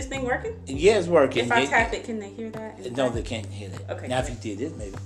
this 0.00 0.08
thing 0.08 0.24
working? 0.24 0.56
Yeah, 0.66 0.98
it's 0.98 1.08
working. 1.08 1.44
If 1.44 1.52
I 1.52 1.60
It- 1.60 1.68
tap 1.68 1.92
it, 1.92 2.04
can 2.04 2.18
they 2.18 2.30
hear 2.30 2.50
that? 2.50 2.92
No, 2.96 3.10
they 3.10 3.22
can't 3.22 3.46
hear 3.46 3.68
that. 3.68 3.96
Okay, 3.96 4.08
Now, 4.08 4.20
if 4.20 4.30
you 4.30 4.36
did 4.40 4.58
this, 4.58 4.72
maybe 4.78 4.96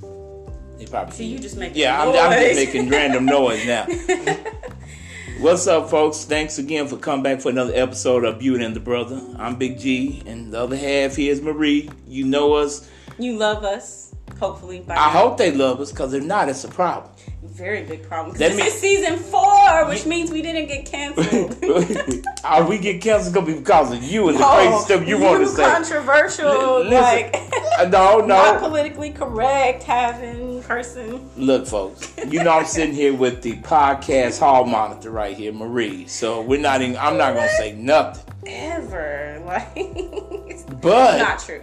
they 0.78 0.86
probably. 0.86 1.14
See, 1.14 1.24
you 1.26 1.38
just 1.38 1.56
making 1.56 1.78
Yeah, 1.78 2.00
I'm, 2.00 2.08
I'm 2.10 2.40
just 2.40 2.56
making 2.56 2.88
random 2.90 3.26
noise 3.26 3.66
now. 3.66 3.86
What's 5.40 5.66
up, 5.66 5.90
folks? 5.90 6.24
Thanks 6.24 6.58
again 6.58 6.86
for 6.86 6.96
coming 6.96 7.22
back 7.24 7.40
for 7.40 7.48
another 7.48 7.72
episode 7.74 8.24
of 8.24 8.38
Beauty 8.38 8.64
and 8.64 8.74
the 8.74 8.80
Brother. 8.80 9.20
I'm 9.36 9.56
Big 9.56 9.78
G, 9.80 10.22
and 10.26 10.52
the 10.52 10.60
other 10.60 10.76
half 10.76 11.16
here 11.16 11.32
is 11.32 11.42
Marie. 11.42 11.90
You 12.06 12.24
know 12.24 12.54
us. 12.54 12.88
You 13.18 13.36
love 13.36 13.64
us, 13.64 14.14
hopefully. 14.38 14.80
By 14.80 14.94
I 14.94 14.96
now. 14.96 15.10
hope 15.10 15.36
they 15.38 15.50
love 15.50 15.80
us, 15.80 15.90
because 15.90 16.14
if 16.14 16.22
not, 16.22 16.48
it's 16.48 16.62
a 16.64 16.68
problem. 16.68 17.12
Very 17.46 17.82
big 17.84 18.02
problem. 18.08 18.30
'cause 18.32 18.38
That 18.40 18.52
This 18.56 18.74
is 18.74 18.80
season 18.80 19.16
four, 19.18 19.84
which 19.86 20.06
means 20.06 20.30
we 20.30 20.42
didn't 20.42 20.66
get 20.66 20.86
canceled. 20.86 21.56
Are 22.44 22.64
we 22.66 22.78
get 22.78 23.00
canceled 23.00 23.34
gonna 23.34 23.46
be 23.46 23.54
because 23.54 23.92
of 23.92 24.02
you 24.02 24.28
and 24.28 24.38
the 24.38 24.44
crazy 24.44 24.78
stuff 24.84 25.06
you, 25.06 25.18
want 25.18 25.40
to 25.44 25.48
say? 25.48 25.62
controversial, 25.62 26.80
Li- 26.80 26.90
listen, 26.90 27.00
like 27.00 27.36
Uh, 27.78 27.84
no, 27.84 28.18
not 28.26 28.54
no. 28.54 28.68
politically 28.68 29.10
correct 29.10 29.82
having 29.84 30.62
person. 30.62 31.28
Look, 31.36 31.66
folks. 31.66 32.12
You 32.28 32.42
know 32.42 32.50
I'm 32.50 32.64
sitting 32.64 32.94
here 32.94 33.14
with 33.14 33.42
the 33.42 33.52
podcast 33.58 34.40
hall 34.40 34.64
monitor 34.64 35.10
right 35.10 35.36
here, 35.36 35.52
Marie. 35.52 36.06
So 36.08 36.40
we're 36.40 36.60
not 36.60 36.82
even. 36.82 36.96
I'm 36.96 37.16
not 37.18 37.34
gonna 37.34 37.48
say 37.50 37.72
nothing. 37.72 38.24
Ever 38.46 39.40
like 39.46 40.64
But 40.82 41.18
not 41.18 41.38
true. 41.38 41.62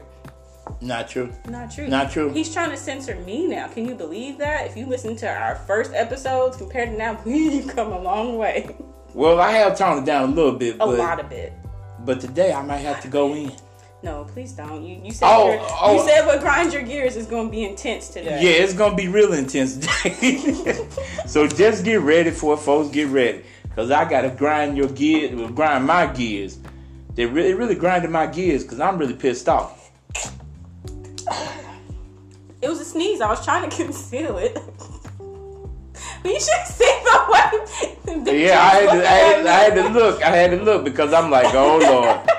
Not 0.81 1.08
true. 1.09 1.31
Not 1.48 1.71
true. 1.71 1.88
Not 1.88 2.12
true. 2.12 2.31
He's 2.34 2.52
trying 2.53 2.71
to 2.71 2.77
censor 2.77 3.16
me 3.22 3.48
now. 3.48 3.67
Can 3.67 3.85
you 3.88 3.95
believe 3.95 4.38
that? 4.39 4.66
If 4.67 4.76
you 4.76 4.85
listen 4.88 5.16
to 5.17 5.27
our 5.30 5.55
first 5.55 5.94
episodes 5.94 6.58
compared 6.58 6.89
to 6.89 6.98
now, 6.98 7.22
we've 7.26 7.67
come 7.67 7.91
a 7.94 7.99
long 7.99 8.38
way. 8.38 8.75
Well, 9.14 9.39
I 9.39 9.52
have 9.52 9.78
toned 9.78 10.03
it 10.03 10.06
down 10.06 10.30
a 10.30 10.33
little 10.33 10.53
bit, 10.53 10.75
A 10.75 10.78
but 10.80 10.97
lot 10.97 11.19
of 11.19 11.31
it. 11.31 11.53
but 12.06 12.19
today 12.19 12.52
I 12.53 12.61
might 12.64 12.78
have 12.78 13.02
to 13.02 13.08
go 13.08 13.33
in. 13.33 13.52
No, 14.03 14.23
please 14.23 14.53
don't. 14.53 14.83
You 14.83 15.00
you 15.03 15.11
said 15.11 15.28
Oh, 15.30 15.78
oh. 15.80 15.94
you 15.94 16.09
said 16.09 16.25
what 16.25 16.39
grinds 16.39 16.73
your 16.73 16.81
gears 16.81 17.16
is 17.16 17.28
going 17.28 17.45
to 17.47 17.52
be 17.52 17.63
intense 17.63 18.08
today. 18.09 18.41
Yeah, 18.41 18.63
it's 18.63 18.73
gonna 18.73 18.95
be 18.95 19.08
real 19.08 19.34
intense 19.34 19.78
today. 19.78 20.88
so 21.28 21.45
just 21.47 21.84
get 21.86 22.00
ready 22.02 22.31
for 22.31 22.56
it, 22.56 22.58
folks. 22.61 22.89
Get 22.89 23.09
ready, 23.09 23.44
cause 23.75 23.91
I 23.91 24.09
gotta 24.09 24.30
grind 24.31 24.75
your 24.75 24.88
gears, 24.89 25.52
grind 25.52 25.86
my 25.86 26.08
gears. 26.08 26.58
They 27.13 27.25
really, 27.28 27.53
really 27.53 27.75
grinded 27.75 28.09
my 28.09 28.25
gears, 28.25 28.63
cause 28.63 28.80
I'm 28.80 28.97
really 28.97 29.13
pissed 29.13 29.47
off. 29.47 29.81
It 32.62 32.70
was 32.70 32.80
a 32.80 32.86
sneeze. 32.86 33.22
I 33.22 33.30
was 33.30 33.44
trying 33.44 33.70
to 33.70 33.76
conceal 33.84 34.38
it. 34.38 34.58
But 36.23 36.31
you 36.34 36.40
should 36.40 36.68
see 36.68 37.00
the 37.03 37.26
way. 37.30 38.23
The 38.23 38.38
Yeah, 38.38 38.59
I 38.62 38.76
had, 38.76 38.92
to, 38.92 39.08
I, 39.08 39.14
had, 39.14 39.45
I 39.48 39.53
had 39.53 39.73
to 39.76 39.90
look. 39.90 40.23
I 40.23 40.36
had 40.36 40.52
to 40.52 40.58
look 40.64 40.84
because 40.84 41.14
I'm 41.14 41.31
like, 41.31 41.53
oh 41.56 41.78
lord. 41.81 42.30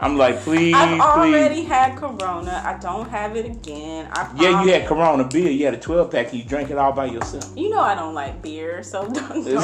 I'm 0.00 0.16
like, 0.16 0.38
please, 0.42 0.74
I've 0.76 1.00
already 1.00 1.62
please. 1.62 1.68
had 1.68 1.96
Corona. 1.96 2.62
I 2.64 2.78
don't 2.78 3.08
have 3.10 3.36
it 3.36 3.46
again. 3.46 4.08
I 4.12 4.30
Yeah, 4.36 4.62
you 4.62 4.72
had. 4.72 4.86
Corona 4.86 5.24
beer. 5.24 5.50
You 5.50 5.64
had 5.64 5.74
a 5.74 5.78
12 5.78 6.10
pack. 6.12 6.30
and 6.30 6.38
You 6.38 6.44
drank 6.44 6.70
it 6.70 6.78
all 6.78 6.92
by 6.92 7.06
yourself. 7.06 7.50
You 7.56 7.68
know 7.70 7.80
I 7.80 7.96
don't 7.96 8.14
like 8.14 8.40
beer, 8.40 8.82
so 8.84 9.02
don't. 9.12 9.44
It 9.46 9.54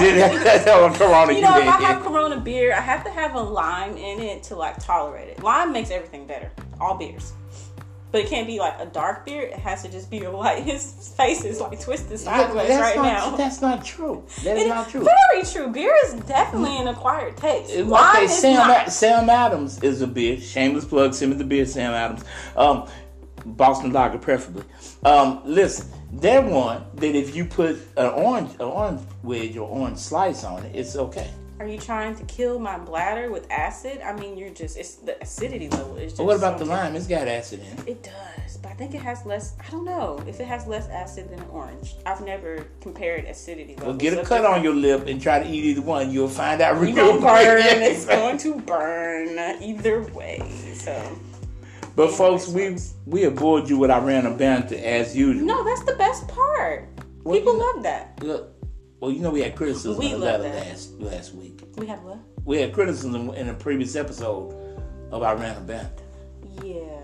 that's 0.45 0.65
how 0.65 0.93
Corona 0.93 1.33
You 1.33 1.39
you 1.39 1.45
know, 1.45 1.56
if 1.59 1.69
I 1.69 1.81
have 1.83 2.03
Corona 2.03 2.41
beer, 2.41 2.73
I 2.73 2.81
have 2.81 3.05
to 3.05 3.11
have 3.11 3.34
a 3.37 3.41
lime 3.41 3.97
in 3.97 4.19
it 4.21 4.43
to 4.45 4.56
like 4.56 4.78
tolerate 4.84 5.28
it. 5.28 5.43
Lime 5.43 5.73
makes 5.73 5.91
everything 5.91 6.27
better. 6.27 6.51
All 6.81 6.97
beers. 6.97 7.33
But 8.15 8.23
it 8.23 8.29
can't 8.29 8.47
be 8.47 8.61
like 8.61 8.79
a 8.79 8.87
dark 8.87 9.27
beer. 9.27 9.43
It 9.43 9.55
has 9.55 9.83
to 9.83 9.91
just 9.91 10.09
be 10.09 10.23
a 10.23 10.31
light. 10.31 10.62
His 10.62 11.12
face 11.17 11.45
is 11.45 11.61
like 11.61 11.81
twisted 11.81 12.17
sideways 12.21 12.69
that's 12.69 12.81
right 12.81 12.95
not, 12.95 13.03
now. 13.03 13.37
That's 13.37 13.61
not 13.61 13.84
true. 13.84 14.25
That 14.45 14.56
is 14.56 14.67
It- 14.67 14.69
not 14.69 14.89
true. 14.89 15.05
Very 15.05 15.43
true. 15.45 15.73
Beer 15.73 15.93
is 16.05 16.15
definitely 16.21 16.79
an 16.79 16.87
acquired 16.87 17.37
taste. 17.37 17.75
Lime 17.77 18.15
Okay, 18.15 18.27
is 18.27 18.39
Sam, 18.39 18.69
not. 18.69 18.93
Sam 18.93 19.29
Adams 19.29 19.83
is 19.83 20.00
a 20.00 20.06
beer. 20.06 20.38
Shameless 20.38 20.84
plug. 20.84 21.12
Send 21.12 21.33
me 21.33 21.38
the 21.38 21.44
beer, 21.44 21.66
Sam 21.66 21.93
Adams. 21.93 22.22
Um, 22.56 22.87
Boston 23.44 23.93
Lager, 23.93 24.19
preferably. 24.19 24.62
Um, 25.05 25.41
listen, 25.44 25.88
they're 26.20 26.42
one 26.42 26.84
that 26.94 27.14
if 27.14 27.34
you 27.34 27.44
put 27.44 27.76
an 27.97 28.06
orange, 28.06 28.52
an 28.54 28.62
orange 28.62 29.00
wedge 29.22 29.56
or 29.56 29.69
orange 29.69 29.98
slice 29.98 30.44
on 30.44 30.62
it, 30.64 30.75
it's 30.75 30.97
okay. 30.97 31.30
Are 31.60 31.69
you 31.69 31.78
trying 31.78 32.16
to 32.16 32.25
kill 32.25 32.58
my 32.58 32.78
bladder 32.78 33.30
with 33.30 33.48
acid? 33.50 34.00
I 34.04 34.12
mean, 34.19 34.36
you're 34.36 34.50
just 34.50 34.76
it's 34.76 34.97
the 34.97 35.20
acidity 35.22 35.69
level 35.69 35.97
is 35.97 36.12
just. 36.12 36.22
What 36.25 36.36
about 36.36 36.58
the 36.58 36.64
so 36.64 36.72
lime? 36.72 36.97
It's 36.97 37.06
got 37.06 37.28
acid 37.28 37.60
in 37.60 37.78
it. 37.78 37.88
It 37.88 38.02
does, 38.02 38.56
but 38.56 38.72
I 38.72 38.75
think 38.75 38.92
it 38.92 39.00
has 39.00 39.25
less. 39.25 39.54
I 39.64 39.70
don't 39.70 39.84
know 39.84 40.20
if 40.26 40.41
it 40.41 40.47
has 40.48 40.66
less 40.66 40.88
acid 40.88 41.30
than 41.30 41.38
an 41.38 41.48
orange. 41.50 41.94
I've 42.04 42.22
never 42.22 42.66
compared 42.81 43.26
acidity 43.26 43.76
levels. 43.76 43.86
Well, 43.86 43.96
get 43.96 44.19
a 44.19 44.25
cut 44.25 44.44
on 44.44 44.64
your 44.64 44.75
lip 44.75 45.06
and 45.06 45.22
try 45.22 45.38
to 45.38 45.48
eat 45.48 45.64
either 45.64 45.81
one. 45.82 46.10
You'll 46.10 46.28
find 46.28 46.60
out 46.60 46.81
real 46.81 46.91
You 46.96 47.19
quick. 47.19 47.22
burn. 47.22 47.62
It's 47.84 48.04
going 48.04 48.36
to 48.38 48.56
burn 48.60 49.38
either 49.62 50.02
way. 50.12 50.42
So 50.75 50.92
But 51.97 52.10
folks, 52.10 52.49
we 52.49 52.77
we 53.06 53.28
bored 53.28 53.69
you 53.69 53.78
with 53.78 53.91
our 53.91 54.00
random 54.00 54.37
banter 54.37 54.77
as 54.77 55.16
usual. 55.16 55.47
no, 55.47 55.65
that's 55.65 55.84
the 55.84 55.94
best 55.94 56.27
part. 56.28 56.88
Well, 57.22 57.38
People 57.38 57.59
love 57.59 57.82
that. 57.84 58.19
Look, 58.22 58.53
well, 59.00 59.10
you 59.10 59.21
know 59.21 59.31
we 59.31 59.43
had 59.43 59.55
criticism 59.55 59.97
We 59.99 60.12
of 60.12 60.21
love 60.21 60.43
that 60.43 60.55
last 60.66 60.93
last 61.00 61.34
week. 61.34 61.62
We 61.77 61.87
had 61.87 62.03
what? 62.03 62.19
We 62.44 62.60
had 62.60 62.72
criticism 62.72 63.31
in 63.31 63.49
a 63.49 63.55
previous 63.55 63.97
episode 63.97 64.53
of 65.10 65.22
our 65.22 65.37
random 65.37 65.66
banter. 65.66 66.03
Yeah, 66.62 67.00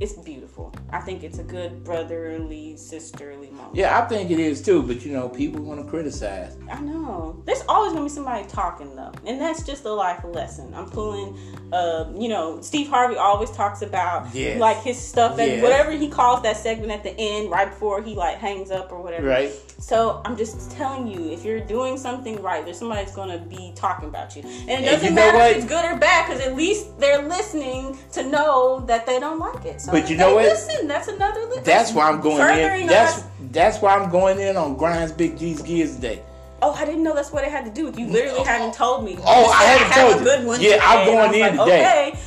it's 0.00 0.14
beautiful. 0.14 0.74
I 0.90 1.00
think 1.00 1.22
it's 1.22 1.38
a 1.38 1.42
good 1.42 1.84
brotherly, 1.84 2.76
sisterly 2.76 3.50
moment. 3.50 3.76
Yeah, 3.76 3.98
I 3.98 4.08
think 4.08 4.30
it 4.30 4.40
is 4.40 4.62
too. 4.62 4.82
But 4.82 5.04
you 5.04 5.12
know, 5.12 5.28
people 5.28 5.62
want 5.62 5.82
to 5.84 5.88
criticize. 5.88 6.56
I 6.70 6.80
know. 6.80 7.40
There's 7.44 7.62
always 7.68 7.92
gonna 7.92 8.04
be 8.04 8.08
somebody 8.10 8.46
talking 8.48 8.96
though, 8.96 9.12
and 9.26 9.40
that's 9.40 9.62
just 9.62 9.84
a 9.84 9.92
life 9.92 10.24
lesson. 10.24 10.72
I'm 10.74 10.88
pulling, 10.88 11.36
uh, 11.72 12.06
you 12.16 12.28
know, 12.28 12.60
Steve 12.62 12.88
Harvey 12.88 13.16
always 13.16 13.50
talks 13.50 13.82
about 13.82 14.34
Yes. 14.34 14.58
like 14.58 14.78
his 14.78 14.98
stuff 14.98 15.38
and 15.38 15.52
Yes. 15.52 15.62
whatever 15.62 15.92
he 15.92 16.08
calls 16.08 16.42
that 16.42 16.56
segment 16.56 16.90
at 16.92 17.02
the 17.02 17.14
end, 17.18 17.50
right 17.50 17.68
before 17.68 18.00
he 18.02 18.14
like 18.14 18.38
hangs 18.38 18.70
up 18.70 18.90
or 18.92 19.02
whatever. 19.02 19.26
Right. 19.28 19.52
So 19.78 20.20
I'm 20.24 20.36
just 20.36 20.70
telling 20.72 21.06
you, 21.06 21.30
if 21.30 21.44
you're 21.44 21.60
doing 21.60 21.96
something 21.96 22.40
right, 22.42 22.64
there's 22.64 22.78
somebody 22.78 23.02
that's 23.02 23.14
gonna 23.16 23.38
be 23.38 23.72
talking 23.74 24.08
about 24.08 24.34
you, 24.36 24.42
and 24.42 24.68
it 24.68 24.70
And 24.70 24.84
doesn't 24.86 25.14
matter 25.14 25.38
if 25.38 25.56
it's 25.58 25.66
good 25.66 25.84
or 25.84 25.96
bad, 25.96 26.26
because 26.26 26.40
at 26.46 26.56
least 26.56 26.98
they're 26.98 27.22
listening 27.22 27.98
to 28.12 28.22
know 28.22 28.80
that 28.86 29.06
they 29.06 29.18
don't 29.18 29.38
like 29.38 29.64
it. 29.64 29.80
So 29.80 29.89
But 29.90 30.10
you 30.10 30.16
know 30.16 30.30
they 30.30 30.34
what? 30.34 30.44
Listen, 30.44 30.86
that's 30.88 31.08
another. 31.08 31.40
Li- 31.46 31.60
That's 31.64 31.92
why 31.92 32.08
I'm 32.08 32.20
going 32.20 32.40
in. 32.58 32.86
That's 32.86 33.24
that's 33.52 33.78
why 33.80 33.96
I'm 33.96 34.10
going 34.10 34.38
in 34.40 34.56
on 34.56 34.76
Grinds 34.76 35.12
Big 35.12 35.38
G's 35.38 35.62
Gears 35.62 35.96
today. 35.96 36.22
Oh, 36.62 36.72
I 36.74 36.84
didn't 36.84 37.02
know 37.02 37.14
that's 37.14 37.32
what 37.32 37.42
it 37.44 37.50
had 37.50 37.64
to 37.64 37.70
do 37.70 37.86
with 37.86 37.98
you. 37.98 38.06
Literally 38.06 38.40
oh. 38.40 38.44
hadn't 38.44 38.74
told 38.74 39.04
me. 39.04 39.12
You 39.12 39.22
Oh, 39.26 39.46
I 39.50 39.64
said, 39.64 39.78
hadn't 39.78 39.92
have 39.92 40.02
told 40.02 40.14
a 40.14 40.18
you. 40.18 40.24
good 40.24 40.46
one. 40.46 40.60
Yeah, 40.60 40.78
I'm 40.82 41.06
going 41.06 41.34
in 41.34 41.40
like, 41.40 41.50
today. 41.66 42.08
Okay. 42.12 42.20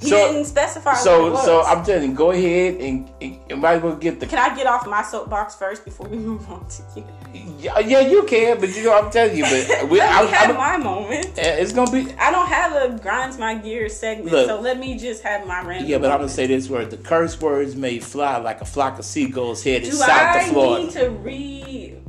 He 0.00 0.08
So- 0.10 0.32
didn't 0.32 0.44
specify. 0.44 0.94
So 0.94 1.34
so. 1.36 1.62
I'm 1.62 1.84
telling 1.84 2.10
you, 2.10 2.16
go 2.16 2.30
ahead 2.30 2.80
and, 2.80 3.10
and, 3.20 3.60
might 3.60 3.74
as 3.76 3.82
well 3.82 3.96
get 3.96 4.20
the. 4.20 4.26
Can 4.26 4.38
I 4.38 4.54
get 4.54 4.66
off 4.66 4.86
my 4.86 5.02
soapbox 5.02 5.56
first 5.56 5.84
before 5.84 6.06
we 6.06 6.16
move 6.30 6.48
on 6.50 6.64
to 6.68 6.82
you? 7.00 7.04
Yeah, 7.58 7.78
yeah, 7.80 8.00
you 8.00 8.22
can, 8.22 8.58
but 8.60 8.74
you 8.76 8.84
know 8.84 8.96
I'm 8.96 9.10
telling 9.10 9.36
you, 9.36 9.42
but 9.44 9.88
we, 9.90 9.98
let 9.98 10.10
I'm, 10.14 10.24
me 10.26 10.30
have 10.30 10.50
I'm- 10.50 10.56
my 10.56 10.76
moment. 10.76 11.26
Eh, 11.36 11.56
it's 11.60 11.72
gonna 11.72 11.90
be. 11.90 12.12
I 12.14 12.30
don't 12.30 12.46
have 12.46 12.72
a 12.74 12.96
grinds 13.02 13.38
my 13.38 13.56
gears 13.56 13.96
segment, 13.96 14.30
Look. 14.30 14.46
so 14.46 14.60
let 14.60 14.78
me 14.78 14.96
just 14.96 15.22
have 15.24 15.46
my 15.46 15.62
random. 15.64 15.90
Yeah, 15.90 15.98
but 15.98 16.10
I'm 16.12 16.18
gonna 16.18 16.28
say 16.28 16.46
this 16.46 16.68
word: 16.70 16.90
the 16.90 16.96
curse 16.96 17.40
words 17.40 17.74
may 17.74 17.98
fly 17.98 18.36
like 18.38 18.60
a 18.60 18.64
flock 18.64 18.98
of 19.00 19.04
seagulls 19.04 19.64
headed 19.64 19.90
Do 19.90 19.96
south 19.96 20.10
I 20.10 20.44
to 20.44 20.50
Florida. 20.52 20.84
need 20.84 20.92
to 20.92 21.10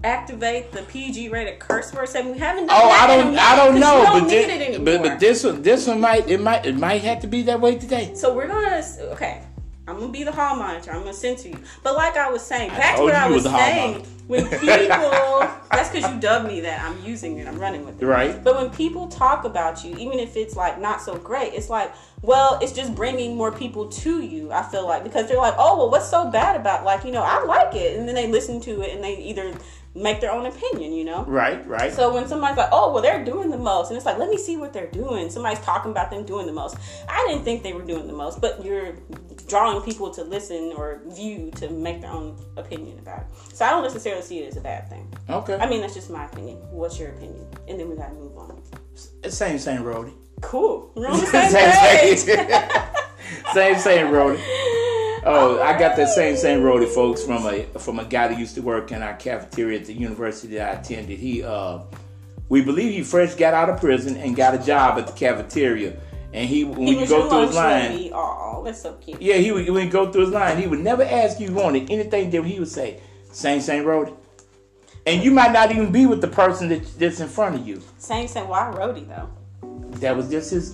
reactivate 0.01 0.71
the 0.71 0.83
PG 0.83 1.29
rated 1.29 1.59
curse 1.59 1.93
word 1.93 2.09
segment? 2.09 2.35
We 2.35 2.39
haven't 2.39 2.67
done 2.67 2.77
Oh, 2.81 2.89
I 2.89 3.07
don't, 3.07 3.37
I 3.37 3.55
don't 3.55 3.79
know, 3.79 4.03
don't 4.03 4.21
but, 4.21 4.29
this, 4.29 4.77
but 4.77 5.03
but 5.03 5.19
this 5.19 5.43
one, 5.43 5.61
this 5.61 5.87
one 5.87 5.99
might, 5.99 6.29
it 6.29 6.39
might, 6.39 6.65
it 6.65 6.77
might 6.77 7.01
have 7.03 7.21
to 7.21 7.27
be 7.27 7.43
that 7.43 7.59
way 7.59 7.77
today. 7.77 8.13
So 8.15 8.33
we're 8.33 8.47
gonna 8.47 8.83
okay. 9.11 9.43
I'm 9.88 9.99
gonna 9.99 10.11
be 10.11 10.23
the 10.23 10.31
hall 10.31 10.55
monitor. 10.55 10.91
I'm 10.91 10.99
gonna 10.99 11.13
send 11.13 11.39
to 11.39 11.49
you. 11.49 11.57
But 11.83 11.95
like 11.95 12.15
I 12.15 12.29
was 12.29 12.43
saying, 12.43 12.69
back 12.69 12.97
to 12.97 13.03
what 13.03 13.15
I 13.15 13.27
was 13.27 13.43
was 13.43 13.53
saying, 13.53 14.05
when 14.27 14.47
people 14.59 15.50
that's 15.71 15.89
because 15.89 16.12
you 16.12 16.19
dubbed 16.19 16.47
me 16.47 16.62
that. 16.62 16.81
I'm 16.81 17.03
using 17.03 17.39
it. 17.39 17.47
I'm 17.47 17.57
running 17.57 17.85
with 17.85 18.01
it. 18.01 18.06
Right. 18.06 18.44
But 18.44 18.56
when 18.56 18.69
people 18.69 19.07
talk 19.07 19.45
about 19.45 19.83
you, 19.83 19.95
even 19.97 20.19
if 20.19 20.35
it's 20.38 20.56
like 20.56 20.79
not 20.79 21.01
so 21.01 21.18
great, 21.18 21.53
it's 21.53 21.69
like, 21.69 21.91
well, 22.21 22.59
it's 22.62 22.71
just 22.71 22.94
bringing 22.94 23.35
more 23.35 23.51
people 23.51 23.88
to 23.88 24.21
you. 24.21 24.51
I 24.51 24.62
feel 24.62 24.85
like 24.85 25.03
because 25.03 25.27
they're 25.27 25.38
like, 25.38 25.56
oh, 25.57 25.77
well, 25.77 25.89
what's 25.89 26.09
so 26.09 26.29
bad 26.29 26.56
about 26.56 26.83
like 26.83 27.03
you 27.03 27.12
know 27.12 27.24
I 27.24 27.44
like 27.44 27.74
it, 27.74 27.97
and 27.97 28.07
then 28.07 28.13
they 28.13 28.27
listen 28.27 28.59
to 28.62 28.81
it 28.81 28.94
and 28.94 29.03
they 29.03 29.18
either 29.18 29.56
make 29.95 30.21
their 30.21 30.31
own 30.31 30.45
opinion, 30.45 30.94
you 30.94 31.03
know. 31.03 31.24
Right, 31.25 31.65
right. 31.68 31.91
So 31.91 32.13
when 32.13 32.27
somebody's 32.27 32.57
like, 32.57 32.69
"Oh, 32.71 32.94
well, 32.94 33.01
they're 33.01 33.24
doing 33.25 33.50
the 33.50 33.57
most," 33.57 33.89
and 33.89 33.97
it's 33.97 34.06
like, 34.06 34.18
"Let 34.18 34.30
me 34.30 34.38
see 34.38 34.56
what 34.57 34.71
they're 34.74 34.91
doing." 34.91 35.30
Somebody's 35.30 35.59
talking 35.59 35.91
about 35.91 36.12
them 36.12 36.25
doing 36.25 36.45
the 36.45 36.53
most. 36.53 36.77
I 37.07 37.25
didn't 37.27 37.44
think 37.44 37.63
they 37.63 37.74
were 37.74 37.81
doing 37.83 38.07
the 38.07 38.13
most, 38.13 38.39
but 38.41 38.63
you're 38.63 38.94
drawing 39.47 39.81
people 39.81 40.12
to 40.12 40.24
listen 40.24 40.74
or 40.77 41.01
view 41.07 41.50
to 41.56 41.69
make 41.69 42.01
their 42.01 42.12
own 42.12 42.38
opinion 42.56 43.00
about 43.00 43.21
it. 43.21 43.27
So 43.56 43.65
I 43.65 43.71
don't 43.71 43.81
necessarily 43.83 44.21
see 44.21 44.39
it 44.39 44.47
as 44.50 44.57
a 44.57 44.62
bad 44.62 44.88
thing. 44.89 45.12
okay. 45.30 45.56
I 45.56 45.68
mean, 45.68 45.81
that's 45.81 45.95
just 45.95 46.09
my 46.12 46.25
opinion. 46.25 46.57
What's 46.69 47.00
your 47.00 47.09
opinion? 47.09 47.47
And 47.68 47.80
then 47.80 47.89
we 47.89 47.95
gotta 47.95 48.13
move 48.13 48.38
on. 48.38 48.62
same, 49.27 49.57
same, 49.57 49.81
roadie. 49.81 50.13
Cool. 50.41 50.91
We're 50.95 51.07
on 51.07 51.19
the 51.19 51.25
same 51.36 51.50
same, 51.50 52.00
page. 52.00 52.19
same, 53.53 53.77
same, 53.80 54.07
roadie. 54.07 54.39
Oh, 55.31 55.61
I 55.61 55.77
got 55.77 55.95
that 55.97 56.09
same 56.09 56.35
same 56.37 56.61
roadie, 56.61 56.87
folks, 56.87 57.23
from 57.23 57.45
a 57.45 57.63
from 57.79 57.99
a 57.99 58.05
guy 58.05 58.29
that 58.29 58.39
used 58.39 58.55
to 58.55 58.61
work 58.61 58.91
in 58.91 59.03
our 59.03 59.13
cafeteria 59.15 59.79
at 59.79 59.85
the 59.85 59.93
university 59.93 60.55
that 60.55 60.75
I 60.75 60.79
attended. 60.79 61.19
He, 61.19 61.43
uh, 61.43 61.81
we 62.49 62.63
believe 62.63 62.93
he 62.93 63.03
fresh 63.03 63.35
got 63.35 63.53
out 63.53 63.69
of 63.69 63.79
prison 63.79 64.17
and 64.17 64.35
got 64.35 64.55
a 64.55 64.57
job 64.57 64.97
at 64.97 65.05
the 65.05 65.13
cafeteria, 65.13 65.99
and 66.33 66.49
he 66.49 66.63
when 66.63 66.87
He 66.87 66.99
you 67.01 67.07
go 67.07 67.29
through 67.29 67.41
his 67.47 67.55
line. 67.55 68.09
Oh, 68.11 68.63
that's 68.65 68.81
so 68.81 68.93
cute. 68.93 69.21
yeah, 69.21 69.35
he 69.35 69.51
would 69.51 69.69
when 69.69 69.83
he 69.83 69.89
go 69.89 70.11
through 70.11 70.21
his 70.21 70.31
line, 70.31 70.57
he 70.57 70.65
would 70.65 70.79
never 70.79 71.03
ask 71.03 71.39
you 71.39 71.51
wanted 71.53 71.91
anything 71.91 72.31
different. 72.31 72.51
He 72.51 72.59
would 72.59 72.67
say, 72.67 72.99
"Same, 73.31 73.61
same 73.61 73.83
roadie," 73.83 74.15
and 75.05 75.23
you 75.23 75.29
might 75.29 75.51
not 75.51 75.69
even 75.71 75.91
be 75.91 76.07
with 76.07 76.21
the 76.21 76.27
person 76.27 76.69
that, 76.69 76.83
that's 76.97 77.19
in 77.19 77.27
front 77.27 77.53
of 77.53 77.67
you. 77.67 77.83
Same, 77.99 78.27
same. 78.27 78.47
Why 78.47 78.61
roadie 78.75 79.07
though? 79.07 79.29
That 79.99 80.17
was 80.17 80.27
just 80.27 80.49
his 80.49 80.73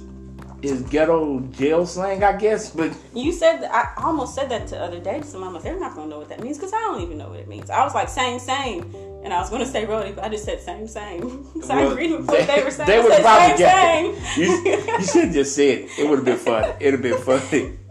his 0.70 0.82
ghetto 0.84 1.40
jail 1.52 1.86
slang, 1.86 2.24
I 2.24 2.34
guess. 2.38 2.70
But 2.72 2.92
You 3.14 3.32
said 3.32 3.64
I 3.72 3.94
almost 3.98 4.36
said 4.36 4.50
that 4.50 4.68
to 4.68 4.80
other 4.80 5.00
day 5.00 5.20
to 5.20 5.26
some 5.26 5.42
mama. 5.42 5.60
They're 5.62 5.80
not 5.80 5.96
gonna 5.96 6.08
know 6.08 6.20
what 6.20 6.30
that 6.30 6.42
means 6.42 6.58
because 6.58 6.74
I 6.74 6.80
don't 6.80 7.02
even 7.02 7.18
know 7.18 7.30
what 7.30 7.40
it 7.40 7.48
means. 7.48 7.70
I 7.70 7.84
was 7.84 7.94
like 7.94 8.10
same, 8.10 8.40
same, 8.40 8.94
and 9.24 9.34
I 9.34 9.40
was 9.40 9.50
gonna 9.50 9.66
say 9.66 9.86
roadie, 9.86 10.16
but 10.16 10.24
I 10.24 10.30
just 10.30 10.46
said 10.46 10.62
same, 10.62 10.88
same. 10.88 11.46
so 11.64 11.74
I 11.74 11.78
Well, 11.78 11.92
agreed 11.92 12.12
with 12.12 12.28
what 12.28 12.48
they, 12.48 12.64
were 12.64 12.72
saying. 12.72 12.88
They 12.88 13.00
I 13.00 13.04
would 13.04 13.22
probably 13.22 13.48
same, 13.50 13.58
get 13.58 14.24
same. 14.36 14.44
You, 14.44 14.98
you 15.00 15.06
should 15.06 15.24
have 15.26 15.34
just 15.34 15.56
said 15.56 15.80
it. 15.80 15.90
It 16.00 16.10
would 16.10 16.20
have 16.20 16.26
been 16.26 16.38
funny. 16.38 16.74
It'd 16.80 16.94
have 16.94 17.02
been 17.02 17.22
funny. 17.22 17.78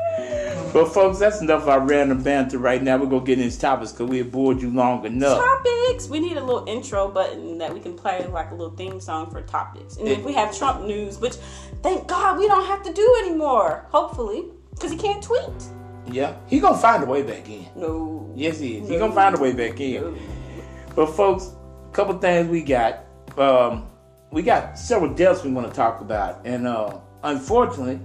But 0.74 0.86
folks, 0.86 1.20
that's 1.20 1.40
enough 1.40 1.62
of 1.62 1.68
our 1.68 1.78
random 1.78 2.20
banter 2.20 2.58
right 2.58 2.82
now. 2.82 2.96
We're 2.96 3.06
gonna 3.06 3.24
get 3.24 3.38
into 3.38 3.56
topics 3.56 3.92
because 3.92 4.10
we 4.10 4.18
have 4.18 4.32
bored 4.32 4.60
you 4.60 4.70
long 4.70 5.06
enough. 5.06 5.38
topics. 5.38 6.08
We 6.08 6.18
need 6.18 6.36
a 6.36 6.42
little 6.42 6.68
intro 6.68 7.06
button 7.06 7.58
that 7.58 7.72
we 7.72 7.78
can 7.78 7.94
play 7.94 8.26
like 8.26 8.50
a 8.50 8.56
little 8.56 8.74
theme 8.74 8.98
song 8.98 9.30
for 9.30 9.40
topics. 9.42 9.98
And 9.98 10.08
if 10.08 10.24
we 10.24 10.32
have 10.32 10.58
Trump 10.58 10.84
news, 10.84 11.20
which 11.20 11.34
thank 11.84 12.08
God 12.08 12.40
we 12.40 12.48
don't 12.48 12.66
have 12.66 12.82
to 12.82 12.92
do 12.92 13.22
anymore. 13.24 13.86
Hopefully, 13.90 14.46
because 14.70 14.90
he 14.90 14.96
can't 14.96 15.22
tweet. 15.22 15.44
Yeah, 16.10 16.34
he 16.48 16.58
gonna 16.58 16.76
find 16.76 17.04
a 17.04 17.06
way 17.06 17.22
back 17.22 17.48
in. 17.48 17.68
No. 17.76 18.32
Yes, 18.34 18.58
he 18.58 18.78
is. 18.78 18.88
He 18.88 18.98
gonna 18.98 19.14
find 19.14 19.38
a 19.38 19.40
way 19.40 19.52
back 19.52 19.78
in. 19.78 20.18
But 20.96 21.06
folks, 21.06 21.52
a 21.88 21.92
couple 21.92 22.18
things 22.18 22.48
we 22.48 22.64
got. 22.64 23.04
Um, 23.38 23.86
we 24.32 24.42
got 24.42 24.76
several 24.76 25.14
deaths 25.14 25.44
we 25.44 25.52
want 25.52 25.68
to 25.68 25.72
talk 25.72 26.00
about, 26.00 26.44
and 26.44 26.66
uh, 26.66 26.98
unfortunately, 27.22 28.00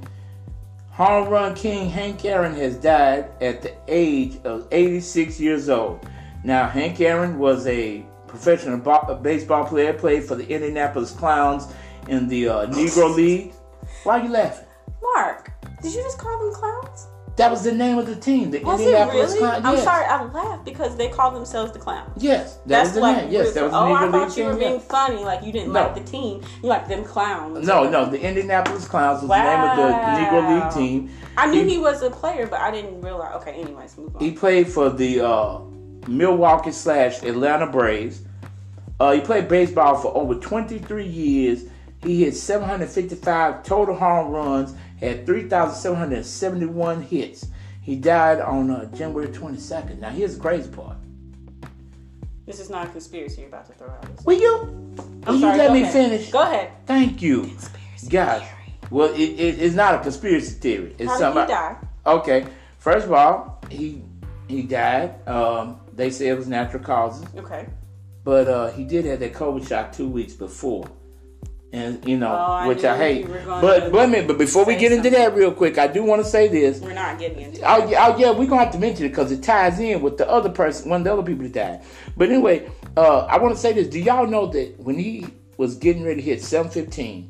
home 1.00 1.30
run 1.30 1.56
king 1.56 1.90
Hank 1.90 2.26
Aaron 2.26 2.54
has 2.56 2.76
died 2.76 3.32
at 3.40 3.62
the 3.62 3.74
age 3.88 4.38
of 4.44 4.68
86 4.70 5.40
years 5.40 5.70
old. 5.70 6.06
Now, 6.44 6.68
Hank 6.68 7.00
Aaron 7.00 7.40
was 7.40 7.66
a 7.68 8.04
professional 8.28 8.78
bo- 8.80 9.18
baseball 9.24 9.64
player, 9.64 9.94
played 9.94 10.26
for 10.26 10.36
the 10.36 10.46
Indianapolis 10.46 11.12
Clowns 11.12 11.74
in 12.10 12.28
the 12.28 12.50
uh, 12.50 12.66
Negro 12.68 13.16
League. 13.16 13.54
Why 14.04 14.20
are 14.20 14.26
you 14.26 14.30
laughing? 14.30 14.68
Mark, 15.16 15.50
did 15.82 15.94
you 15.94 16.02
just 16.02 16.18
call 16.18 16.38
them 16.38 16.54
clowns? 16.54 17.08
That 17.40 17.52
was 17.52 17.64
the 17.64 17.72
name 17.72 17.98
of 17.98 18.06
the 18.06 18.18
team, 18.18 18.52
the 18.52 18.60
Was 18.60 18.82
Indianapolis 18.82 19.28
really? 19.32 19.40
Clowns. 19.40 19.66
I'm 19.66 19.78
sorry, 19.78 20.06
I 20.06 20.24
laughed 20.26 20.66
because 20.66 20.98
they 20.98 21.08
called 21.08 21.36
themselves 21.36 21.72
the 21.72 21.80
clowns. 21.80 22.22
Yes, 22.22 22.56
that 22.56 22.68
That's 22.68 22.88
was 22.90 22.96
the 22.96 23.00
like 23.00 23.16
name. 23.16 23.32
Yes, 23.32 23.54
that 23.54 23.64
was 23.64 23.72
the 23.72 23.78
oh, 23.78 23.94
I 23.94 24.12
thought 24.12 24.36
you 24.38 24.44
were 24.44 24.58
being 24.58 24.74
yeah. 24.74 24.80
funny, 24.80 25.24
like 25.24 25.42
you 25.46 25.54
didn't 25.54 25.72
No. 25.72 25.84
like 25.84 25.96
the 25.96 26.04
team. 26.04 26.44
You 26.62 26.68
like 26.68 26.90
them 26.90 27.06
clowns. 27.06 27.66
No, 27.66 27.90
no, 27.90 28.10
the 28.10 28.20
Indianapolis 28.20 28.86
Clowns 28.90 29.22
was 29.22 29.30
the 29.30 29.42
name 29.42 29.70
of 29.70 29.78
the 29.78 29.84
Negro 29.94 30.64
League 30.66 30.74
team. 30.74 31.12
I 31.38 31.50
knew 31.50 31.64
He- 31.64 31.76
he 31.76 31.78
was 31.78 32.02
a 32.02 32.10
player, 32.10 32.46
but 32.46 32.60
I 32.60 32.72
didn't 32.72 33.00
realize. 33.00 33.34
Okay, 33.42 33.54
anyways, 33.54 33.98
move 33.98 34.18
on. 34.18 34.22
He 34.22 34.32
played 34.32 34.68
for 34.68 34.90
the 34.90 35.22
uh, 35.26 35.60
Milwaukee 36.10 36.74
slash 36.74 37.24
Atlanta 37.24 37.68
Braves. 37.68 38.22
Uh, 39.00 39.14
he 39.14 39.22
played 39.22 39.48
baseball 39.48 39.96
for 39.96 40.14
over 40.14 40.36
23 40.36 41.06
years. 41.06 41.64
He 42.02 42.24
hit 42.24 42.36
755 42.36 43.64
total 43.64 43.96
home 43.96 44.32
runs, 44.32 44.74
had 45.00 45.26
3,771 45.26 47.02
hits. 47.04 47.48
He 47.82 47.96
died 47.96 48.40
on 48.40 48.70
uh, 48.70 48.86
January 48.96 49.28
22nd. 49.28 50.00
Now, 50.00 50.10
here's 50.10 50.36
the 50.36 50.42
crazy 50.42 50.70
part. 50.70 50.98
this 52.46 52.60
is 52.60 52.70
not 52.70 52.88
a 52.88 52.90
conspiracy 52.90 53.42
you're 53.42 53.50
about 53.50 53.66
to 53.68 53.74
throw 53.74 53.88
out. 53.90 54.26
Will 54.26 54.40
you? 54.40 54.96
I'm 55.28 55.34
will 55.42 55.52
you 55.52 55.58
let 55.58 55.72
me 55.74 55.82
ahead. 55.82 55.94
finish? 55.94 56.32
Go 56.32 56.42
ahead. 56.42 56.72
Thank 56.86 57.22
you. 57.22 57.42
Conspiracy 57.44 58.10
Guys, 58.10 58.42
theory. 58.42 58.74
well, 58.92 59.14
it, 59.14 59.20
it, 59.20 59.60
it's 59.60 59.76
not 59.76 59.96
a 59.96 60.00
conspiracy 60.00 60.54
theory. 60.60 60.96
It's 60.98 61.10
How 61.10 61.18
did 61.18 61.20
something 61.20 61.44
he 61.44 61.48
die? 61.48 61.76
Okay, 62.06 62.46
first 62.78 63.06
of 63.08 63.14
all, 63.14 63.62
he 63.70 64.04
he 64.48 64.64
died. 64.64 65.28
Um, 65.28 65.80
they 65.94 66.10
say 66.10 66.30
it 66.30 66.38
was 66.38 66.48
natural 66.48 66.82
causes, 66.84 67.26
Okay. 67.38 67.68
but 68.24 68.48
uh, 68.48 68.72
he 68.72 68.84
did 68.86 69.06
have 69.06 69.20
that 69.20 69.34
COVID 69.34 69.68
shot 69.68 69.94
two 69.94 70.08
weeks 70.08 70.34
before, 70.34 70.86
and 71.72 72.04
you 72.08 72.18
know, 72.18 72.32
Oh, 72.32 72.52
I 72.54 72.68
which 72.68 72.84
I 72.84 72.98
hate. 72.98 73.26
you 73.26 73.32
were 73.32 73.40
gonna 73.40 73.62
But 73.62 73.92
but, 73.92 74.10
me- 74.10 74.22
but 74.24 74.38
before 74.38 74.66
we 74.66 74.76
get 74.76 74.92
into 74.92 75.10
something. 75.10 75.14
that 75.14 75.36
real 75.36 75.52
quick, 75.52 75.78
I 75.78 75.88
do 75.88 76.04
want 76.04 76.24
to 76.24 76.28
say 76.30 76.48
this. 76.48 76.80
We're 76.80 76.94
not 76.94 77.20
getting 77.20 77.40
into 77.42 77.62
Oh 77.62 77.88
yeah, 77.88 78.08
oh, 78.08 78.18
yeah, 78.18 78.32
we're 78.32 78.48
gonna 78.48 78.64
have 78.64 78.74
to 78.74 78.80
mention 78.80 79.06
it 79.06 79.10
because 79.10 79.32
it 79.32 79.44
ties 79.44 79.80
in 79.80 80.02
with 80.02 80.18
the 80.18 80.28
other 80.30 80.50
person, 80.50 80.90
one 80.90 81.02
of 81.02 81.06
the 81.06 81.14
other 81.14 81.24
people 81.24 81.44
that 81.44 81.54
died. 81.54 81.82
But 82.18 82.30
anyway, 82.30 82.70
uh, 82.98 83.20
I 83.26 83.38
want 83.38 83.54
to 83.56 83.60
say 83.62 83.74
this: 83.74 83.88
Do 83.88 84.00
y'all 84.00 84.26
know 84.28 84.48
that 84.48 84.80
when 84.80 84.98
he 84.98 85.28
was 85.58 85.76
getting 85.76 86.04
ready 86.04 86.16
to 86.18 86.22
hit 86.22 86.42
715, 86.42 87.30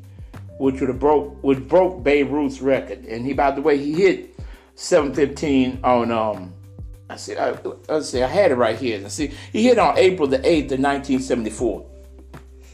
which 0.58 0.80
would 0.80 0.88
have 0.88 0.98
broke, 0.98 1.42
which 1.42 1.58
broke 1.68 2.02
Babe 2.02 2.30
Ruth's 2.32 2.60
record, 2.62 3.04
and 3.06 3.26
he, 3.26 3.32
by 3.34 3.50
the 3.50 3.60
way, 3.60 3.76
he 3.76 3.92
hit 3.92 4.34
715 4.74 5.80
on 5.84 6.10
um. 6.10 6.54
I 7.10 7.16
see. 7.16 7.36
I, 7.36 8.00
see. 8.00 8.22
I 8.22 8.28
had 8.28 8.52
it 8.52 8.54
right 8.54 8.78
here. 8.78 9.00
Let's 9.00 9.14
see. 9.14 9.32
He 9.52 9.64
hit 9.64 9.78
on 9.80 9.98
April 9.98 10.28
the 10.28 10.38
8th 10.38 10.70
of 10.72 10.78
1974. 10.78 11.86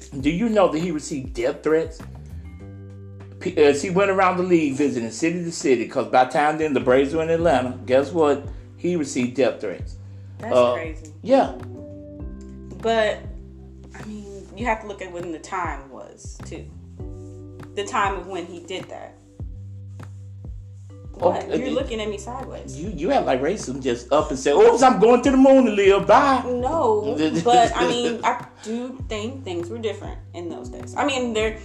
Do 0.09 0.31
you 0.31 0.49
know 0.49 0.69
that 0.69 0.79
he 0.79 0.91
received 0.91 1.35
death 1.35 1.63
threats? 1.63 2.01
As 3.57 3.83
he 3.83 3.91
went 3.91 4.11
around 4.11 4.39
the 4.39 4.43
league 4.43 4.75
visiting 4.75 5.11
city 5.11 5.45
to 5.45 5.53
city, 5.53 5.85
because 5.85 6.09
by 6.09 6.25
the 6.25 6.31
time 6.31 6.59
then 6.59 6.73
the 6.73 6.81
Braves 6.81 7.15
were 7.15 7.23
in 7.23 7.31
Atlanta, 7.31 7.79
guess 7.87 8.11
what? 8.11 8.45
He 8.77 8.97
received 8.97 9.37
death 9.37 9.61
threats. 9.61 9.97
That's 10.39 10.55
Uh, 10.55 10.73
crazy. 10.75 11.13
Yeah, 11.23 11.53
But 12.83 13.19
I 13.95 14.05
mean, 14.07 14.47
you 14.57 14.65
have 14.67 14.81
to 14.83 14.87
look 14.87 15.03
at 15.03 15.13
when 15.13 15.33
the 15.33 15.39
time 15.39 15.91
was 15.91 16.39
too. 16.45 16.65
The 17.75 17.85
time 17.85 18.17
of 18.19 18.27
when 18.27 18.47
he 18.47 18.61
did 18.61 18.85
that. 18.89 19.15
What? 21.15 21.45
Okay. 21.45 21.59
You're 21.59 21.71
looking 21.71 22.01
at 22.01 22.09
me 22.11 22.19
sideways. 22.19 22.77
you 22.79 22.91
you 22.91 23.09
have 23.11 23.25
like 23.25 23.41
racism 23.41 23.83
just 23.83 24.13
up 24.13 24.29
and 24.31 24.39
say, 24.39 24.53
"Oops, 24.53 24.83
I'm 24.83 25.01
going 25.01 25.23
to 25.23 25.31
the 25.31 25.37
moon 25.37 25.65
to 25.65 25.71
live." 25.73 26.07
Bye. 26.07 26.43
No, 26.47 27.17
but 27.45 27.73
I 27.75 27.89
mean, 27.89 28.21
I 28.23 28.47
do 28.63 29.03
think 29.09 29.45
things 29.45 29.69
were 29.69 29.79
different 29.79 30.19
in 30.35 30.49
those 30.49 30.69
days. 30.69 30.95
I 30.97 31.07
mean, 31.07 31.33
they're 31.33 31.59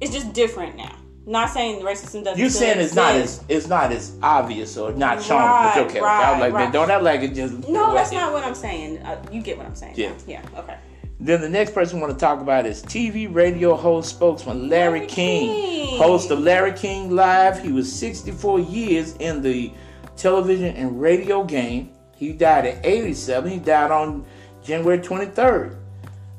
it's 0.00 0.12
just 0.12 0.32
different 0.32 0.76
now. 0.76 0.96
Not 1.26 1.50
saying 1.50 1.82
racism 1.82 2.24
doesn't. 2.24 2.36
Still 2.36 2.50
saying 2.50 2.80
it's 2.80 2.94
not 2.94 3.14
as 3.14 3.44
it's 3.48 3.68
not 3.68 3.92
as 3.92 4.16
obvious 4.22 4.76
or 4.76 4.92
not 4.92 5.22
shown. 5.22 5.38
Right, 5.38 5.72
but 5.74 5.86
okay, 5.86 5.98
okay. 5.98 6.00
I 6.00 6.32
was 6.32 6.40
right, 6.40 6.40
like, 6.40 6.52
man, 6.54 6.72
don't 6.72 6.90
act 6.90 7.02
like 7.02 7.20
it 7.20 7.34
just. 7.34 7.68
No, 7.68 7.94
that's 7.94 8.10
not 8.10 8.32
what 8.32 8.42
I'm 8.42 8.54
saying. 8.54 8.98
Uh, 8.98 9.22
you 9.30 9.42
get 9.42 9.56
what 9.56 9.66
I'm 9.66 9.74
saying. 9.74 9.94
Yeah. 9.96 10.14
Yeah. 10.26 10.42
Okay. 10.56 10.76
Then 11.22 11.42
the 11.42 11.48
next 11.50 11.74
person 11.74 11.98
we 11.98 12.06
want 12.06 12.18
to 12.18 12.18
talk 12.18 12.40
about 12.40 12.64
is 12.64 12.82
TV 12.82 13.32
radio 13.32 13.76
host 13.76 14.08
spokesman 14.08 14.70
Larry, 14.70 15.00
Larry 15.00 15.06
King, 15.06 15.52
King. 15.52 15.98
host 15.98 16.30
of 16.30 16.38
Larry 16.40 16.72
King 16.72 17.10
Live. 17.10 17.62
He 17.62 17.70
was 17.72 17.92
64 17.92 18.60
years 18.60 19.16
in 19.16 19.42
the 19.42 19.70
television 20.16 20.74
and 20.74 20.98
radio 20.98 21.44
game. 21.44 21.92
He 22.16 22.32
died 22.32 22.64
at 22.64 22.84
87. 22.84 23.50
He 23.50 23.58
died 23.58 23.90
on 23.90 24.24
January 24.62 24.98
23rd. 24.98 25.76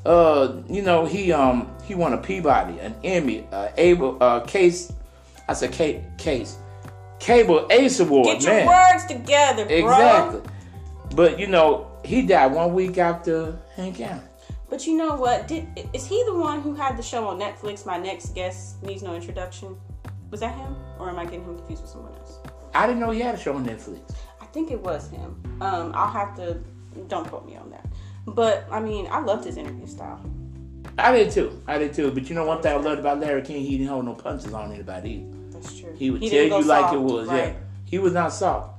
Uh, 0.06 0.62
you 0.68 0.82
know, 0.82 1.06
he 1.06 1.32
um 1.32 1.72
he 1.84 1.96
won 1.96 2.14
a 2.14 2.18
Peabody, 2.18 2.80
an 2.80 2.96
Emmy, 3.04 3.48
uh, 3.52 3.70
Able 3.78 4.22
uh, 4.22 4.40
Case. 4.42 4.94
I 5.48 5.54
said 5.54 5.72
Case 5.72 6.04
Case 6.18 6.58
Cable 7.20 7.68
Ace 7.70 8.00
Award. 8.00 8.26
Get 8.26 8.44
your 8.44 8.54
man. 8.54 8.68
words 8.68 9.06
together, 9.06 9.66
bro. 9.66 9.76
Exactly. 9.76 10.42
But 11.16 11.40
you 11.40 11.48
know, 11.48 11.92
he 12.04 12.26
died 12.26 12.52
one 12.52 12.74
week 12.74 12.98
after 12.98 13.58
Hank 13.76 14.00
Aaron. 14.00 14.22
But 14.70 14.88
you 14.88 14.98
know 14.98 15.16
what? 15.16 15.48
Did 15.48 15.68
is 15.94 16.08
he 16.08 16.24
the 16.26 16.34
one 16.34 16.62
who 16.62 16.74
had 16.74 16.98
the 16.98 17.04
show 17.04 17.28
on 17.28 17.40
Netflix? 17.40 17.86
My 17.86 17.98
next 17.98 18.34
guest 18.34 18.82
needs 18.82 19.04
no 19.04 19.14
introduction. 19.14 19.78
Was 20.32 20.40
that 20.40 20.56
him, 20.56 20.76
or 20.98 21.10
am 21.10 21.20
I 21.20 21.26
getting 21.26 21.44
him 21.44 21.58
confused 21.58 21.82
with 21.84 21.92
someone 21.92 22.14
else? 22.14 22.40
I 22.74 22.88
didn't 22.88 23.02
know 23.02 23.12
he 23.12 23.20
had 23.20 23.36
a 23.36 23.38
show 23.38 23.54
on 23.54 23.66
Netflix. 23.66 24.16
I 24.40 24.46
think 24.46 24.72
it 24.72 24.80
was 24.80 25.10
him. 25.10 25.44
Um, 25.62 25.92
I'll 25.94 26.10
have 26.12 26.36
to. 26.38 26.60
Don't 27.08 27.28
quote 27.28 27.46
me 27.46 27.58
on 27.58 27.70
that. 27.70 27.86
But 28.36 28.66
I 28.72 28.80
mean, 28.80 29.08
I 29.12 29.20
loved 29.20 29.46
his 29.46 29.58
interview 29.58 29.88
style. 29.88 30.20
I 30.98 31.12
did 31.12 31.32
too. 31.32 31.62
I 31.68 31.78
did 31.78 31.94
too. 31.94 32.12
But 32.12 32.30
you 32.30 32.36
know 32.36 32.46
one 32.46 32.62
thing 32.62 32.74
I 32.74 32.76
loved 32.78 33.00
about 33.00 33.20
Larry 33.20 33.42
King, 33.42 33.64
he 33.64 33.78
didn't 33.78 33.90
hold 33.90 34.06
no 34.06 34.14
punches 34.14 34.54
on 34.54 34.72
anybody 34.72 35.26
either. 35.26 35.38
That's 35.60 35.80
true. 35.80 35.94
He 35.98 36.12
would 36.12 36.22
He 36.22 36.30
tell 36.30 36.44
you 36.44 36.50
go 36.50 36.60
like 36.60 36.82
soft, 36.82 36.96
it 36.96 37.00
was. 37.00 37.28
Yeah. 37.30 37.54
He 37.86 38.00
was 38.00 38.14
not 38.14 38.34
soft. 38.34 38.70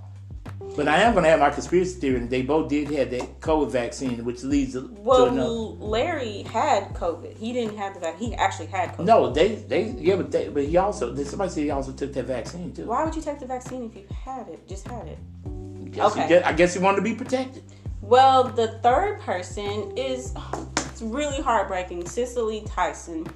But 0.74 0.88
I 0.88 0.98
am 1.02 1.12
gonna 1.14 1.28
have 1.28 1.40
my 1.40 1.50
conspiracy 1.50 2.00
theory 2.00 2.20
that 2.20 2.30
they 2.30 2.40
both 2.42 2.68
did 2.70 2.88
have 2.92 3.10
that 3.10 3.40
COVID 3.40 3.70
vaccine, 3.70 4.24
which 4.24 4.42
leads 4.42 4.72
to 4.72 4.90
Well, 4.98 5.26
another. 5.26 5.48
Larry 5.50 6.42
had 6.44 6.94
COVID. 6.94 7.36
He 7.36 7.52
didn't 7.52 7.76
have 7.76 7.92
the 7.94 8.00
vaccine. 8.00 8.30
He 8.30 8.34
actually 8.36 8.66
had 8.66 8.96
COVID. 8.96 9.04
No, 9.04 9.30
they 9.30 9.56
they 9.56 9.90
yeah, 9.98 10.16
but 10.16 10.30
they 10.32 10.48
but 10.48 10.64
he 10.64 10.76
also 10.78 11.14
somebody 11.24 11.50
said 11.50 11.62
he 11.64 11.70
also 11.70 11.92
took 11.92 12.12
that 12.14 12.24
vaccine 12.24 12.72
too. 12.72 12.86
Why 12.86 13.04
would 13.04 13.14
you 13.14 13.20
take 13.20 13.38
the 13.38 13.46
vaccine 13.46 13.84
if 13.84 13.94
you 13.96 14.06
had 14.24 14.48
it? 14.48 14.66
Just 14.66 14.88
had 14.88 15.06
it. 15.08 15.18
Guess 15.92 16.12
Okay. 16.12 16.28
get- 16.28 16.46
I 16.46 16.52
guess 16.54 16.72
he 16.72 16.80
wanted 16.80 16.96
to 16.96 17.02
be 17.02 17.14
protected. 17.14 17.62
Well, 18.02 18.44
the 18.44 18.68
third 18.82 19.20
person 19.20 19.96
is 19.96 20.34
it's 20.76 21.00
really 21.00 21.40
heartbreaking. 21.40 22.06
Cicely 22.06 22.62
Tyson. 22.66 23.26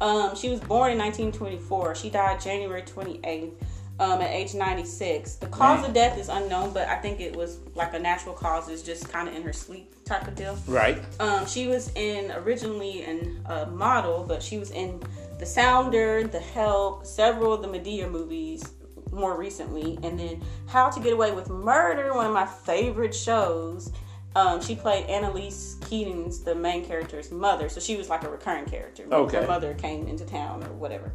Um, 0.00 0.36
she 0.36 0.50
was 0.50 0.60
born 0.60 0.92
in 0.92 0.98
1924. 0.98 1.94
She 1.94 2.10
died 2.10 2.40
January 2.40 2.82
28th 2.82 3.52
um, 4.00 4.20
at 4.20 4.30
age 4.30 4.54
96. 4.54 5.36
The 5.36 5.46
cause 5.46 5.86
of 5.86 5.94
death 5.94 6.18
is 6.18 6.28
unknown, 6.28 6.72
but 6.72 6.88
I 6.88 6.96
think 6.96 7.20
it 7.20 7.34
was 7.34 7.58
like 7.74 7.94
a 7.94 7.98
natural 7.98 8.34
cause. 8.34 8.68
It's 8.68 8.82
just 8.82 9.08
kind 9.08 9.28
of 9.28 9.34
in 9.34 9.42
her 9.42 9.52
sleep 9.52 9.92
type 10.04 10.26
of 10.26 10.34
deal. 10.34 10.58
Right. 10.66 11.02
Um, 11.20 11.46
she 11.46 11.66
was 11.66 11.92
in 11.94 12.32
originally 12.32 13.04
in 13.04 13.40
a 13.46 13.66
model, 13.66 14.24
but 14.26 14.42
she 14.42 14.58
was 14.58 14.70
in 14.70 15.00
The 15.38 15.46
Sounder, 15.46 16.24
The 16.24 16.40
Help, 16.40 17.06
several 17.06 17.52
of 17.52 17.62
the 17.62 17.68
Madea 17.68 18.10
movies 18.10 18.64
more 19.12 19.36
recently, 19.36 19.98
and 20.02 20.18
then 20.18 20.42
How 20.66 20.90
to 20.90 21.00
Get 21.00 21.12
Away 21.12 21.32
with 21.32 21.48
Murder, 21.50 22.14
one 22.14 22.26
of 22.26 22.32
my 22.32 22.46
favorite 22.46 23.14
shows. 23.14 23.92
Um, 24.36 24.60
she 24.60 24.76
played 24.76 25.06
Annalise 25.06 25.76
Keating's 25.88 26.40
the 26.44 26.54
main 26.54 26.84
character's 26.84 27.30
mother, 27.32 27.68
so 27.68 27.80
she 27.80 27.96
was 27.96 28.08
like 28.08 28.24
a 28.24 28.30
recurring 28.30 28.66
character. 28.66 29.04
Okay. 29.10 29.38
Her 29.40 29.46
mother 29.46 29.74
came 29.74 30.06
into 30.06 30.24
town 30.24 30.62
or 30.64 30.72
whatever. 30.72 31.12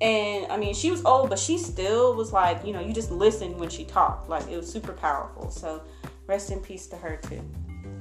And 0.00 0.50
I 0.50 0.56
mean, 0.56 0.74
she 0.74 0.90
was 0.90 1.04
old, 1.04 1.28
but 1.28 1.38
she 1.38 1.58
still 1.58 2.14
was 2.14 2.32
like, 2.32 2.64
you 2.64 2.72
know, 2.72 2.80
you 2.80 2.92
just 2.94 3.10
listen 3.10 3.58
when 3.58 3.68
she 3.68 3.84
talked. 3.84 4.28
Like 4.28 4.48
it 4.48 4.56
was 4.56 4.70
super 4.70 4.92
powerful. 4.92 5.50
So 5.50 5.82
rest 6.26 6.50
in 6.50 6.60
peace 6.60 6.86
to 6.88 6.96
her 6.96 7.18
too. 7.28 7.42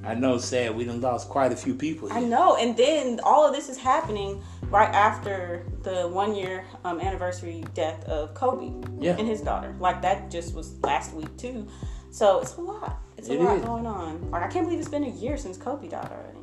I 0.04 0.14
know, 0.16 0.38
sad. 0.38 0.76
We 0.78 0.86
done 0.86 1.02
lost 1.02 1.28
quite 1.28 1.52
a 1.52 1.58
few 1.58 1.76
people. 1.76 2.12
I 2.12 2.22
know. 2.22 2.56
And 2.56 2.76
then 2.78 3.20
all 3.24 3.46
of 3.46 3.54
this 3.54 3.68
is 3.68 3.78
happening 3.78 4.42
right 4.70 4.90
after 4.94 5.66
the 5.84 6.08
one 6.08 6.36
year 6.36 6.66
um, 6.86 7.02
anniversary 7.02 7.66
death 7.74 8.04
of 8.06 8.34
Kobe 8.34 8.72
Yeah. 9.00 9.18
and 9.18 9.28
his 9.28 9.42
daughter. 9.42 9.76
Like 9.80 10.02
that 10.02 10.32
just 10.32 10.54
was 10.56 10.80
last 10.80 11.14
week 11.14 11.36
too. 11.38 11.68
So 12.12 12.40
it's 12.40 12.56
a 12.56 12.62
lot. 12.62 12.98
It's 13.20 13.28
a 13.28 13.34
It 13.34 13.42
lot 13.42 13.58
is. 13.58 13.66
going 13.66 13.86
on. 13.86 14.32
Like 14.32 14.44
I 14.44 14.48
can't 14.48 14.66
believe 14.66 14.80
it's 14.80 14.88
been 14.88 15.04
a 15.04 15.10
year 15.10 15.36
since 15.38 15.58
Kobe 15.58 15.90
died 15.90 16.10
already. 16.10 16.40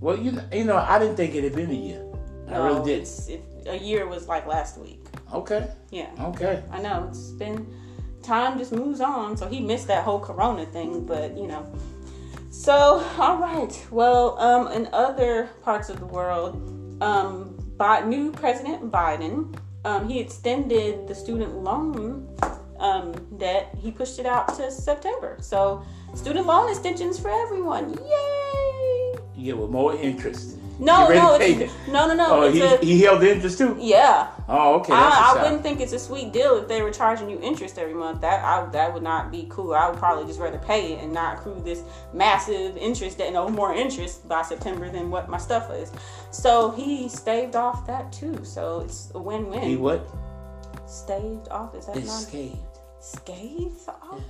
Well, 0.00 0.16
you 0.16 0.30
know, 0.30 0.44
you 0.52 0.62
know, 0.64 0.76
I 0.76 0.98
didn't 1.00 1.16
think 1.16 1.34
it 1.34 1.42
had 1.42 1.56
been 1.56 1.70
a 1.70 1.74
year. 1.74 2.06
I 2.46 2.52
No, 2.52 2.64
really 2.66 2.84
did. 2.84 3.00
It's, 3.00 3.26
it, 3.28 3.42
a 3.66 3.76
year 3.76 4.06
was 4.06 4.28
like 4.28 4.46
last 4.46 4.78
week. 4.78 5.04
Okay, 5.34 5.68
Yeah. 5.90 6.10
okay. 6.30 6.62
I 6.70 6.80
know 6.80 7.06
it's 7.08 7.30
been 7.32 7.66
time 8.22 8.58
just 8.58 8.70
moves 8.70 9.00
on. 9.00 9.36
So 9.36 9.48
he 9.48 9.58
missed 9.60 9.88
that 9.88 10.04
whole 10.04 10.20
Corona 10.20 10.66
thing, 10.66 11.04
but 11.04 11.36
you 11.36 11.48
know. 11.48 11.66
So 12.50 13.04
all 13.18 13.38
right. 13.38 13.74
Well, 13.90 14.38
um, 14.38 14.68
in 14.68 14.88
other 14.92 15.50
parts 15.62 15.88
of 15.88 15.98
the 15.98 16.06
world, 16.06 16.54
um, 17.02 17.56
by 17.76 18.02
new 18.02 18.30
President 18.30 18.90
Biden, 18.92 19.56
um, 19.84 20.08
he 20.08 20.20
extended 20.20 21.08
the 21.08 21.14
student 21.14 21.56
loan 21.64 22.28
um, 22.80 23.12
debt. 23.38 23.74
He 23.78 23.90
pushed 23.90 24.18
it 24.18 24.26
out 24.26 24.54
to 24.56 24.70
September. 24.70 25.36
So 25.40 25.84
student 26.14 26.46
loan 26.46 26.68
extensions 26.70 27.18
for 27.18 27.30
everyone. 27.30 27.92
Yay! 27.94 29.14
You 29.36 29.44
get 29.44 29.58
with 29.58 29.70
more 29.70 29.94
interest. 29.94 30.56
No, 30.80 31.08
no, 31.08 31.34
it's, 31.34 31.60
it? 31.60 31.70
no, 31.92 32.08
no, 32.08 32.14
no. 32.14 32.26
Oh, 32.30 32.50
he, 32.50 32.62
a, 32.62 32.78
he 32.78 33.02
held 33.02 33.20
the 33.20 33.34
interest 33.34 33.58
too. 33.58 33.76
yeah. 33.78 34.30
Oh, 34.48 34.76
okay. 34.76 34.94
I, 34.94 35.34
I 35.36 35.42
wouldn't 35.42 35.62
think 35.62 35.78
it's 35.78 35.92
a 35.92 35.98
sweet 35.98 36.32
deal 36.32 36.56
if 36.56 36.68
they 36.68 36.80
were 36.80 36.90
charging 36.90 37.28
you 37.28 37.38
interest 37.42 37.78
every 37.78 37.92
month. 37.92 38.22
That 38.22 38.42
I, 38.42 38.64
that 38.70 38.94
would 38.94 39.02
not 39.02 39.30
be 39.30 39.46
cool. 39.50 39.74
I 39.74 39.90
would 39.90 39.98
probably 39.98 40.24
just 40.24 40.40
rather 40.40 40.56
pay 40.56 40.94
it 40.94 41.04
and 41.04 41.12
not 41.12 41.36
accrue 41.36 41.60
this 41.62 41.82
massive 42.14 42.78
interest 42.78 43.18
that 43.18 43.30
no 43.34 43.50
more 43.50 43.74
interest 43.74 44.26
by 44.26 44.40
September 44.40 44.88
than 44.88 45.10
what 45.10 45.28
my 45.28 45.36
stuff 45.36 45.70
is. 45.70 45.92
So 46.30 46.70
he 46.70 47.10
staved 47.10 47.56
off 47.56 47.86
that 47.86 48.10
too. 48.10 48.42
So 48.42 48.80
it's 48.80 49.12
a 49.14 49.18
win-win. 49.18 49.60
He 49.60 49.76
what? 49.76 50.08
staved 50.86 51.48
off 51.50 51.74
is 51.74 51.86
that 51.86 51.96
not 51.96 52.04
Escaped. 52.04 52.69
Scathed 53.00 53.88
off? 53.88 54.20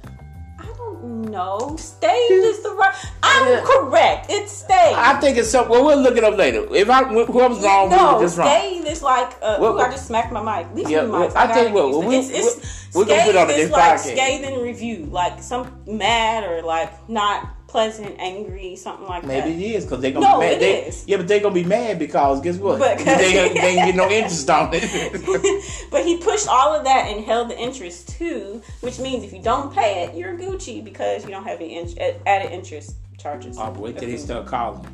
I 0.59 0.67
don't 0.77 1.23
know. 1.23 1.77
Staved 1.79 2.33
is 2.33 2.63
the 2.63 2.71
right. 2.71 2.95
I'm 3.23 3.65
correct. 3.65 4.27
It's 4.29 4.53
staved. 4.53 4.99
I 4.99 5.19
think 5.19 5.39
it's 5.39 5.49
something. 5.49 5.71
Well, 5.71 5.87
we'll 5.87 6.01
look 6.01 6.17
it 6.19 6.25
up 6.25 6.37
later. 6.37 6.67
If 6.75 6.91
I 6.91 7.05
whoever's 7.05 7.61
wrong, 7.61 7.89
no, 7.89 8.17
we're 8.17 8.25
just 8.25 8.37
wrong. 8.37 8.47
scathe 8.47 8.87
is 8.87 9.03
like. 9.03 9.33
Uh, 9.41 9.57
Well, 9.59 9.75
ooh, 9.77 9.81
I 9.81 9.91
just 9.91 10.07
smacked 10.07 10.33
my 10.33 10.43
mic. 10.43 10.75
Leave 10.75 10.91
yeah, 10.91 11.05
well, 11.05 11.29
mic. 11.29 11.37
I 11.37 11.47
tell 11.47 11.67
you 11.67 11.73
what, 11.75 11.91
well, 11.91 12.03
we, 12.03 12.17
it's, 12.17 12.29
it's, 12.31 12.95
we're 12.95 13.07
gonna 13.07 13.25
put 13.25 13.37
on 13.37 13.49
scathe 13.49 13.59
next 13.59 13.73
like 13.73 13.95
podcast. 14.01 14.13
scathing 14.13 14.61
review, 14.61 15.07
like 15.07 15.43
some 15.43 15.83
mad 15.87 16.45
or 16.45 16.63
like 16.63 17.09
not 17.09 17.49
pleasant, 17.71 18.17
angry, 18.19 18.75
something 18.75 19.07
like 19.07 19.23
Maybe 19.25 19.41
that. 19.41 19.49
Maybe 19.49 19.67
it 19.67 19.77
is 19.77 19.85
because 19.85 20.01
they're 20.01 20.11
gonna 20.11 20.27
No, 20.29 20.41
be 20.41 20.47
mad. 20.47 20.53
it 20.55 20.61
they, 20.61 20.83
is. 20.87 21.05
Yeah, 21.07 21.17
but 21.19 21.29
they're 21.29 21.41
gonna 21.41 21.55
be 21.55 21.65
mad 21.65 21.99
because 22.01 22.41
guess 22.41 22.57
what? 22.57 22.81
But- 22.81 22.99
they, 23.05 23.39
ain't- 23.39 23.55
they 23.61 23.69
ain't 23.79 23.87
get 23.87 23.95
no 23.95 24.09
interest 24.11 24.51
on 24.51 24.71
it. 24.73 25.87
but 25.91 26.05
he 26.05 26.19
pushed 26.19 26.49
all 26.49 26.75
of 26.75 26.85
that 26.85 27.07
and 27.09 27.25
held 27.25 27.49
the 27.49 27.59
interest 27.59 28.09
too, 28.09 28.61
which 28.81 28.99
means 28.99 29.23
if 29.25 29.33
you 29.33 29.41
don't 29.41 29.73
pay 29.73 30.05
it, 30.05 30.17
you're 30.17 30.35
Gucci 30.37 30.83
because 30.85 31.25
you 31.25 31.31
don't 31.31 31.45
have 31.45 31.61
any 31.61 31.79
in- 31.79 32.17
added 32.27 32.51
interest 32.51 32.97
charges. 33.19 33.57
oh, 33.59 33.71
wait 33.73 33.99
till 33.99 34.09
they 34.09 34.17
start 34.17 34.47
calling. 34.47 34.85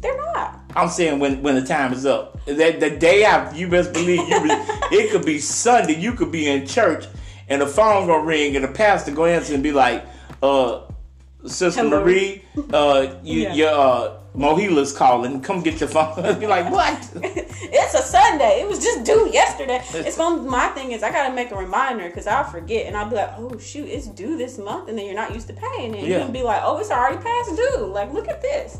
They're 0.00 0.16
not. 0.34 0.60
I'm 0.76 0.90
saying 0.90 1.18
when 1.20 1.42
when 1.42 1.54
the 1.54 1.64
time 1.64 1.94
is 1.94 2.04
up. 2.04 2.38
That 2.44 2.80
the 2.80 2.90
day 2.90 3.24
after, 3.24 3.56
you 3.56 3.66
best 3.68 3.94
believe 3.94 4.28
you. 4.28 4.40
be- 4.42 4.48
it 4.94 5.10
could 5.10 5.24
be 5.24 5.38
Sunday. 5.38 5.98
You 5.98 6.12
could 6.12 6.30
be 6.30 6.46
in 6.48 6.66
church, 6.66 7.06
and 7.48 7.62
the 7.62 7.66
phone 7.66 8.06
gonna 8.06 8.22
ring, 8.22 8.56
and 8.56 8.64
the 8.64 8.68
pastor 8.68 9.10
gonna 9.12 9.32
answer 9.32 9.54
and 9.54 9.62
be 9.62 9.72
like, 9.72 10.04
"Uh, 10.42 10.80
Sister 11.44 11.82
Hello. 11.82 12.00
Marie, 12.00 12.42
uh, 12.72 13.14
you, 13.22 13.42
Yeah. 13.42 13.54
your 13.54 13.70
uh, 13.70 14.12
Mohila's 14.34 14.92
calling. 14.92 15.40
Come 15.40 15.62
get 15.62 15.78
your 15.80 15.88
phone." 15.88 16.16
be 16.40 16.46
like, 16.46 16.70
"What?" 16.72 16.98
it's 17.16 17.94
a 17.94 18.02
Sunday. 18.02 18.60
It 18.62 18.68
was 18.68 18.82
just 18.82 19.04
due 19.04 19.28
yesterday. 19.32 19.80
It's 19.94 20.16
going 20.16 20.46
my 20.46 20.68
thing 20.68 20.92
is 20.92 21.02
I 21.02 21.10
gotta 21.12 21.32
make 21.34 21.50
a 21.52 21.56
reminder 21.56 22.06
because 22.06 22.26
I'll 22.26 22.44
forget 22.50 22.86
and 22.86 22.96
I'll 22.96 23.08
be 23.08 23.16
like, 23.16 23.32
oh 23.38 23.56
shoot, 23.58 23.86
it's 23.88 24.08
due 24.08 24.36
this 24.36 24.58
month, 24.58 24.88
and 24.88 24.98
then 24.98 25.06
you're 25.06 25.14
not 25.14 25.32
used 25.34 25.46
to 25.48 25.54
paying 25.54 25.94
it. 25.94 26.04
Yeah. 26.04 26.18
You'll 26.18 26.32
be 26.32 26.42
like, 26.42 26.62
oh, 26.64 26.78
it's 26.78 26.90
already 26.90 27.18
past 27.22 27.54
due. 27.54 27.86
Like, 27.86 28.12
look 28.12 28.28
at 28.28 28.42
this. 28.42 28.78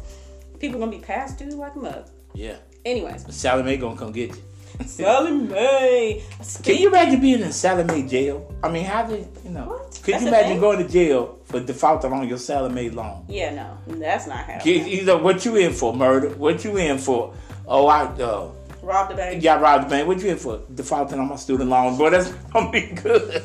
People 0.59 0.81
gonna 0.81 0.91
be 0.91 0.99
past 0.99 1.39
due 1.39 1.51
like 1.51 1.75
a 1.77 1.79
mug. 1.79 2.11
Yeah, 2.35 2.57
Anyways, 2.85 3.35
Sallie 3.35 3.63
Mae 3.63 3.77
gonna 3.77 3.97
come 3.97 4.13
get 4.13 4.31
you. 4.31 4.43
Sallie 4.87 5.33
Mae. 5.33 6.23
Can 6.63 6.77
you 6.77 6.89
imagine 6.89 7.21
being 7.21 7.41
in 7.41 7.53
Sallie 7.53 7.85
Mae 7.85 8.07
jail? 8.07 8.53
I 8.63 8.71
mean, 8.71 8.85
how 8.85 9.05
did 9.05 9.29
you 9.45 9.51
know? 9.51 9.69
What? 9.69 10.01
Could 10.03 10.15
That's 10.15 10.23
you 10.23 10.29
imagine 10.29 10.61
going 10.61 10.79
to 10.79 10.89
jail 10.89 11.39
for 11.45 11.61
defaulting 11.61 12.13
on 12.13 12.29
your 12.29 12.39
Sallie 12.39 12.73
Mae 12.73 12.91
loan? 12.91 13.25
Yeah, 13.29 13.55
no, 13.55 13.79
that's 13.99 14.27
not 14.27 14.39
happening. 14.39 14.87
You 14.87 15.05
know 15.05 15.19
what 15.19 15.45
you 15.45 15.57
in 15.57 15.73
for? 15.73 15.95
Murder? 15.95 16.31
What 16.31 16.65
you 16.65 16.77
in 16.77 16.99
for? 16.99 17.35
Oh, 17.67 17.87
I 17.87 18.05
uh, 18.05 18.51
Rob 18.83 19.09
the 19.09 19.17
bank. 19.17 19.43
got 19.43 19.61
robbed 19.61 19.87
the 19.87 19.91
bank. 19.91 20.07
What 20.07 20.21
you 20.21 20.31
in 20.31 20.37
for? 20.37 20.61
Defaulting 20.75 21.19
on 21.19 21.29
my 21.29 21.37
student 21.37 21.71
loans, 21.71 21.99
boy. 21.99 22.11
That's 22.11 22.33
gonna 22.53 22.71
be 22.71 22.83
good. 22.83 23.43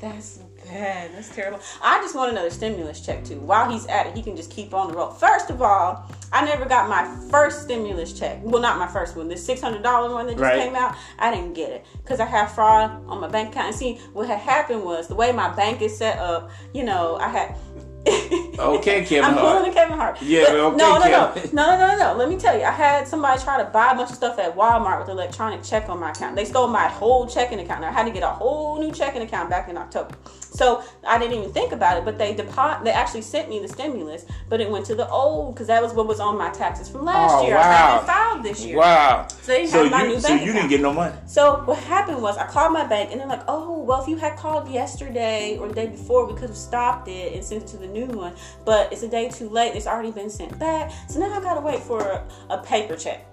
That's 0.00 0.40
bad. 0.76 1.14
That's 1.14 1.34
terrible. 1.34 1.60
I 1.82 1.98
just 1.98 2.14
want 2.14 2.30
another 2.32 2.50
stimulus 2.50 3.04
check 3.04 3.24
too. 3.24 3.40
While 3.40 3.70
he's 3.70 3.86
at 3.86 4.06
it, 4.06 4.14
he 4.16 4.22
can 4.22 4.36
just 4.36 4.50
keep 4.50 4.74
on 4.74 4.88
the 4.88 4.94
roll. 4.94 5.10
First 5.10 5.50
of 5.50 5.62
all, 5.62 6.04
I 6.32 6.44
never 6.44 6.64
got 6.64 6.88
my 6.88 7.04
first 7.30 7.62
stimulus 7.62 8.12
check. 8.12 8.38
Well, 8.42 8.60
not 8.60 8.78
my 8.78 8.86
first 8.86 9.16
one. 9.16 9.28
The 9.28 9.36
six 9.36 9.60
hundred 9.60 9.82
dollar 9.82 10.12
one 10.12 10.26
that 10.26 10.32
just 10.34 10.42
Right. 10.42 10.60
came 10.60 10.74
out. 10.74 10.94
I 11.18 11.30
didn't 11.34 11.54
get 11.54 11.70
it 11.70 11.86
because 12.02 12.20
I 12.20 12.26
had 12.26 12.46
fraud 12.46 12.90
on 13.06 13.20
my 13.20 13.28
bank 13.28 13.50
account. 13.50 13.68
And 13.68 13.76
see, 13.76 13.94
what 14.12 14.26
had 14.28 14.38
happened 14.38 14.84
was 14.84 15.08
the 15.08 15.14
way 15.14 15.32
my 15.32 15.48
bank 15.54 15.80
is 15.82 15.96
set 15.96 16.18
up. 16.18 16.50
You 16.74 16.84
know, 16.84 17.16
I 17.16 17.28
had. 17.28 17.56
Oh, 18.58 18.78
okay, 18.78 19.04
Kevin 19.04 19.24
I'm 19.24 19.34
Hart. 19.34 19.56
pulling 19.56 19.70
a 19.70 19.74
Kevin 19.74 19.96
Hart. 19.96 20.22
Yeah, 20.22 20.44
But 20.46 20.54
okay, 20.56 20.76
no, 20.76 20.98
no, 20.98 20.98
no, 20.98 21.32
Kevin. 21.34 21.54
no, 21.54 21.70
no, 21.78 21.86
no, 21.88 21.98
no. 21.98 22.14
Let 22.18 22.28
me 22.28 22.36
tell 22.36 22.56
you, 22.56 22.64
I 22.64 22.70
had 22.70 23.06
somebody 23.08 23.40
try 23.42 23.58
to 23.58 23.64
buy 23.70 23.92
a 23.92 23.94
bunch 23.94 24.10
of 24.10 24.16
stuff 24.16 24.38
at 24.38 24.56
Walmart 24.56 25.00
with 25.00 25.08
electronic 25.08 25.62
check 25.62 25.88
on 25.88 26.00
my 26.00 26.10
account. 26.10 26.36
They 26.36 26.44
stole 26.44 26.68
my 26.68 26.88
whole 26.88 27.26
checking 27.26 27.60
account. 27.60 27.84
I 27.84 27.90
had 27.92 28.04
to 28.04 28.10
get 28.12 28.22
a 28.22 28.28
whole 28.28 28.78
new 28.80 28.92
checking 28.92 29.22
account 29.22 29.50
back 29.50 29.68
in 29.68 29.76
October. 29.76 30.14
So 30.50 30.82
I 31.06 31.18
didn't 31.18 31.38
even 31.38 31.52
think 31.52 31.72
about 31.72 31.98
it, 31.98 32.04
but 32.04 32.16
they 32.18 32.34
depo- 32.34 32.82
They 32.82 32.90
actually 32.90 33.22
sent 33.22 33.48
me 33.50 33.58
the 33.58 33.68
stimulus, 33.68 34.24
but 34.48 34.60
it 34.60 34.70
went 34.70 34.86
to 34.86 34.94
the 34.94 35.08
old 35.08 35.54
because 35.54 35.66
that 35.66 35.82
was 35.82 35.92
what 35.92 36.06
was 36.06 36.18
on 36.20 36.38
my 36.38 36.48
taxes 36.50 36.88
from 36.88 37.04
last 37.04 37.34
Oh, 37.36 37.46
year. 37.46 37.56
I 37.56 37.60
wow. 37.60 37.86
hadn't 37.88 38.06
filed 38.06 38.42
this 38.42 38.64
year. 38.64 38.78
Wow. 38.78 39.26
So 39.42 39.52
they 39.52 39.66
So 39.66 39.88
my 39.90 40.02
you, 40.04 40.08
new 40.08 40.20
so 40.20 40.28
bank 40.28 40.42
you 40.44 40.50
account. 40.52 40.56
didn't 40.56 40.70
get 40.70 40.80
no 40.80 40.92
money. 40.94 41.14
So 41.26 41.62
what 41.66 41.78
happened 41.78 42.22
was 42.22 42.38
I 42.38 42.46
called 42.46 42.72
my 42.72 42.84
bank 42.86 43.10
and 43.12 43.20
they're 43.20 43.28
like, 43.28 43.42
oh, 43.48 43.80
well, 43.82 44.00
if 44.02 44.08
you 44.08 44.16
had 44.16 44.36
called 44.36 44.68
yesterday 44.70 45.58
or 45.60 45.68
the 45.68 45.74
day 45.74 45.86
before, 45.88 46.24
we 46.26 46.32
could 46.32 46.48
have 46.48 46.56
stopped 46.56 47.08
it 47.08 47.34
and 47.34 47.44
sent 47.44 47.62
it 47.64 47.66
to 47.68 47.76
the 47.76 47.86
new 47.86 48.06
one. 48.06 48.32
But 48.64 48.92
it's 48.92 49.02
a 49.02 49.08
day 49.08 49.28
too 49.28 49.48
late. 49.48 49.74
It's 49.74 49.86
already 49.86 50.10
been 50.10 50.30
sent 50.30 50.58
back. 50.58 50.92
So 51.08 51.20
now 51.20 51.32
I 51.32 51.40
gotta 51.40 51.60
wait 51.60 51.80
for 51.80 52.00
a, 52.00 52.26
a 52.50 52.58
paper 52.58 52.96
check. 52.96 53.26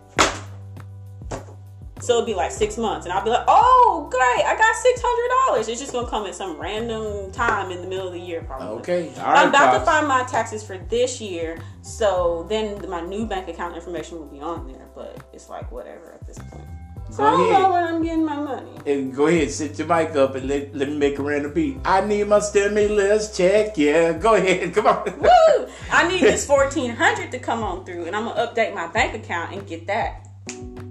So 2.03 2.15
it'd 2.15 2.25
be 2.25 2.34
like 2.34 2.51
six 2.51 2.77
months, 2.77 3.05
and 3.05 3.13
I'll 3.13 3.24
be 3.24 3.29
like, 3.29 3.46
"Oh, 3.48 4.10
great! 4.12 4.46
I 4.46 4.58
got 4.58 4.75
six 4.75 5.01
hundred 5.01 5.29
dollars." 5.48 5.70
It's 5.70 5.79
just 5.79 5.93
gonna 5.93 6.10
come 6.10 6.25
at 6.25 6.36
some 6.36 6.60
random 6.60 7.32
time 7.32 7.72
in 7.72 7.82
the 7.82 7.88
middle 7.88 8.08
of 8.08 8.13
the 8.13 8.20
year, 8.20 8.41
probably. 8.41 8.67
Okay. 8.79 9.13
All 9.20 9.32
right. 9.32 9.38
I'm 9.38 9.48
about 9.48 9.79
to 9.79 9.86
find 9.86 10.05
my 10.05 10.24
taxes 10.24 10.62
for 10.65 10.77
this 10.77 11.22
year, 11.22 11.60
so 11.82 12.46
then 12.50 12.89
my 12.89 13.00
new 13.00 13.25
bank 13.25 13.48
account 13.48 13.77
information 13.77 14.20
will 14.20 14.25
be 14.25 14.41
on 14.41 14.67
there. 14.67 14.86
But 14.93 15.17
it's 15.32 15.48
like 15.48 15.72
whatever 15.72 16.12
at 16.12 16.27
this 16.27 16.39
point. 16.39 16.67
So 17.13 17.24
I 17.24 17.29
don't 17.29 17.53
know 17.53 17.72
when 17.72 17.84
I'm 17.84 18.01
getting 18.01 18.25
my 18.25 18.36
money. 18.38 18.72
And 18.88 19.13
go 19.13 19.27
ahead, 19.27 19.51
sit 19.51 19.77
your 19.77 19.88
mic 19.88 20.15
up 20.15 20.34
and 20.34 20.50
let, 20.50 20.75
let 20.75 20.89
me 20.89 20.98
make 20.98 21.20
a 21.20 21.22
random 21.22 21.53
beat. 21.53 21.77
I 21.86 22.01
need 22.01 22.27
my 22.27 22.39
stimulus 22.39 23.38
check. 23.38 23.77
Yeah, 23.77 24.13
go 24.13 24.34
ahead. 24.34 24.74
Come 24.74 24.88
on. 24.88 25.20
Woo! 25.20 25.67
I 25.91 26.08
need 26.08 26.22
this 26.22 26.43
fourteen 26.43 26.89
hundred 26.89 27.29
to 27.32 27.38
come 27.38 27.62
on 27.63 27.86
through, 27.86 28.05
and 28.05 28.15
I'm 28.15 28.25
gonna 28.25 28.48
update 28.48 28.74
my 28.74 28.88
bank 28.88 29.13
account 29.13 29.53
and 29.53 29.67
get 29.67 29.86
that, 29.86 30.27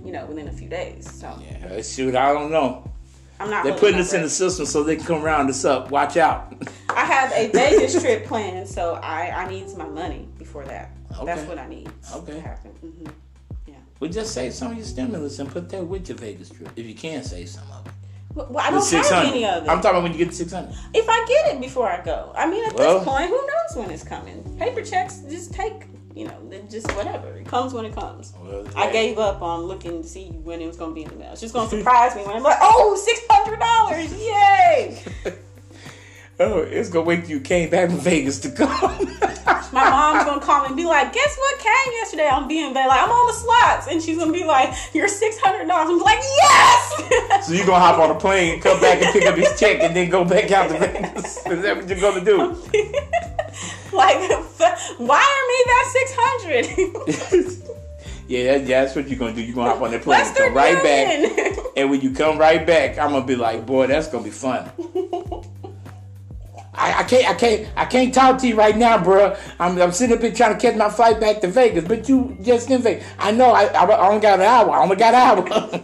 you 0.04 0.12
know, 0.12 0.24
within 0.26 0.46
a 0.46 0.52
few 0.52 0.68
days. 0.68 1.10
So 1.12 1.36
Yeah, 1.42 1.82
shoot, 1.82 2.14
I 2.14 2.32
don't 2.32 2.52
know. 2.52 2.88
I'm 3.40 3.50
not. 3.50 3.64
They're 3.64 3.74
putting 3.74 3.98
us 3.98 4.12
in 4.12 4.22
the 4.22 4.30
system 4.30 4.64
so 4.64 4.84
they 4.84 4.94
can 4.94 5.04
come 5.04 5.22
round 5.22 5.50
us 5.50 5.64
up. 5.64 5.90
Watch 5.90 6.16
out. 6.16 6.54
I 6.88 7.04
have 7.04 7.32
a 7.32 7.50
Vegas 7.50 8.00
trip 8.00 8.26
planned, 8.26 8.68
so 8.68 8.94
I 9.02 9.30
I 9.30 9.50
need 9.50 9.76
my 9.76 9.88
money 9.88 10.28
before 10.38 10.64
that. 10.66 10.92
That's 11.24 11.42
what 11.48 11.58
I 11.58 11.66
need. 11.66 11.90
Okay. 12.14 12.34
To 12.34 12.40
happen. 12.40 12.70
hmm 12.70 13.10
Well, 14.02 14.10
just 14.10 14.34
save 14.34 14.52
some 14.52 14.72
of 14.72 14.76
your 14.76 14.84
stimulus 14.84 15.38
and 15.38 15.48
put 15.48 15.68
that 15.68 15.86
with 15.86 16.08
your 16.08 16.18
Vegas 16.18 16.50
trip 16.50 16.70
if 16.74 16.84
you 16.84 16.94
can 16.96 17.22
save 17.22 17.48
some 17.48 17.70
of 17.70 17.86
it. 17.86 17.92
Well, 18.34 18.58
I 18.58 18.72
don't 18.72 18.90
have 18.90 19.26
any 19.26 19.46
of 19.46 19.62
it. 19.62 19.70
I'm 19.70 19.80
talking 19.80 19.90
about 19.90 20.02
when 20.02 20.10
you 20.10 20.18
get 20.18 20.30
to 20.30 20.34
600. 20.34 20.74
if 20.92 21.08
I 21.08 21.24
get 21.28 21.54
it 21.54 21.60
before 21.60 21.88
I 21.88 22.02
go, 22.02 22.32
I 22.34 22.50
mean, 22.50 22.64
at 22.64 22.74
Well- 22.74 22.98
this 22.98 23.04
point, 23.04 23.28
who 23.28 23.36
knows 23.36 23.76
when 23.76 23.92
it's 23.92 24.02
coming? 24.02 24.42
Paper 24.58 24.82
checks 24.82 25.18
just 25.30 25.54
take 25.54 25.84
you 26.16 26.26
know, 26.26 26.36
then 26.50 26.68
just 26.68 26.90
whatever. 26.96 27.28
It 27.36 27.46
comes 27.46 27.72
when 27.72 27.84
it 27.84 27.94
comes. 27.94 28.32
Well, 28.42 28.66
I 28.76 28.90
gave 28.90 29.18
up 29.18 29.40
on 29.40 29.62
looking 29.62 30.02
to 30.02 30.08
see 30.08 30.30
when 30.30 30.60
it 30.60 30.66
was 30.66 30.76
going 30.76 30.90
to 30.90 30.94
be 30.94 31.04
in 31.04 31.08
the 31.08 31.14
mail. 31.14 31.32
It's 31.32 31.40
just 31.40 31.54
going 31.54 31.70
to 31.70 31.78
surprise 31.78 32.14
me 32.16 32.22
when 32.24 32.36
I'm 32.36 32.42
like, 32.42 32.58
oh, 32.60 32.98
$600. 33.00 35.24
Yay. 35.24 35.38
Oh, 36.40 36.58
it's 36.60 36.88
gonna 36.88 37.04
wait 37.04 37.22
till 37.22 37.30
you 37.30 37.40
came 37.40 37.70
back 37.70 37.90
from 37.90 38.00
Vegas 38.00 38.40
to 38.40 38.50
come. 38.50 39.08
My 39.72 39.88
mom's 39.88 40.24
going 40.24 40.40
to 40.40 40.46
call 40.46 40.62
me 40.62 40.68
and 40.68 40.76
be 40.76 40.84
like, 40.84 41.12
guess 41.12 41.36
what 41.36 41.58
came 41.58 41.92
yesterday? 41.94 42.28
I'm 42.30 42.46
being 42.46 42.74
bed. 42.74 42.86
Like, 42.86 43.00
I'm 43.02 43.10
on 43.10 43.26
the 43.26 43.32
slots. 43.32 43.86
And 43.88 44.02
she's 44.02 44.18
going 44.18 44.32
to 44.32 44.38
be 44.38 44.44
like, 44.44 44.72
you're 44.92 45.08
$600. 45.08 45.70
I'm 45.70 45.98
like, 45.98 46.18
yes. 46.18 47.46
so 47.46 47.52
you 47.52 47.66
gonna 47.66 47.80
hop 47.80 47.98
on 47.98 48.14
a 48.14 48.18
plane, 48.18 48.60
come 48.60 48.80
back 48.80 49.02
and 49.02 49.12
pick 49.12 49.26
up 49.26 49.36
his 49.36 49.58
check, 49.58 49.80
and 49.80 49.96
then 49.96 50.10
go 50.10 50.24
back 50.24 50.50
out 50.50 50.68
to 50.68 50.78
Vegas. 50.78 51.46
Is 51.46 51.62
that 51.62 51.76
what 51.76 51.88
you're 51.88 52.00
gonna 52.00 52.24
do? 52.24 52.38
like, 53.92 54.16
wire 54.98 55.42
me 55.48 55.58
that 55.66 55.86
600 55.92 57.68
Yeah, 58.28 58.58
that, 58.58 58.66
that's 58.66 58.94
what 58.94 59.08
you're 59.08 59.18
gonna 59.18 59.34
do. 59.34 59.42
You're 59.42 59.54
gonna 59.54 59.72
hop 59.72 59.82
on 59.82 59.90
that 59.90 60.02
plane, 60.02 60.24
and 60.24 60.36
come 60.36 60.54
right 60.54 60.82
back, 60.82 61.58
and 61.76 61.90
when 61.90 62.00
you 62.00 62.12
come 62.12 62.38
right 62.38 62.64
back, 62.66 62.98
I'm 62.98 63.10
gonna 63.10 63.26
be 63.26 63.36
like, 63.36 63.66
boy, 63.66 63.88
that's 63.88 64.08
gonna 64.08 64.24
be 64.24 64.30
fun. 64.30 64.70
I, 66.74 67.00
I 67.00 67.02
can't, 67.04 67.28
I 67.28 67.34
can't, 67.34 67.68
I 67.76 67.84
can't 67.84 68.14
talk 68.14 68.38
to 68.40 68.48
you 68.48 68.56
right 68.56 68.76
now, 68.76 69.02
bro. 69.02 69.36
I'm, 69.58 69.80
I'm 69.80 69.92
sitting 69.92 70.16
up 70.16 70.22
here 70.22 70.32
trying 70.32 70.54
to 70.54 70.60
catch 70.60 70.76
my 70.76 70.88
flight 70.88 71.20
back 71.20 71.40
to 71.42 71.48
Vegas, 71.48 71.86
but 71.86 72.08
you 72.08 72.36
just 72.40 72.70
in 72.70 72.80
Vegas. 72.80 73.06
I 73.18 73.30
know, 73.30 73.50
I, 73.50 73.64
I, 73.64 73.84
I 73.84 74.08
only 74.08 74.22
got 74.22 74.40
an 74.40 74.46
hour. 74.46 74.70
I 74.70 74.82
only 74.82 74.96
got 74.96 75.14
an 75.14 75.20
hour. 75.20 75.82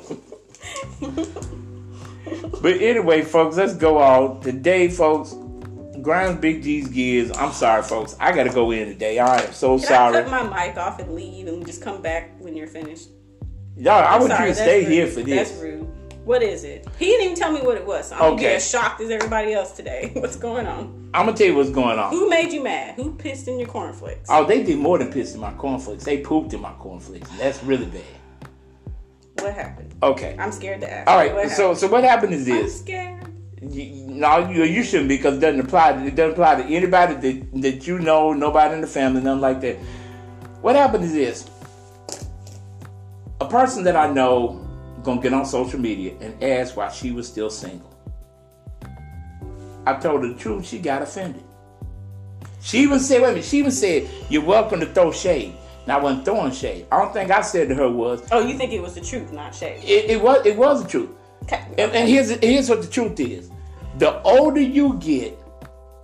but 2.62 2.72
anyway, 2.80 3.22
folks, 3.22 3.56
let's 3.56 3.74
go 3.74 3.98
on 3.98 4.40
today, 4.40 4.88
folks. 4.88 5.34
Grimes 6.00 6.40
Big 6.40 6.62
G's 6.62 6.88
Gears. 6.88 7.30
I'm 7.36 7.52
sorry, 7.52 7.82
folks. 7.82 8.16
I 8.18 8.32
gotta 8.32 8.50
go 8.50 8.70
in 8.70 8.88
today. 8.88 9.18
I 9.18 9.42
am 9.42 9.52
so 9.52 9.76
Can 9.78 9.86
sorry. 9.86 10.16
I 10.16 10.22
cut 10.22 10.30
my 10.30 10.66
mic 10.66 10.76
off 10.76 11.00
and 11.00 11.14
leave 11.14 11.48
and 11.48 11.66
just 11.66 11.82
come 11.82 12.00
back 12.00 12.30
when 12.38 12.56
you're 12.56 12.68
finished? 12.68 13.08
Y'all, 13.76 13.92
I 14.04 14.16
want 14.18 14.30
sorry, 14.30 14.48
you 14.48 14.54
to 14.54 14.60
stay 14.60 14.84
rude. 14.84 14.92
here 14.92 15.06
for 15.06 15.22
this. 15.22 15.50
That's 15.50 15.60
rude. 15.60 15.88
What 16.24 16.42
is 16.42 16.64
it? 16.64 16.86
He 16.98 17.06
didn't 17.06 17.24
even 17.24 17.36
tell 17.36 17.52
me 17.52 17.60
what 17.62 17.76
it 17.76 17.86
was. 17.86 18.08
So 18.10 18.16
I'm 18.16 18.34
Okay. 18.34 18.56
as 18.56 18.68
shocked 18.68 19.00
as 19.00 19.10
everybody 19.10 19.54
else 19.54 19.72
today. 19.72 20.10
What's 20.14 20.36
going 20.36 20.66
on? 20.66 21.10
I'm 21.14 21.24
gonna 21.24 21.36
tell 21.36 21.46
you 21.46 21.54
what's 21.56 21.70
going 21.70 21.98
on. 21.98 22.10
Who 22.10 22.28
made 22.28 22.52
you 22.52 22.62
mad? 22.62 22.96
Who 22.96 23.14
pissed 23.14 23.48
in 23.48 23.58
your 23.58 23.66
cornflakes? 23.68 24.28
Oh, 24.28 24.44
they 24.44 24.62
did 24.62 24.78
more 24.78 24.98
than 24.98 25.10
piss 25.10 25.34
in 25.34 25.40
my 25.40 25.52
cornflakes. 25.54 26.04
They 26.04 26.18
pooped 26.18 26.52
in 26.52 26.60
my 26.60 26.72
cornflakes. 26.74 27.30
That's 27.38 27.62
really 27.64 27.86
bad. 27.86 28.02
What 29.42 29.54
happened? 29.54 29.94
Okay. 30.02 30.36
I'm 30.38 30.52
scared 30.52 30.82
to 30.82 30.92
ask. 30.92 31.08
All 31.08 31.16
right. 31.16 31.34
What. 31.34 31.48
So, 31.50 31.62
happened? 31.62 31.78
so 31.78 31.88
what 31.88 32.04
happened 32.04 32.34
is 32.34 32.46
I'm 32.46 32.54
this. 32.56 32.80
scared. 32.80 33.24
You, 33.62 34.06
no, 34.06 34.50
you, 34.50 34.64
you 34.64 34.82
shouldn't 34.82 35.08
because 35.08 35.38
it 35.38 35.40
doesn't 35.40 35.60
apply. 35.60 35.92
To, 35.94 36.04
it 36.06 36.14
doesn't 36.14 36.32
apply 36.32 36.62
to 36.62 36.64
anybody 36.64 37.14
that 37.14 37.62
that 37.62 37.86
you 37.86 37.98
know, 38.00 38.34
nobody 38.34 38.74
in 38.74 38.82
the 38.82 38.86
family, 38.86 39.22
nothing 39.22 39.40
like 39.40 39.62
that. 39.62 39.76
What 40.60 40.76
happened 40.76 41.04
is 41.04 41.14
this. 41.14 41.48
A 43.40 43.48
person 43.48 43.82
that 43.84 43.96
I 43.96 44.12
know 44.12 44.67
gonna 45.02 45.20
get 45.20 45.32
on 45.32 45.46
social 45.46 45.80
media 45.80 46.14
and 46.20 46.42
ask 46.42 46.76
why 46.76 46.88
she 46.90 47.12
was 47.12 47.26
still 47.26 47.50
single. 47.50 47.94
I 49.86 49.94
told 49.94 50.22
her 50.22 50.28
the 50.28 50.34
truth. 50.34 50.66
She 50.66 50.78
got 50.78 51.02
offended. 51.02 51.44
She 52.60 52.78
even 52.80 53.00
said, 53.00 53.22
"Wait 53.22 53.28
a 53.28 53.32
minute." 53.32 53.44
She 53.44 53.58
even 53.58 53.70
said, 53.70 54.08
"You're 54.28 54.44
welcome 54.44 54.80
to 54.80 54.86
throw 54.86 55.12
shade." 55.12 55.54
Now, 55.86 55.98
I 55.98 56.02
wasn't 56.02 56.26
throwing 56.26 56.52
shade. 56.52 56.86
I 56.92 56.98
don't 56.98 57.14
think 57.14 57.30
I 57.30 57.40
said 57.40 57.70
to 57.70 57.74
her 57.74 57.90
was 57.90 58.22
Oh, 58.30 58.46
you 58.46 58.58
think 58.58 58.72
it 58.74 58.82
was 58.82 58.94
the 58.94 59.00
truth, 59.00 59.32
not 59.32 59.54
shade? 59.54 59.82
it, 59.82 60.10
it 60.10 60.22
was 60.22 60.44
it 60.44 60.56
was 60.56 60.82
the 60.82 60.88
truth. 60.88 61.10
Okay. 61.44 61.62
And, 61.78 61.90
and 61.92 62.08
here's 62.08 62.28
here's 62.40 62.68
what 62.68 62.82
the 62.82 62.88
truth 62.88 63.18
is: 63.20 63.50
the 63.96 64.20
older 64.22 64.60
you 64.60 64.94
get, 65.00 65.38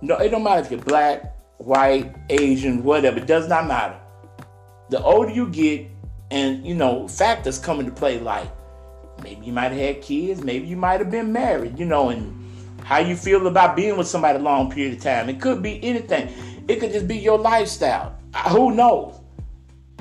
no, 0.01 0.17
it 0.17 0.29
don't 0.29 0.43
matter 0.43 0.61
if 0.61 0.71
you're 0.71 0.79
black, 0.79 1.35
white, 1.57 2.15
Asian, 2.29 2.83
whatever. 2.83 3.17
It 3.19 3.27
does 3.27 3.47
not 3.47 3.67
matter. 3.67 3.99
The 4.89 5.03
older 5.03 5.29
you 5.31 5.49
get, 5.49 5.87
and 6.31 6.65
you 6.65 6.73
know 6.73 7.07
factors 7.07 7.59
come 7.59 7.79
into 7.79 7.91
play, 7.91 8.19
like 8.19 8.47
maybe 9.23 9.45
you 9.45 9.53
might 9.53 9.71
have 9.71 9.79
had 9.79 10.01
kids, 10.01 10.43
maybe 10.43 10.67
you 10.67 10.77
might 10.77 10.99
have 10.99 11.11
been 11.11 11.31
married, 11.31 11.79
you 11.79 11.85
know, 11.85 12.09
and 12.09 12.33
how 12.83 12.99
you 12.99 13.15
feel 13.15 13.47
about 13.47 13.75
being 13.75 13.97
with 13.97 14.07
somebody 14.07 14.37
a 14.37 14.41
long 14.41 14.71
period 14.71 14.97
of 14.97 15.01
time. 15.03 15.29
It 15.29 15.41
could 15.41 15.61
be 15.63 15.83
anything. 15.83 16.29
It 16.67 16.79
could 16.79 16.91
just 16.91 17.07
be 17.07 17.17
your 17.17 17.37
lifestyle. 17.37 18.17
Who 18.49 18.71
knows? 18.71 19.19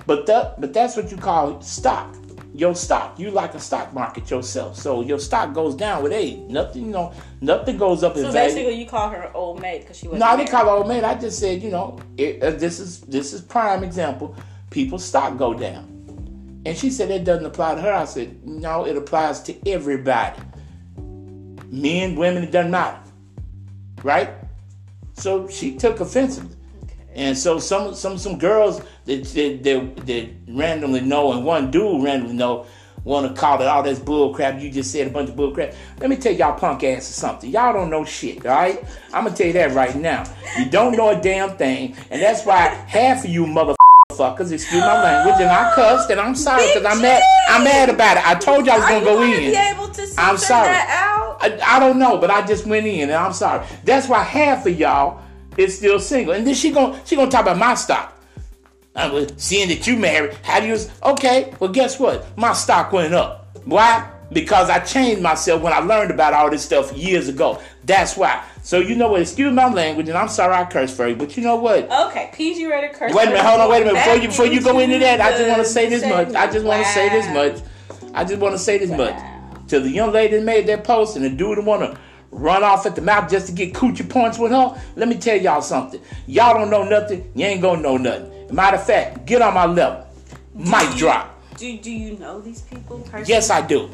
But 0.07 0.27
that 0.27 0.61
but 0.61 0.72
that's 0.72 0.96
what 0.96 1.11
you 1.11 1.16
call 1.16 1.61
stock. 1.62 2.14
Your 2.53 2.74
stock. 2.74 3.18
You 3.18 3.31
like 3.31 3.55
a 3.55 3.59
stock 3.61 3.92
market 3.92 4.31
yourself. 4.31 4.77
So 4.77 5.00
your 5.00 5.18
stock 5.18 5.55
goes 5.55 5.74
down 5.74 6.03
with 6.03 6.12
age. 6.12 6.38
Nothing, 6.48 6.87
you 6.87 6.90
know, 6.90 7.12
nothing 7.40 7.77
goes 7.77 8.05
up 8.05 8.16
in 8.16 8.22
So 8.22 8.33
basically, 8.33 8.74
you 8.74 8.87
call 8.87 9.09
her 9.09 9.31
old 9.35 9.61
maid 9.61 9.81
because 9.81 9.98
she 9.98 10.09
was. 10.09 10.20
No, 10.20 10.27
I 10.27 10.37
didn't 10.37 10.50
call 10.50 10.64
her 10.64 10.70
old 10.70 10.88
maid. 10.88 11.05
I 11.05 11.14
just 11.14 11.38
said, 11.38 11.62
you 11.62 11.70
know, 11.70 11.98
it, 12.16 12.42
uh, 12.42 12.50
this 12.50 12.79
is 12.79 13.00
this 13.00 13.33
is 13.33 13.40
prime 13.40 13.83
example. 13.83 14.37
People's 14.70 15.05
stock 15.05 15.37
go 15.37 15.55
down, 15.55 15.93
and 16.66 16.77
she 16.77 16.90
said 16.90 17.11
it 17.11 17.24
doesn't 17.24 17.46
apply 17.46 17.74
to 17.74 17.81
her. 17.83 17.92
I 17.92 18.05
said, 18.05 18.46
no, 18.46 18.87
it 18.87 18.96
applies 18.96 19.42
to 19.42 19.68
everybody. 19.68 20.40
Men, 21.68 22.16
women, 22.16 22.44
it 22.44 22.50
doesn't 22.50 22.70
matter, 22.70 23.00
right? 24.03 24.31
So 25.14 25.48
she 25.48 25.77
took 25.77 26.00
offense, 26.00 26.40
and 27.14 27.37
so 27.37 27.59
some 27.59 27.94
some 27.94 28.18
some 28.18 28.38
girls 28.38 28.81
that 29.07 29.24
that, 29.24 29.62
that, 29.64 30.07
that 30.07 30.31
randomly 30.48 31.00
know, 31.00 31.33
and 31.33 31.44
one 31.44 31.70
dude 31.70 32.03
randomly 32.03 32.35
know. 32.35 32.66
Want 33.05 33.29
to 33.29 33.38
call 33.38 33.61
it 33.61 33.66
oh, 33.66 33.68
all 33.68 33.83
this 33.83 33.98
bull 33.98 34.33
crap? 34.33 34.62
You 34.62 34.70
just 34.70 34.90
said 34.90 35.09
a 35.09 35.11
bunch 35.11 35.29
of 35.29 35.37
bull 35.37 35.53
crap. 35.53 35.74
Let 36.00 36.09
me 36.09 36.16
tell 36.16 36.33
y'all 36.33 36.59
punk 36.59 36.85
asses 36.85 37.14
something. 37.14 37.50
Y'all 37.50 37.74
don't 37.74 37.90
know 37.90 38.03
shit, 38.03 38.46
all 38.46 38.57
right? 38.57 38.83
I'm 39.12 39.24
gonna 39.24 39.37
tell 39.37 39.46
you 39.46 39.53
that 39.53 39.72
right 39.72 39.94
now. 39.94 40.24
You 40.59 40.70
don't 40.70 40.96
know 40.96 41.11
a 41.11 41.20
damn 41.20 41.50
thing, 41.59 41.94
and 42.11 42.22
that's 42.22 42.46
why 42.46 42.68
half 42.88 43.24
of 43.24 43.31
you 43.31 43.44
motherfuckers, 43.44 43.77
excuse 44.20 44.81
my 44.81 45.03
language, 45.03 45.40
and 45.40 45.50
I 45.50 45.72
cussed, 45.74 46.11
and 46.11 46.20
I'm 46.20 46.35
sorry 46.35 46.66
because 46.66 46.85
I'm 46.85 47.03
mad. 47.03 47.22
I'm 47.48 47.64
mad 47.64 47.88
about 47.90 48.16
it. 48.16 48.27
I 48.27 48.35
told 48.35 48.66
you 48.66 48.72
I 48.72 48.79
was 48.79 48.88
gonna 48.88 49.05
go 49.05 49.22
in. 49.22 49.50
be 49.50 49.57
able 49.57 49.88
to 49.88 50.14
I'm 50.18 50.37
sorry. 50.38 50.68
I, 50.70 51.59
I 51.62 51.81
don't 51.81 51.98
know, 51.98 52.18
but 52.18 52.31
I 52.31 52.46
just 52.46 52.66
went 52.66 52.87
in, 52.87 53.11
and 53.11 53.12
I'm 53.12 53.33
sorry. 53.33 53.66
That's 53.85 54.09
why 54.09 54.22
half 54.22 54.66
of 54.66 54.79
y'all 54.79 55.20
is 55.57 55.77
still 55.77 56.00
single, 56.00 56.35
and 56.35 56.46
then 56.46 56.55
she 56.55 56.70
gonna 56.70 57.00
she 57.05 57.16
gonna 57.16 57.31
talk 57.31 57.42
about 57.42 57.59
my 57.59 57.74
stock. 57.74 58.18
Uh, 58.96 59.00
I 59.00 59.11
was 59.11 59.33
seeing 59.37 59.68
that 59.68 59.87
you 59.87 59.96
married. 59.96 60.35
How 60.42 60.61
do 60.61 60.66
you? 60.66 60.79
Okay, 61.03 61.55
well, 61.61 61.70
guess 61.70 61.98
what? 61.98 62.37
My 62.38 62.53
stock 62.53 62.92
went 62.92 63.14
up. 63.14 63.59
Why? 63.64 64.11
Because 64.35 64.68
I 64.68 64.81
changed 64.81 65.23
myself 65.23 65.62
when 65.62 65.73
I 65.73 65.79
learned 65.79 66.11
about 66.11 66.35
all 66.35 66.51
this 66.51 66.64
stuff 66.64 66.92
years 66.92 67.29
ago. 67.29 67.62
That's 67.85 68.16
why. 68.16 68.44
So 68.62 68.81
you 68.81 68.94
know 68.97 69.09
what? 69.09 69.23
Excuse 69.23 69.53
my 69.53 69.68
language, 69.68 70.09
and 70.09 70.18
I'm 70.18 70.29
sorry 70.29 70.55
I 70.55 70.64
curse 70.64 70.94
for 70.94 71.07
you, 71.07 71.14
but 71.16 71.37
you 71.37 71.42
know 71.42 71.57
what? 71.57 71.90
Okay, 71.90 72.31
PG 72.35 72.66
rated 72.66 72.94
curse. 72.94 73.14
Wait 73.14 73.29
a 73.29 73.31
minute, 73.31 73.44
hold 73.44 73.61
on, 73.61 73.70
wait 73.70 73.83
a 73.83 73.85
minute. 73.87 74.01
Before 74.01 74.16
you 74.16 74.29
before 74.29 74.47
you 74.47 74.61
go 74.62 74.79
into 74.81 74.99
that, 74.99 75.20
I 75.20 75.31
just 75.31 75.49
want 75.49 75.62
to 75.62 75.68
say 75.68 75.88
this 75.88 76.03
much. 76.03 76.35
I 76.35 76.51
just 76.51 76.64
want 76.66 76.85
to 76.85 76.92
say 76.92 77.09
this 77.09 77.27
much. 77.33 77.62
I 78.12 78.25
just 78.25 78.40
want 78.40 78.55
to 78.55 78.59
say 78.59 78.79
this 78.79 78.90
Wow. 78.90 78.97
much. 78.97 79.68
To 79.68 79.81
the 79.81 79.88
young 79.88 80.12
lady 80.12 80.37
that 80.37 80.44
made 80.44 80.66
that 80.66 80.85
post 80.85 81.16
and 81.16 81.25
the 81.25 81.31
dude 81.31 81.59
that 81.59 81.64
want 81.64 81.83
to 81.83 81.99
run 82.31 82.64
off 82.64 82.85
at 82.87 82.97
the 82.97 83.03
mouth 83.03 83.31
just 83.31 83.47
to 83.47 83.53
get 83.53 83.73
coochie 83.73 84.09
points 84.09 84.38
with 84.38 84.51
her, 84.51 84.81
let 84.97 85.09
me 85.09 85.16
tell 85.16 85.37
y'all 85.37 85.62
something. 85.62 86.01
Y'all 86.27 86.55
don't 86.55 86.70
know 86.70 86.85
nothing. 86.85 87.31
You 87.35 87.47
ain't 87.47 87.62
gonna 87.62 87.81
know 87.81 87.97
nothing. 87.97 88.31
Matter 88.55 88.77
of 88.79 88.85
fact, 88.87 89.27
get 89.27 89.40
on 89.42 89.55
my 89.55 89.66
level. 89.66 90.07
Mic 90.55 90.97
drop. 90.97 91.31
Do 91.57 91.79
Do 91.79 91.90
you 91.90 92.18
know 92.18 92.40
these 92.40 92.62
people 92.62 92.99
personally? 93.01 93.27
Yes, 93.29 93.51
I 93.51 93.61
do. 93.64 93.88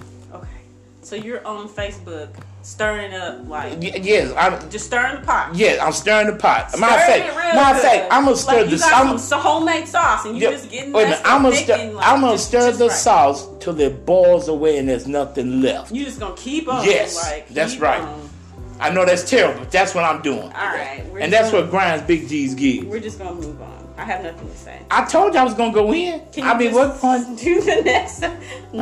So 1.11 1.17
you're 1.17 1.45
on 1.45 1.69
Facebook 1.69 2.29
stirring 2.63 3.13
up 3.15 3.49
like 3.49 3.73
Y- 3.81 3.99
yes, 4.01 4.33
I'm. 4.39 4.71
just 4.71 4.87
stirring 4.87 5.21
the 5.21 5.27
pot. 5.27 5.57
Yeah, 5.57 5.85
I'm 5.85 5.91
stirring 5.93 6.29
the 6.29 6.37
pot. 6.37 6.71
Matter 6.79 6.95
of 6.95 7.01
fact, 7.03 7.37
matter 7.57 7.77
of 7.79 7.83
fact, 7.83 8.07
I'm 8.13 8.25
gonna 8.27 8.37
stir 8.37 8.65
like 8.67 8.81
I'm, 8.93 9.19
some 9.19 9.41
homemade 9.41 9.89
sauce 9.89 10.25
and 10.25 10.37
you 10.39 10.45
Yeah, 10.45 10.51
just 10.53 10.71
getting 10.71 10.93
wait 10.93 11.07
minute. 11.07 11.21
I'm 11.25 11.43
gonna 11.43 11.57
stir. 11.57 11.91
like, 11.93 12.07
I'm 12.07 12.21
gonna 12.21 12.35
just- 12.35 12.47
stir 12.47 12.69
just 12.69 12.79
the 12.79 12.87
right. 12.87 12.97
sauce 12.97 13.49
till 13.59 13.81
it 13.81 14.07
boils 14.07 14.47
away 14.47 14.79
and 14.79 14.89
there's 14.89 15.09
nothing 15.09 15.61
left. 15.63 15.91
You 15.91 16.05
just 16.05 16.21
gonna 16.21 16.37
keep 16.37 16.69
on. 16.73 16.85
Yes, 16.85 17.17
like, 17.21 17.49
that's 17.49 17.79
right. 17.79 18.03
on. 18.03 18.31
I 18.79 18.91
know 18.91 19.05
that's 19.05 19.29
terrible. 19.29 19.59
but 19.63 19.73
That's 19.73 19.93
what 19.93 20.05
I'm 20.05 20.23
doing. 20.23 20.39
All 20.43 20.51
right, 20.53 21.03
And 21.21 21.33
that's 21.33 21.51
gonna- 21.51 21.65
what 21.65 21.71
grinds 21.73 22.05
Big 22.05 22.29
G's 22.29 22.55
give. 22.55 22.87
We're 22.87 23.01
just 23.01 23.19
gonna 23.19 23.35
move 23.35 23.61
on. 23.61 23.79
I 23.99 24.05
have 24.05 24.23
nothing 24.23 24.49
to 24.49 24.57
say. 24.57 24.79
I 24.91 25.05
told 25.05 25.35
you 25.35 25.41
I 25.41 25.45
was 25.45 25.55
gonna 25.55 25.73
go 25.73 25.93
in. 25.93 26.23
Can 26.33 26.45
I 26.45 26.57
mean, 26.57 26.73
what 26.73 26.99
point? 26.99 27.37
Do 27.43 27.61
the 27.61 27.83
next. 27.83 28.21
No, 28.21 28.29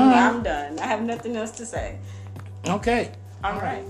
Uh-huh. 0.02 0.14
I'm 0.36 0.42
done. 0.44 0.78
I 0.78 0.86
have 0.86 1.00
nothing 1.02 1.34
else 1.36 1.50
to 1.52 1.64
say. 1.66 1.96
Mm. 2.68 2.76
Okay. 2.76 3.10
All 3.44 3.58
right. 3.60 3.82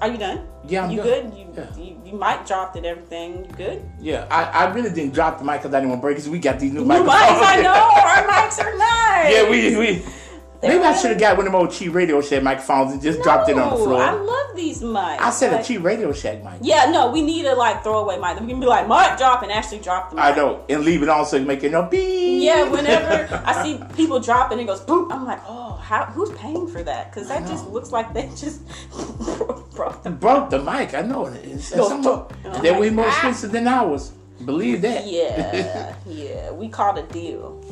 Are 0.00 0.08
you 0.08 0.18
done? 0.18 0.46
Yeah, 0.66 0.84
I'm 0.84 0.90
you 0.90 0.96
done. 0.98 1.06
good? 1.06 1.24
You, 1.38 1.46
Yeah. 1.54 1.76
you 1.76 2.00
you 2.06 2.18
mic 2.18 2.46
dropped 2.46 2.76
and 2.76 2.84
everything. 2.86 3.44
You 3.46 3.54
good? 3.56 3.82
Yeah, 4.00 4.26
I, 4.30 4.66
I 4.66 4.72
really 4.74 4.90
didn't 4.90 5.14
drop 5.14 5.38
the 5.38 5.44
mic 5.44 5.60
because 5.62 5.74
I 5.74 5.78
didn't 5.78 5.90
want 5.90 6.00
to 6.02 6.06
break 6.06 6.18
it. 6.18 6.26
We 6.26 6.38
got 6.38 6.58
these 6.58 6.72
new 6.72 6.80
New 6.80 6.86
microphones. 6.86 7.18
mics, 7.18 7.42
I 7.42 7.62
know. 7.66 7.82
Our 8.10 8.22
mics 8.30 8.58
are 8.58 8.76
nice. 8.76 9.32
yeah, 9.34 9.50
we 9.50 9.76
we. 9.76 10.04
Maybe 10.62 10.84
I 10.84 10.96
should 10.96 11.10
have 11.10 11.18
got 11.18 11.36
one 11.36 11.46
of 11.46 11.52
them 11.52 11.60
old 11.60 11.72
cheap 11.72 11.92
Radio 11.92 12.20
Shack 12.20 12.42
microphones 12.42 12.92
and 12.92 13.02
just 13.02 13.20
dropped 13.22 13.48
it 13.48 13.58
on 13.58 13.70
the 13.70 13.84
floor. 13.84 14.00
I 14.00 14.10
I, 14.10 14.12
love 14.12 14.56
these 14.56 14.80
mics. 14.80 15.18
I 15.18 15.30
said 15.30 15.52
Like- 15.52 15.62
a 15.62 15.64
cheap 15.64 15.82
Radio 15.82 16.12
Shack 16.12 16.44
mic. 16.44 16.54
Yeah, 16.62 16.90
no, 16.90 17.10
we 17.10 17.20
need 17.22 17.46
a 17.46 17.54
like 17.54 17.82
throwaway 17.82 18.18
mic. 18.18 18.40
We 18.40 18.46
can 18.46 18.60
be 18.60 18.66
like 18.66 18.86
mic 18.86 19.18
drop 19.18 19.42
and 19.42 19.50
actually 19.50 19.80
drop 19.80 20.10
the 20.10 20.16
mic. 20.16 20.24
I 20.24 20.34
know, 20.36 20.64
and 20.68 20.84
leave 20.84 21.02
it 21.02 21.08
on 21.08 21.26
so 21.26 21.36
you 21.36 21.46
make 21.46 21.64
it 21.64 21.72
no 21.72 21.82
beep. 21.82 22.44
Yeah, 22.44 22.68
whenever 22.68 23.42
I 23.46 23.62
see 23.62 23.80
people 23.96 24.20
drop 24.20 24.52
and 24.52 24.60
it 24.60 24.66
goes 24.66 24.80
boop, 24.80 25.12
I'm 25.12 25.24
like, 25.24 25.40
oh, 25.48 25.74
how? 25.82 26.04
Who's 26.06 26.30
paying 26.38 26.68
for 26.68 26.82
that? 26.84 27.12
Because 27.12 27.28
that 27.28 27.46
just 27.48 27.68
looks 27.68 27.90
like 27.90 28.14
they 28.14 28.28
just 28.36 28.62
broke 29.74 30.02
the 30.02 30.10
broke 30.10 30.50
the 30.50 30.60
mic. 30.62 30.94
I 30.94 31.02
know 31.02 31.26
it 31.26 31.44
is. 31.44 31.70
Through. 31.70 32.28
They're 32.62 32.78
way 32.78 32.90
more 32.90 33.06
ah. 33.06 33.08
expensive 33.08 33.50
than 33.52 33.66
ours. 33.66 34.12
Believe 34.44 34.82
that. 34.82 35.06
Yeah, 35.06 35.94
yeah. 36.06 36.50
We 36.50 36.68
caught 36.68 36.98
a 36.98 37.02
deal. 37.02 37.64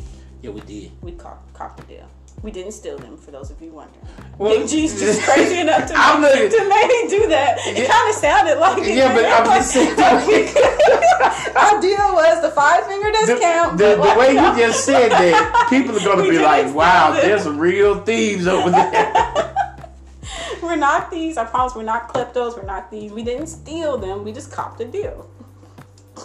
Yeah, 0.42 0.50
we 0.50 0.60
did. 0.62 0.92
We 1.02 1.12
caught 1.12 1.40
caught 1.52 1.76
the 1.76 1.82
deal. 1.84 2.08
We 2.42 2.50
didn't 2.50 2.72
steal 2.72 2.96
them, 2.96 3.18
for 3.18 3.30
those 3.32 3.50
of 3.50 3.60
you 3.60 3.70
wondering. 3.72 4.00
Well, 4.38 4.56
Big 4.58 4.66
G's 4.68 4.98
just 4.98 5.20
crazy 5.28 5.58
enough 5.60 5.86
to, 5.88 5.94
I'm 5.94 6.22
make, 6.22 6.34
looking- 6.34 6.50
to 6.58 6.68
make 6.68 7.10
do 7.10 7.28
that. 7.28 7.58
It 7.66 7.76
Yeah. 7.78 7.92
kind 7.92 8.08
of 8.08 8.14
sounded 8.16 8.58
like 8.58 8.78
it. 8.82 8.96
Yeah, 8.96 9.14
but 9.14 9.26
I'm 9.26 9.44
just 9.44 9.72
saying. 9.72 9.98
Our 11.56 11.80
deal 11.82 12.14
was 12.14 12.40
the 12.40 12.50
five 12.54 12.86
finger 12.86 13.10
The, 13.12 13.26
discount. 13.26 13.76
the, 13.78 13.96
but 13.98 14.14
the 14.14 14.18
way 14.20 14.34
like- 14.34 14.56
you 14.56 14.62
just 14.66 14.84
said 14.86 15.10
that, 15.10 15.66
people 15.68 15.94
are 15.96 16.04
gonna 16.04 16.22
be 16.28 16.38
like, 16.38 16.72
"Wow, 16.74 17.12
them." 17.12 17.22
there's 17.22 17.42
some 17.42 17.58
real 17.58 18.00
thieves 18.02 18.46
over 18.46 18.70
there." 18.70 19.46
We're 20.62 20.76
not 20.76 21.10
thieves. 21.10 21.36
I 21.36 21.44
promise 21.44 21.74
we're 21.74 21.82
not 21.82 22.08
kleptos. 22.08 22.56
We're 22.56 22.64
not 22.66 22.90
thieves. 22.90 23.12
We 23.12 23.22
didn't 23.24 23.48
steal 23.48 23.98
them. 23.98 24.24
We 24.24 24.32
just 24.32 24.50
copped 24.52 24.80
a 24.80 24.84
deal. 24.86 25.28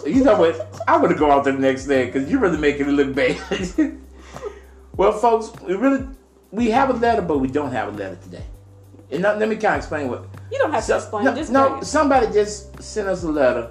you 0.06 0.22
know 0.24 0.38
what? 0.38 0.54
I 0.86 0.96
would 0.96 1.10
have 1.10 1.18
go 1.18 1.30
out 1.30 1.44
there 1.44 1.52
the 1.54 1.58
next 1.58 1.86
day 1.86 2.06
because 2.06 2.30
you're 2.30 2.40
really 2.40 2.58
making 2.58 2.88
it 2.88 2.92
look 2.92 3.14
bad. 3.14 3.98
Well, 4.96 5.12
folks, 5.12 5.52
we 5.62 5.74
really 5.74 6.06
we 6.50 6.70
have 6.70 6.90
a 6.90 6.94
letter, 6.94 7.22
but 7.22 7.38
we 7.38 7.48
don't 7.48 7.72
have 7.72 7.88
a 7.94 7.96
letter 7.96 8.16
today. 8.16 8.44
And 9.10 9.22
now, 9.22 9.36
let 9.36 9.48
me 9.48 9.56
kind 9.56 9.74
of 9.74 9.78
explain 9.78 10.08
what. 10.08 10.24
You 10.50 10.58
don't 10.58 10.72
have 10.72 10.86
to 10.86 10.96
explain. 10.96 11.24
no, 11.24 11.34
just 11.34 11.52
no, 11.52 11.80
somebody 11.82 12.26
just 12.32 12.82
sent 12.82 13.08
us 13.08 13.22
a 13.22 13.28
letter 13.28 13.70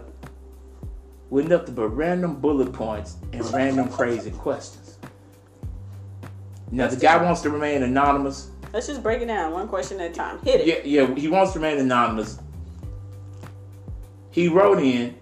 with 1.30 1.48
nothing 1.48 1.76
but 1.76 1.88
random 1.90 2.36
bullet 2.36 2.72
points 2.72 3.18
and 3.34 3.44
random 3.54 3.90
crazy 3.90 4.32
questions. 4.32 4.98
Now 6.72 6.88
the 6.88 6.96
guy 6.96 7.22
wants 7.22 7.42
to 7.42 7.50
remain 7.50 7.84
anonymous. 7.84 8.50
Let's 8.74 8.88
just 8.88 9.02
break 9.02 9.22
it 9.22 9.28
down 9.28 9.54
one 9.54 9.68
question 9.68 10.00
at 10.02 10.12
a 10.12 10.14
time. 10.14 10.40
Hit 10.40 10.62
it. 10.62 10.86
Yeah, 10.86 11.06
yeah, 11.06 11.16
he 11.16 11.28
wants 11.28 11.54
to 11.54 11.60
remain 11.60 11.80
anonymous. 11.80 12.40
He 14.32 14.50
wrote 14.50 14.80
in 14.80 15.16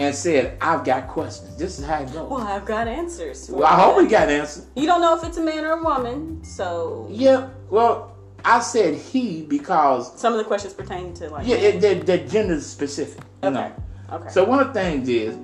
and 0.00 0.14
said, 0.14 0.56
"I've 0.62 0.82
got 0.82 1.08
questions. 1.08 1.56
This 1.56 1.78
is 1.78 1.84
how 1.84 2.00
it 2.00 2.06
goes." 2.06 2.28
Well, 2.30 2.40
I've 2.40 2.64
got 2.64 2.88
answers. 2.88 3.50
Well, 3.50 3.66
I 3.66 3.78
hope 3.78 3.98
we 3.98 4.06
got 4.06 4.30
answers. 4.30 4.66
You 4.74 4.86
don't 4.86 5.02
know 5.02 5.14
if 5.16 5.22
it's 5.22 5.36
a 5.36 5.42
man 5.42 5.64
or 5.64 5.72
a 5.72 5.82
woman, 5.82 6.42
so 6.42 7.06
Yeah, 7.10 7.50
well, 7.68 8.16
I 8.42 8.60
said 8.60 8.94
he 8.94 9.42
because 9.42 10.18
some 10.18 10.32
of 10.32 10.38
the 10.38 10.44
questions 10.44 10.72
pertain 10.72 11.12
to 11.14 11.28
like. 11.28 11.46
yeah, 11.46 11.56
it, 11.56 11.80
they're, 11.82 11.96
they're 11.96 12.26
gender 12.26 12.58
specific. 12.62 13.22
Okay. 13.42 13.54
know. 13.54 13.72
Okay. 14.10 14.30
So 14.30 14.42
one 14.44 14.60
of 14.60 14.68
the 14.68 14.72
things 14.72 15.06
is, 15.08 15.36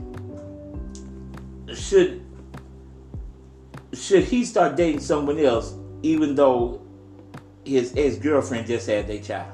should 1.79 2.23
should 3.93 4.25
he 4.25 4.45
start 4.45 4.75
dating 4.75 5.01
someone 5.01 5.39
else, 5.39 5.75
even 6.03 6.35
though 6.35 6.81
his 7.63 7.93
ex 7.95 8.17
girlfriend 8.17 8.67
just 8.67 8.87
had 8.87 9.07
their 9.07 9.21
child? 9.21 9.53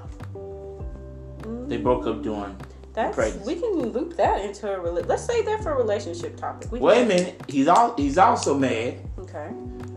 They 1.69 1.79
mm. 1.79 1.83
broke 1.83 2.07
up 2.07 2.23
doing. 2.23 2.57
That's 2.95 3.15
pregnancy. 3.15 3.55
we 3.55 3.61
can 3.61 3.91
loop 3.93 4.17
that 4.17 4.45
into 4.45 4.71
a 4.73 4.79
rela- 4.79 5.07
let's 5.09 5.25
save 5.25 5.47
that 5.47 5.63
for 5.63 5.73
a 5.73 5.77
relationship 5.77 6.37
topic. 6.37 6.71
We 6.71 6.79
Wait 6.79 7.03
a 7.03 7.07
minute, 7.07 7.41
he's 7.49 7.67
all 7.69 7.95
he's 7.97 8.19
also 8.19 8.57
mad 8.59 8.99
Okay. 9.19 9.49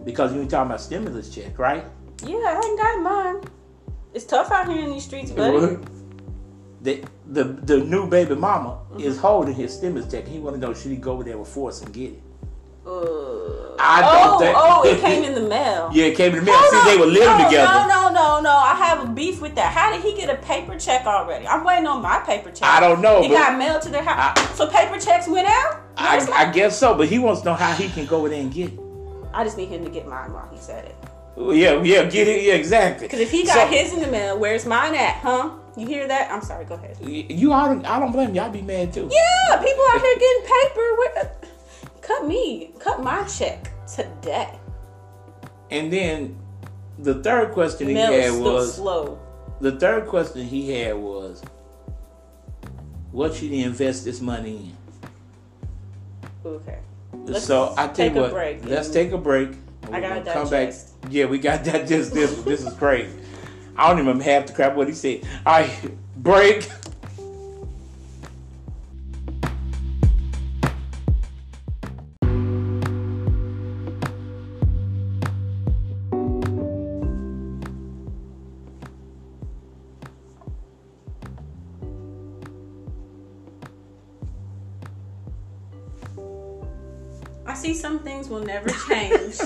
because 0.05 0.33
you 0.33 0.39
were 0.39 0.45
talking 0.45 0.67
about 0.67 0.79
stimulus 0.81 1.29
check, 1.33 1.59
right? 1.59 1.83
Yeah, 2.25 2.37
I 2.37 2.51
hadn't 2.53 2.77
got 2.77 3.01
mine. 3.01 3.43
It's 4.13 4.23
tough 4.25 4.49
out 4.51 4.69
here 4.69 4.81
in 4.83 4.91
these 4.91 5.03
streets, 5.03 5.31
buddy. 5.31 5.77
The 6.83 7.03
the 7.27 7.43
the 7.43 7.77
new 7.79 8.07
baby 8.07 8.35
mama 8.35 8.79
Mm-hmm. 8.91 8.99
is 9.01 9.17
holding 9.17 9.55
his 9.55 9.73
stimulus 9.75 10.09
check. 10.09 10.25
He 10.25 10.39
want 10.39 10.55
to 10.55 10.61
know 10.61 10.73
should 10.73 10.91
he 10.91 10.95
go 10.97 11.11
over 11.13 11.23
there 11.25 11.37
with 11.37 11.49
force 11.49 11.81
and 11.81 11.91
get 11.93 12.11
it? 12.11 12.21
Uh, 12.85 13.75
I 13.79 14.01
don't 14.01 14.35
oh, 14.35 14.39
think- 14.39 14.55
oh, 14.57 14.83
it 14.87 15.01
came 15.07 15.23
in 15.23 15.33
the 15.35 15.49
mail. 15.49 15.89
Yeah, 15.91 16.05
it 16.05 16.15
came 16.15 16.31
to 16.33 16.41
me. 16.41 16.49
Hold 16.53 16.71
See, 16.85 16.91
they 16.91 16.97
were 16.97 17.07
living 17.11 17.27
no, 17.39 17.45
together. 17.45 17.73
No, 17.73 17.87
no. 17.89 18.04
I 19.15 19.17
have 19.17 19.27
a 19.27 19.31
beef 19.31 19.41
with 19.41 19.55
that. 19.55 19.73
How 19.73 19.91
did 19.91 20.01
he 20.01 20.15
get 20.15 20.29
a 20.29 20.41
paper 20.41 20.77
check 20.77 21.05
already? 21.05 21.47
I'm 21.47 21.63
waiting 21.63 21.87
on 21.87 22.01
my 22.01 22.19
paper 22.19 22.51
check. 22.51 22.63
I 22.67 22.79
don't 22.79 23.01
know, 23.01 23.23
It 23.23 23.29
got 23.29 23.57
mailed 23.57 23.81
to 23.83 23.89
their 23.89 24.03
house. 24.03 24.37
I- 24.37 24.53
so 24.55 24.67
paper 24.67 24.99
checks 24.99 25.27
went 25.27 25.47
out? 25.47 25.81
I, 25.97 26.17
I 26.33 26.51
guess 26.51 26.77
so, 26.77 26.95
but 26.95 27.07
he 27.07 27.19
wants 27.19 27.41
to 27.41 27.47
know 27.47 27.53
how 27.53 27.73
he 27.73 27.87
can 27.89 28.05
go 28.05 28.17
over 28.17 28.29
there 28.29 28.41
and 28.41 28.53
get 28.53 28.73
it. 28.73 28.79
I 29.33 29.43
just 29.43 29.57
need 29.57 29.69
him 29.69 29.83
to 29.85 29.89
get 29.89 30.07
mine 30.07 30.33
while 30.33 30.47
he 30.51 30.57
said 30.59 30.85
it. 30.85 30.95
Yeah, 31.37 31.81
yeah, 31.83 32.05
get 32.09 32.27
it. 32.27 32.43
Yeah, 32.43 32.53
exactly. 32.53 33.07
Because 33.07 33.19
if 33.19 33.31
he 33.31 33.45
got 33.45 33.53
So, 33.53 33.67
his 33.67 33.93
in 33.93 33.99
the 33.99 34.07
mail, 34.07 34.37
where's 34.37 34.65
mine 34.65 34.95
at, 34.95 35.15
huh? 35.17 35.51
You 35.77 35.85
hear 35.85 36.07
that? 36.07 36.31
I'm 36.31 36.41
sorry, 36.41 36.63
go 36.65 36.75
ahead. 36.75 36.97
you, 37.01 37.51
I 37.51 37.67
don't, 37.67 37.85
I 37.85 37.99
don't 37.99 38.11
blame 38.13 38.33
you. 38.33 38.41
I'd 38.41 38.53
be 38.53 38.61
mad 38.61 38.93
too. 38.93 39.09
Yeah, 39.11 39.57
people 39.61 39.83
out 39.91 40.01
here 40.01 40.15
getting 40.17 40.43
paper. 40.43 40.95
Where, 40.97 41.31
cut 42.01 42.25
me. 42.25 42.71
Cut 42.79 43.03
my 43.03 43.23
check 43.23 43.71
today. 43.93 44.57
And 45.71 45.91
then 45.91 46.37
the 46.99 47.15
third 47.23 47.51
question 47.51 47.89
he 47.89 47.95
had 47.95 48.31
still 48.31 48.43
was 48.53 48.75
slow. 48.75 49.19
the 49.61 49.71
third 49.73 50.07
question 50.07 50.45
he 50.45 50.71
had 50.71 50.95
was, 50.95 51.43
what 53.11 53.33
should 53.33 53.49
he 53.49 53.63
invest 53.63 54.05
this 54.05 54.21
money 54.21 54.73
Okay. 56.45 56.79
in? 57.13 57.25
Let's 57.25 57.45
so 57.45 57.73
I 57.77 57.87
take 57.87 58.13
you 58.13 58.23
a 58.23 58.29
break 58.29 58.65
let's 58.65 58.89
take 58.89 59.11
a 59.11 59.17
break. 59.17 59.49
I 59.91 59.99
gotta 59.99 60.21
come 60.31 60.49
back. 60.49 60.73
Yeah, 61.09 61.25
we 61.25 61.37
got 61.39 61.63
that. 61.65 61.87
Just 61.87 62.13
this. 62.13 62.33
this 62.43 62.65
is 62.65 62.73
crazy. 62.73 63.09
I 63.77 63.89
don't 63.89 63.99
even 63.99 64.19
half 64.19 64.47
the 64.47 64.53
crap 64.53 64.75
what 64.75 64.87
he 64.87 64.93
said. 64.93 65.23
All 65.45 65.53
right, 65.59 65.71
break. 66.17 66.69
See 87.55 87.73
some 87.73 87.99
things 87.99 88.29
will 88.29 88.41
never 88.41 88.69
change. 88.89 89.37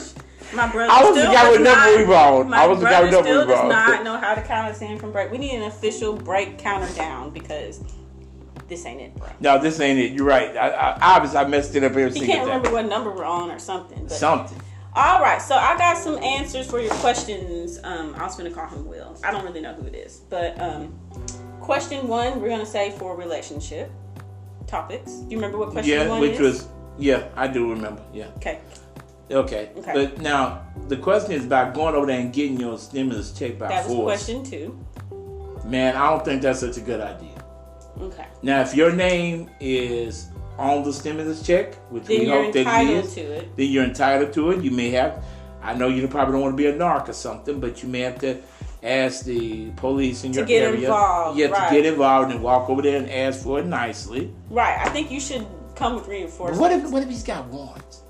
My 0.53 0.67
brother 0.71 0.91
I 0.91 1.03
was 1.03 1.13
the 1.15 1.21
still 1.21 1.31
guy 1.33 1.43
does 1.43 1.51
with 1.57 1.61
never 1.61 2.05
not- 2.07 2.47
My 2.47 2.57
I 2.63 2.67
was 2.67 2.79
the 2.79 2.85
guy 2.85 3.01
with 3.03 3.11
never 3.11 3.23
still 3.23 3.45
be 3.45 3.51
does 3.53 3.69
not 3.69 4.03
know 4.03 4.17
how 4.17 4.33
to 4.35 4.41
count 4.41 4.71
us 4.71 4.81
in 4.81 4.97
from 4.97 5.11
break. 5.11 5.31
We 5.31 5.37
need 5.37 5.55
an 5.55 5.63
official 5.63 6.13
break 6.13 6.57
counter 6.57 6.91
down 6.95 7.29
because 7.31 7.81
this 8.67 8.85
ain't 8.85 9.01
it, 9.01 9.15
bro. 9.15 9.27
No, 9.39 9.59
this 9.59 9.79
ain't 9.79 9.99
it. 9.99 10.11
You're 10.13 10.25
right. 10.25 10.55
I, 10.57 10.69
I, 10.69 11.15
obviously, 11.15 11.37
I 11.39 11.45
messed 11.47 11.75
it 11.75 11.83
up 11.83 11.91
every 11.91 12.03
You 12.03 12.11
single 12.11 12.27
can't 12.27 12.45
remember 12.47 12.71
what 12.71 12.85
number 12.87 13.11
we're 13.11 13.25
on 13.25 13.51
or 13.51 13.59
something. 13.59 14.03
But 14.03 14.11
Something. 14.11 14.59
all 14.95 15.21
right, 15.21 15.41
so 15.41 15.55
I 15.55 15.77
got 15.77 15.97
some 15.97 16.17
answers 16.23 16.69
for 16.69 16.79
your 16.79 16.93
questions. 16.95 17.79
Um, 17.83 18.15
I 18.15 18.23
was 18.23 18.35
gonna 18.35 18.51
call 18.51 18.67
him 18.67 18.87
Will. 18.87 19.17
I 19.23 19.31
don't 19.31 19.43
really 19.43 19.61
know 19.61 19.73
who 19.73 19.85
it 19.85 19.95
is, 19.95 20.21
but 20.29 20.59
um, 20.59 20.93
question 21.61 22.07
one, 22.07 22.41
we're 22.41 22.49
gonna 22.49 22.65
say 22.65 22.91
for 22.97 23.15
relationship 23.15 23.91
topics. 24.67 25.11
Do 25.13 25.29
you 25.31 25.37
remember 25.37 25.57
what 25.59 25.71
question 25.71 25.93
Yeah, 25.93 26.07
one 26.07 26.23
is? 26.23 26.25
Yeah, 26.25 26.31
which 26.31 26.39
was 26.39 26.67
yeah, 26.99 27.29
I 27.35 27.47
do 27.47 27.69
remember. 27.71 28.03
Yeah. 28.13 28.27
okay. 28.37 28.59
Okay. 29.31 29.69
Okay. 29.77 29.93
But 29.93 30.21
now 30.21 30.63
the 30.87 30.97
question 30.97 31.33
is 31.33 31.45
about 31.45 31.73
going 31.73 31.95
over 31.95 32.07
there 32.07 32.19
and 32.19 32.33
getting 32.33 32.59
your 32.59 32.77
stimulus 32.79 33.31
check 33.31 33.59
by 33.59 33.67
That 33.69 33.87
was 33.87 34.03
question 34.03 34.43
two. 34.43 34.79
Man, 35.65 35.95
I 35.95 36.09
don't 36.09 36.25
think 36.25 36.41
that's 36.41 36.61
such 36.61 36.77
a 36.77 36.81
good 36.81 36.99
idea. 37.01 37.43
Okay. 38.01 38.25
Now, 38.41 38.61
if 38.61 38.73
your 38.75 38.91
name 38.91 39.49
is 39.59 40.29
on 40.57 40.83
the 40.83 40.91
stimulus 40.91 41.45
check, 41.45 41.75
which 41.91 42.05
Then 42.05 42.19
we 42.21 42.27
hope 42.27 42.53
that 42.53 42.59
it 42.59 42.65
entitled 42.67 43.05
is, 43.05 43.13
to 43.15 43.21
it. 43.21 43.55
then 43.57 43.67
you're 43.67 43.83
entitled 43.83 44.33
to 44.33 44.51
it. 44.51 44.63
You 44.63 44.71
may 44.71 44.89
have. 44.91 45.23
I 45.61 45.73
know 45.73 45.89
you 45.89 46.07
probably 46.07 46.33
don't 46.33 46.41
want 46.41 46.53
to 46.53 46.57
be 46.57 46.67
a 46.67 46.73
narc 46.73 47.09
or 47.09 47.13
something, 47.13 47.59
but 47.59 47.83
you 47.83 47.89
may 47.89 47.99
have 47.99 48.17
to 48.19 48.37
ask 48.81 49.25
the 49.25 49.69
police 49.71 50.23
in 50.23 50.31
To 50.31 50.39
your 50.39 50.47
get 50.47 50.63
area. 50.63 50.79
involved, 50.87 51.37
Yeah, 51.37 51.47
right. 51.47 51.69
to 51.69 51.75
get 51.75 51.85
involved 51.85 52.31
and 52.31 52.41
walk 52.41 52.69
over 52.69 52.81
there 52.81 52.97
and 52.97 53.09
ask 53.11 53.43
for 53.43 53.59
it 53.59 53.65
nicely. 53.65 54.33
Right. 54.49 54.79
I 54.79 54.89
think 54.89 55.11
you 55.11 55.19
should 55.19 55.45
come 55.79 55.95
with 55.95 56.07
reinforcements. 56.07 56.59
What 56.59 56.71
if 56.71 56.91
what 56.91 57.01
if 57.03 57.09
he's 57.09 57.23
got 57.23 57.47
warrants? 57.47 58.03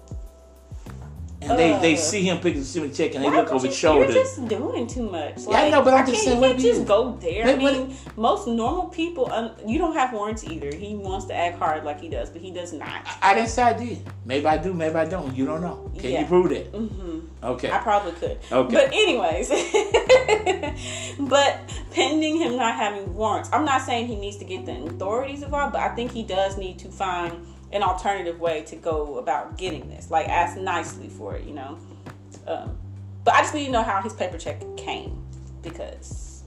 And 1.42 1.58
they, 1.58 1.72
they 1.80 1.96
see 1.96 2.24
him 2.24 2.40
picking 2.40 2.60
the 2.60 2.66
stimulus 2.66 2.98
check 2.98 3.16
and 3.16 3.24
they 3.24 3.30
Why 3.30 3.38
look 3.38 3.54
over 3.54 3.66
his 3.66 3.74
shoulder. 3.76 4.04
You're 4.12 4.14
just 4.26 4.46
doing 4.50 4.86
too 4.88 5.10
much. 5.10 5.36
Yeah, 5.48 5.56
I 5.62 5.70
know, 5.70 5.82
but 5.82 5.94
I'm 5.94 6.06
just 6.06 6.26
can't- 6.26 6.26
saying, 6.26 6.36
You 6.36 6.42
what 6.42 6.48
can't 6.50 6.60
if 6.60 6.66
you- 6.66 6.74
just 6.74 6.86
go 6.86 7.16
there. 7.22 7.44
I 7.48 7.54
But 7.54 7.62
what 7.62 7.74
mean, 7.78 7.96
most 8.18 8.46
normal 8.50 8.88
people, 8.88 9.32
um, 9.32 9.52
you 9.66 9.78
don't 9.78 9.94
have 9.96 10.12
warrants 10.12 10.44
either. 10.44 10.70
He 10.76 10.96
wants 10.96 11.28
to 11.28 11.34
act 11.34 11.58
hard 11.58 11.86
like 11.86 12.02
he 12.02 12.10
does, 12.10 12.30
but 12.30 12.42
he 12.42 12.52
does 12.52 12.74
not. 12.74 13.08
I 13.22 13.34
didn't 13.36 13.48
say 13.52 13.64
I 13.64 13.72
did. 13.72 14.00
Maybe 14.26 14.46
I 14.48 14.58
do, 14.58 14.74
maybe 14.74 14.96
I 14.96 15.06
don't. 15.06 15.34
You 15.34 15.46
don't 15.46 15.62
know. 15.62 15.90
Can 15.98 16.12
Yeah. 16.12 16.20
you 16.22 16.26
prove 16.26 16.50
that? 16.50 16.66
hmm 16.76 17.20
Okay. 17.42 17.72
I 17.72 17.78
probably 17.78 18.12
could. 18.12 18.38
Okay. 18.52 18.74
But 18.76 18.88
anyways, 18.94 19.48
but 21.22 21.58
pending 21.92 22.36
him 22.38 22.58
not 22.58 22.76
having 22.76 23.16
warrants, 23.16 23.50
I'm 23.54 23.64
not 23.64 23.82
saying 23.82 24.08
he 24.08 24.18
needs 24.18 24.36
to 24.38 24.46
get 24.46 24.66
the 24.66 24.74
authorities 24.84 25.42
involved, 25.42 25.72
but 25.72 25.82
I 25.82 25.96
think 25.96 26.12
he 26.12 26.24
does 26.24 26.58
need 26.58 26.80
to 26.80 26.90
find 26.90 27.32
an 27.72 27.84
alternative 27.84 28.40
way 28.40 28.64
to 28.64 28.76
go 28.76 29.18
about 29.20 29.58
getting 29.58 29.90
this. 29.90 30.10
Like 30.10 30.28
ask 30.28 30.58
nicely 30.58 31.10
for 31.10 31.36
it, 31.36 31.46
you 31.46 31.54
know. 31.54 31.78
Um, 32.48 32.78
but 33.24 33.34
I 33.36 33.42
just 33.42 33.54
need 33.54 33.66
to 33.66 33.72
know 33.72 33.84
how 33.84 34.02
his 34.02 34.14
paper 34.14 34.38
check 34.38 34.62
came 34.78 35.22
because 35.62 36.44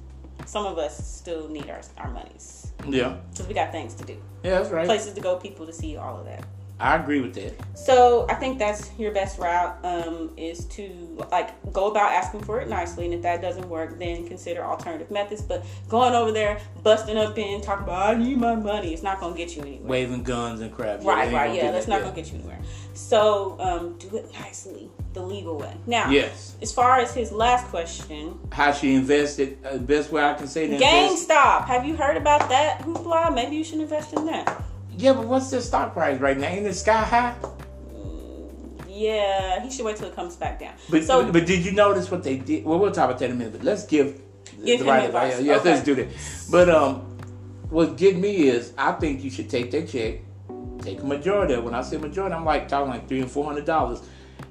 some 0.46 0.66
of 0.66 0.78
us 0.78 0.96
still 1.16 1.48
need 1.48 1.70
our 1.70 1.80
our 1.98 2.10
monies 2.10 2.72
Yeah. 2.88 3.18
because 3.30 3.46
we 3.46 3.54
got 3.54 3.70
things 3.72 3.94
to 3.94 4.04
do, 4.04 4.16
Yeah, 4.42 4.58
that's 4.58 4.70
right. 4.70 4.86
places 4.86 5.14
to 5.14 5.20
go, 5.20 5.36
people 5.36 5.66
to 5.66 5.72
see, 5.72 5.96
all 5.96 6.18
of 6.18 6.24
that. 6.26 6.44
I 6.82 6.96
agree 6.96 7.20
with 7.20 7.34
that. 7.34 7.54
So 7.76 8.26
I 8.28 8.34
think 8.34 8.58
that's 8.58 8.90
your 8.98 9.12
best 9.12 9.38
route 9.38 9.78
um, 9.84 10.32
is 10.36 10.64
to 10.66 11.16
like 11.30 11.72
go 11.72 11.90
about 11.90 12.10
asking 12.12 12.42
for 12.42 12.60
it 12.60 12.68
nicely, 12.68 13.04
and 13.04 13.14
if 13.14 13.22
that 13.22 13.40
doesn't 13.40 13.68
work, 13.68 13.98
then 13.98 14.26
consider 14.26 14.64
alternative 14.64 15.10
methods. 15.10 15.42
But 15.42 15.64
going 15.88 16.14
over 16.14 16.32
there, 16.32 16.60
busting 16.82 17.16
up 17.16 17.38
in, 17.38 17.60
talking 17.60 17.84
about 17.84 18.14
I 18.16 18.18
need 18.18 18.36
my 18.38 18.56
money, 18.56 18.92
it's 18.92 19.02
not 19.02 19.20
gonna 19.20 19.36
get 19.36 19.54
you 19.56 19.62
anywhere. 19.62 19.88
Waving 19.88 20.24
guns 20.24 20.60
and 20.60 20.72
crap. 20.74 21.04
right, 21.04 21.28
they 21.28 21.34
right, 21.34 21.54
yeah, 21.54 21.70
that's 21.70 21.86
that, 21.86 21.92
not 21.92 21.96
yeah. 21.98 22.04
gonna 22.10 22.16
get 22.16 22.32
you 22.32 22.38
anywhere. 22.38 22.58
So 22.94 23.56
um, 23.60 23.96
do 23.98 24.16
it 24.16 24.30
nicely, 24.32 24.90
the 25.14 25.22
legal 25.22 25.56
way. 25.56 25.74
Now, 25.86 26.10
Yes. 26.10 26.56
as 26.60 26.72
far 26.72 26.98
as 26.98 27.14
his 27.14 27.32
last 27.32 27.66
question, 27.68 28.38
How 28.50 28.72
she 28.72 28.94
invested, 28.94 29.58
uh, 29.64 29.78
best 29.78 30.10
way 30.12 30.22
I 30.22 30.34
can 30.34 30.46
say 30.46 30.64
invest. 30.70 31.28
GameStop. 31.28 31.66
Have 31.66 31.86
you 31.86 31.96
heard 31.96 32.16
about 32.16 32.48
that 32.48 32.80
hoopla? 32.82 33.34
Maybe 33.34 33.56
you 33.56 33.64
should 33.64 33.80
invest 33.80 34.12
in 34.12 34.26
that. 34.26 34.62
Yeah, 34.96 35.14
but 35.14 35.26
what's 35.26 35.50
the 35.50 35.60
stock 35.60 35.94
price 35.94 36.20
right 36.20 36.36
now? 36.36 36.48
Ain't 36.48 36.66
it 36.66 36.74
sky 36.74 37.02
high? 37.02 37.34
Yeah, 38.88 39.62
he 39.62 39.70
should 39.70 39.86
wait 39.86 39.96
till 39.96 40.08
it 40.08 40.14
comes 40.14 40.36
back 40.36 40.60
down. 40.60 40.74
But, 40.90 41.04
so 41.04 41.30
but 41.32 41.46
did 41.46 41.64
you 41.64 41.72
notice 41.72 42.10
what 42.10 42.22
they 42.22 42.36
did? 42.36 42.64
Well, 42.64 42.78
we'll 42.78 42.92
talk 42.92 43.06
about 43.08 43.18
that 43.20 43.26
in 43.26 43.32
a 43.32 43.34
minute. 43.34 43.54
But 43.54 43.64
let's 43.64 43.86
give, 43.86 44.20
Give 44.64 44.80
the 44.80 44.84
right 44.84 45.04
advice. 45.06 45.32
advice. 45.32 45.46
Yeah, 45.46 45.56
Okay. 45.56 45.70
let's 45.70 45.82
do 45.84 45.94
that. 45.94 46.08
But 46.50 46.68
um, 46.68 46.96
what 47.70 47.96
get 47.96 48.16
me 48.16 48.48
is 48.48 48.72
I 48.76 48.92
think 48.92 49.24
you 49.24 49.30
should 49.30 49.48
take 49.48 49.70
that 49.70 49.88
check, 49.88 50.20
take 50.80 51.00
a 51.00 51.06
majority. 51.06 51.56
When 51.56 51.74
I 51.74 51.80
say 51.82 51.96
majority, 51.96 52.34
I'm 52.34 52.44
like 52.44 52.68
talking 52.68 52.90
like 52.90 53.08
three 53.08 53.20
and 53.20 53.30
four 53.30 53.44
hundred 53.46 53.64
dollars, 53.64 54.02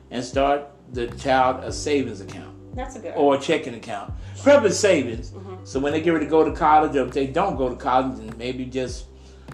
and 0.09 0.23
start 0.23 0.67
the 0.91 1.07
child 1.07 1.63
a 1.63 1.71
savings 1.71 2.19
account 2.19 2.75
that's 2.75 2.95
a 2.95 2.99
good. 2.99 3.13
or 3.15 3.35
a 3.35 3.39
checking 3.39 3.75
account. 3.75 4.11
Preferably 4.41 4.71
savings. 4.71 5.31
Mm-hmm. 5.31 5.63
So 5.65 5.79
when 5.79 5.93
they 5.93 6.01
get 6.01 6.11
ready 6.13 6.25
to 6.25 6.29
go 6.31 6.43
to 6.43 6.51
college, 6.51 6.95
or 6.95 7.05
if 7.05 7.13
they 7.13 7.27
don't 7.27 7.55
go 7.57 7.69
to 7.69 7.75
college 7.75 8.17
and 8.19 8.35
maybe 8.37 8.65
just 8.65 9.05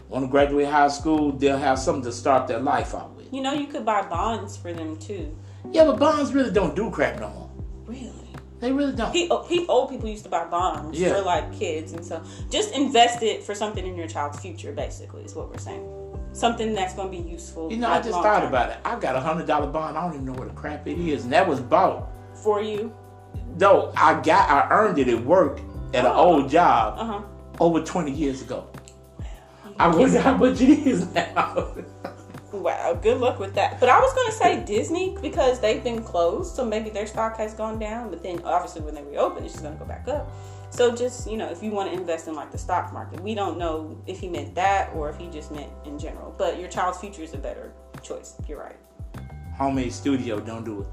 want 0.09 0.25
to 0.25 0.29
graduate 0.29 0.67
high 0.67 0.87
school, 0.87 1.31
they'll 1.31 1.57
have 1.57 1.79
something 1.79 2.03
to 2.03 2.11
start 2.11 2.47
their 2.47 2.59
life 2.59 2.93
out 2.95 3.15
with. 3.15 3.31
You 3.33 3.41
know, 3.41 3.53
you 3.53 3.67
could 3.67 3.85
buy 3.85 4.03
bonds 4.07 4.55
for 4.57 4.71
them 4.73 4.97
too. 4.97 5.35
Yeah, 5.71 5.85
but 5.85 5.99
bonds 5.99 6.33
really 6.33 6.51
don't 6.51 6.75
do 6.75 6.89
crap 6.89 7.19
no 7.19 7.29
more. 7.29 7.49
Really? 7.85 8.13
They 8.59 8.71
really 8.71 8.93
don't. 8.93 9.11
He, 9.11 9.27
oh, 9.29 9.45
old 9.67 9.89
people 9.89 10.09
used 10.09 10.23
to 10.23 10.29
buy 10.29 10.45
bonds 10.45 10.99
Yeah. 10.99 11.13
for 11.13 11.21
like 11.21 11.51
kids, 11.53 11.91
and 11.93 12.03
so 12.03 12.23
just 12.49 12.73
invest 12.73 13.21
it 13.21 13.43
for 13.43 13.53
something 13.53 13.85
in 13.85 13.95
your 13.95 14.07
child's 14.07 14.39
future. 14.39 14.71
Basically, 14.71 15.23
is 15.23 15.35
what 15.35 15.49
we're 15.51 15.57
saying. 15.59 15.87
Something 16.33 16.73
that's 16.73 16.93
going 16.93 17.11
to 17.11 17.23
be 17.23 17.29
useful. 17.29 17.71
You 17.71 17.77
know, 17.77 17.89
I 17.89 17.97
just 17.97 18.11
thought 18.11 18.39
term. 18.39 18.49
about 18.49 18.69
it. 18.71 18.77
I 18.85 18.97
got 18.99 19.15
a 19.15 19.19
hundred 19.19 19.45
dollar 19.47 19.67
bond. 19.67 19.97
I 19.97 20.03
don't 20.05 20.13
even 20.15 20.25
know 20.25 20.33
what 20.33 20.47
a 20.47 20.53
crap 20.53 20.87
it 20.87 20.97
is, 20.97 21.23
and 21.23 21.33
that 21.33 21.47
was 21.47 21.59
bought. 21.59 22.07
for 22.43 22.61
you. 22.61 22.93
No, 23.59 23.91
I 23.95 24.21
got, 24.21 24.49
I 24.49 24.67
earned 24.71 24.97
it 24.99 25.07
at 25.07 25.23
work 25.23 25.59
at 25.93 26.05
an 26.05 26.11
Oh. 26.13 26.33
old 26.35 26.49
job 26.49 26.95
Uh 26.97 27.05
huh. 27.05 27.21
over 27.59 27.81
twenty 27.81 28.11
years 28.11 28.41
ago. 28.41 28.65
I 29.79 29.87
wonder 29.87 30.19
how 30.19 30.35
much 30.37 30.61
it 30.61 30.69
is 30.69 31.11
now. 31.13 31.73
Wow, 32.51 32.93
good 32.95 33.19
luck 33.19 33.39
with 33.39 33.53
that. 33.55 33.79
But 33.79 33.89
I 33.89 33.99
was 33.99 34.13
going 34.13 34.27
to 34.27 34.33
say 34.33 34.63
Disney 34.65 35.15
because 35.21 35.59
they've 35.59 35.83
been 35.83 36.01
closed, 36.03 36.55
so 36.55 36.65
maybe 36.65 36.89
their 36.89 37.05
stock 37.05 37.37
has 37.37 37.53
gone 37.53 37.77
down. 37.77 38.09
But 38.09 38.23
then 38.23 38.41
obviously 38.43 38.81
when 38.81 38.95
they 38.95 39.03
reopen, 39.03 39.43
it's 39.43 39.53
just 39.53 39.63
going 39.63 39.77
to 39.77 39.79
go 39.79 39.87
back 39.87 40.07
up. 40.07 40.31
So 40.69 40.95
just 40.95 41.29
you 41.29 41.37
know, 41.37 41.49
if 41.49 41.61
you 41.61 41.71
want 41.71 41.91
to 41.91 41.97
invest 41.97 42.27
in 42.27 42.35
like 42.35 42.51
the 42.51 42.57
stock 42.57 42.91
market, 42.91 43.19
we 43.21 43.35
don't 43.35 43.57
know 43.57 44.01
if 44.07 44.19
he 44.19 44.27
meant 44.27 44.55
that 44.55 44.91
or 44.95 45.09
if 45.09 45.17
he 45.17 45.27
just 45.27 45.51
meant 45.51 45.71
in 45.85 45.99
general. 45.99 46.33
But 46.37 46.59
your 46.59 46.69
child's 46.69 46.97
future 46.97 47.21
is 47.21 47.33
a 47.33 47.37
better 47.37 47.71
choice. 48.01 48.35
You're 48.47 48.59
right. 48.59 48.77
Homemade 49.55 49.93
studio, 49.93 50.39
don't 50.39 50.63
do 50.63 50.81
it. 50.81 50.87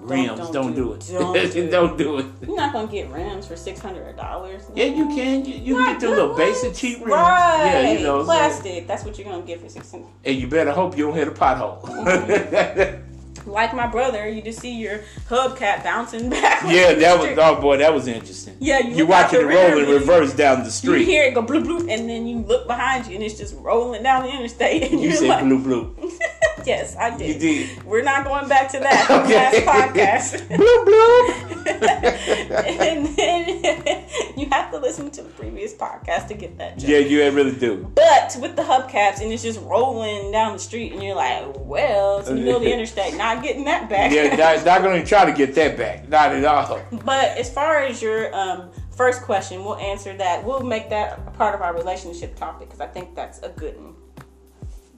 Rims, 0.00 0.38
don't, 0.38 0.52
don't 0.52 0.74
do, 0.74 0.84
do 0.84 0.92
it. 0.94 1.06
Don't 1.10 1.34
do 1.34 1.60
it. 1.60 1.70
Don't 1.70 1.98
do 1.98 2.18
it. 2.18 2.26
You're 2.46 2.56
not 2.56 2.72
gonna 2.72 2.90
get 2.90 3.10
rims 3.10 3.46
for 3.46 3.56
six 3.56 3.80
hundred 3.80 4.16
dollars. 4.16 4.62
Yeah, 4.74 4.86
you 4.86 5.06
can. 5.08 5.44
You, 5.44 5.54
you 5.54 5.76
can 5.76 5.92
get 5.92 6.00
the 6.00 6.08
little 6.08 6.34
basic 6.34 6.74
cheap 6.74 6.98
rims. 7.00 7.10
Right. 7.12 7.64
Yeah, 7.66 7.92
you 7.92 8.00
know. 8.00 8.20
so- 8.20 8.24
plastic. 8.24 8.86
That's 8.86 9.04
what 9.04 9.18
you're 9.18 9.28
gonna 9.30 9.44
get 9.46 9.60
for 9.60 9.68
six 9.68 9.90
hundred. 9.90 10.08
and 10.24 10.36
you 10.36 10.46
better 10.48 10.72
hope 10.72 10.96
you 10.96 11.06
don't 11.06 11.14
hit 11.14 11.28
a 11.28 11.32
pothole. 11.32 11.82
Mm-hmm. 11.82 13.06
Like 13.50 13.74
my 13.74 13.86
brother, 13.86 14.28
you 14.28 14.42
just 14.42 14.60
see 14.60 14.74
your 14.78 15.00
hubcap 15.28 15.82
bouncing 15.82 16.28
back. 16.30 16.62
yeah, 16.64 16.92
that 16.94 17.18
was 17.18 17.38
oh 17.38 17.60
boy, 17.60 17.78
that 17.78 17.92
was 17.92 18.06
interesting. 18.06 18.56
Yeah, 18.60 18.80
you 18.80 18.96
you 18.96 19.06
watching 19.06 19.40
the 19.40 19.48
it 19.48 19.54
roll 19.54 19.82
in 19.82 19.88
reverse 19.88 20.34
down 20.34 20.62
the 20.62 20.70
street. 20.70 21.00
You 21.00 21.06
hear 21.06 21.24
it 21.24 21.34
go 21.34 21.42
bloop 21.42 21.64
bloop, 21.64 21.90
and 21.90 22.08
then 22.08 22.26
you 22.26 22.38
look 22.40 22.66
behind 22.66 23.06
you, 23.06 23.14
and 23.14 23.24
it's 23.24 23.38
just 23.38 23.54
rolling 23.56 24.02
down 24.02 24.24
the 24.24 24.30
interstate. 24.30 24.90
And 24.92 25.00
You 25.00 25.12
said 25.12 25.28
like, 25.28 25.44
blue 25.44 25.58
blue. 25.62 25.96
"Yes, 26.66 26.96
I 26.96 27.16
did." 27.16 27.34
You 27.42 27.66
did. 27.66 27.84
We're 27.84 28.02
not 28.02 28.24
going 28.24 28.48
back 28.48 28.70
to 28.72 28.78
that 28.80 29.10
Okay. 29.10 29.64
last 29.66 29.66
podcast. 29.66 30.48
blue 30.56 30.84
blue. 30.84 31.50
and 31.70 33.06
then 33.16 34.04
you 34.36 34.48
have 34.50 34.70
to 34.70 34.78
listen 34.78 35.10
to 35.10 35.22
the 35.22 35.28
previous 35.30 35.74
podcast 35.74 36.28
to 36.28 36.34
get 36.34 36.58
that. 36.58 36.78
Joke. 36.78 36.88
Yeah, 36.88 36.98
you 36.98 37.30
really 37.30 37.54
do. 37.56 37.90
But 37.94 38.36
with 38.40 38.56
the 38.56 38.62
hubcaps, 38.62 39.20
and 39.20 39.32
it's 39.32 39.42
just 39.42 39.60
rolling 39.60 40.32
down 40.32 40.52
the 40.54 40.58
street, 40.58 40.92
and 40.92 41.02
you're 41.02 41.14
like, 41.14 41.44
"Well, 41.58 42.18
it's 42.18 42.28
in 42.28 42.36
the 42.36 42.42
middle 42.42 42.56
of 42.56 42.62
the 42.62 42.72
interstate, 42.72 43.14
not 43.16 43.42
getting 43.42 43.64
that 43.64 43.88
back." 43.88 44.12
Yeah, 44.12 44.34
not, 44.36 44.64
not 44.64 44.82
going 44.82 45.00
to 45.00 45.06
try 45.08 45.24
to 45.24 45.32
get 45.32 45.54
that 45.54 45.76
back. 45.76 46.08
Not 46.08 46.32
at 46.34 46.44
all. 46.44 46.80
But 47.04 47.38
as 47.38 47.52
far 47.52 47.78
as 47.80 48.00
your 48.02 48.34
um, 48.34 48.70
first 48.90 49.22
question, 49.22 49.64
we'll 49.64 49.76
answer 49.76 50.16
that. 50.16 50.44
We'll 50.44 50.60
make 50.60 50.90
that 50.90 51.18
a 51.26 51.30
part 51.30 51.54
of 51.54 51.62
our 51.62 51.74
relationship 51.74 52.36
topic 52.36 52.68
because 52.68 52.80
I 52.80 52.86
think 52.86 53.14
that's 53.14 53.38
a 53.40 53.48
good 53.50 53.76
one. 53.80 53.94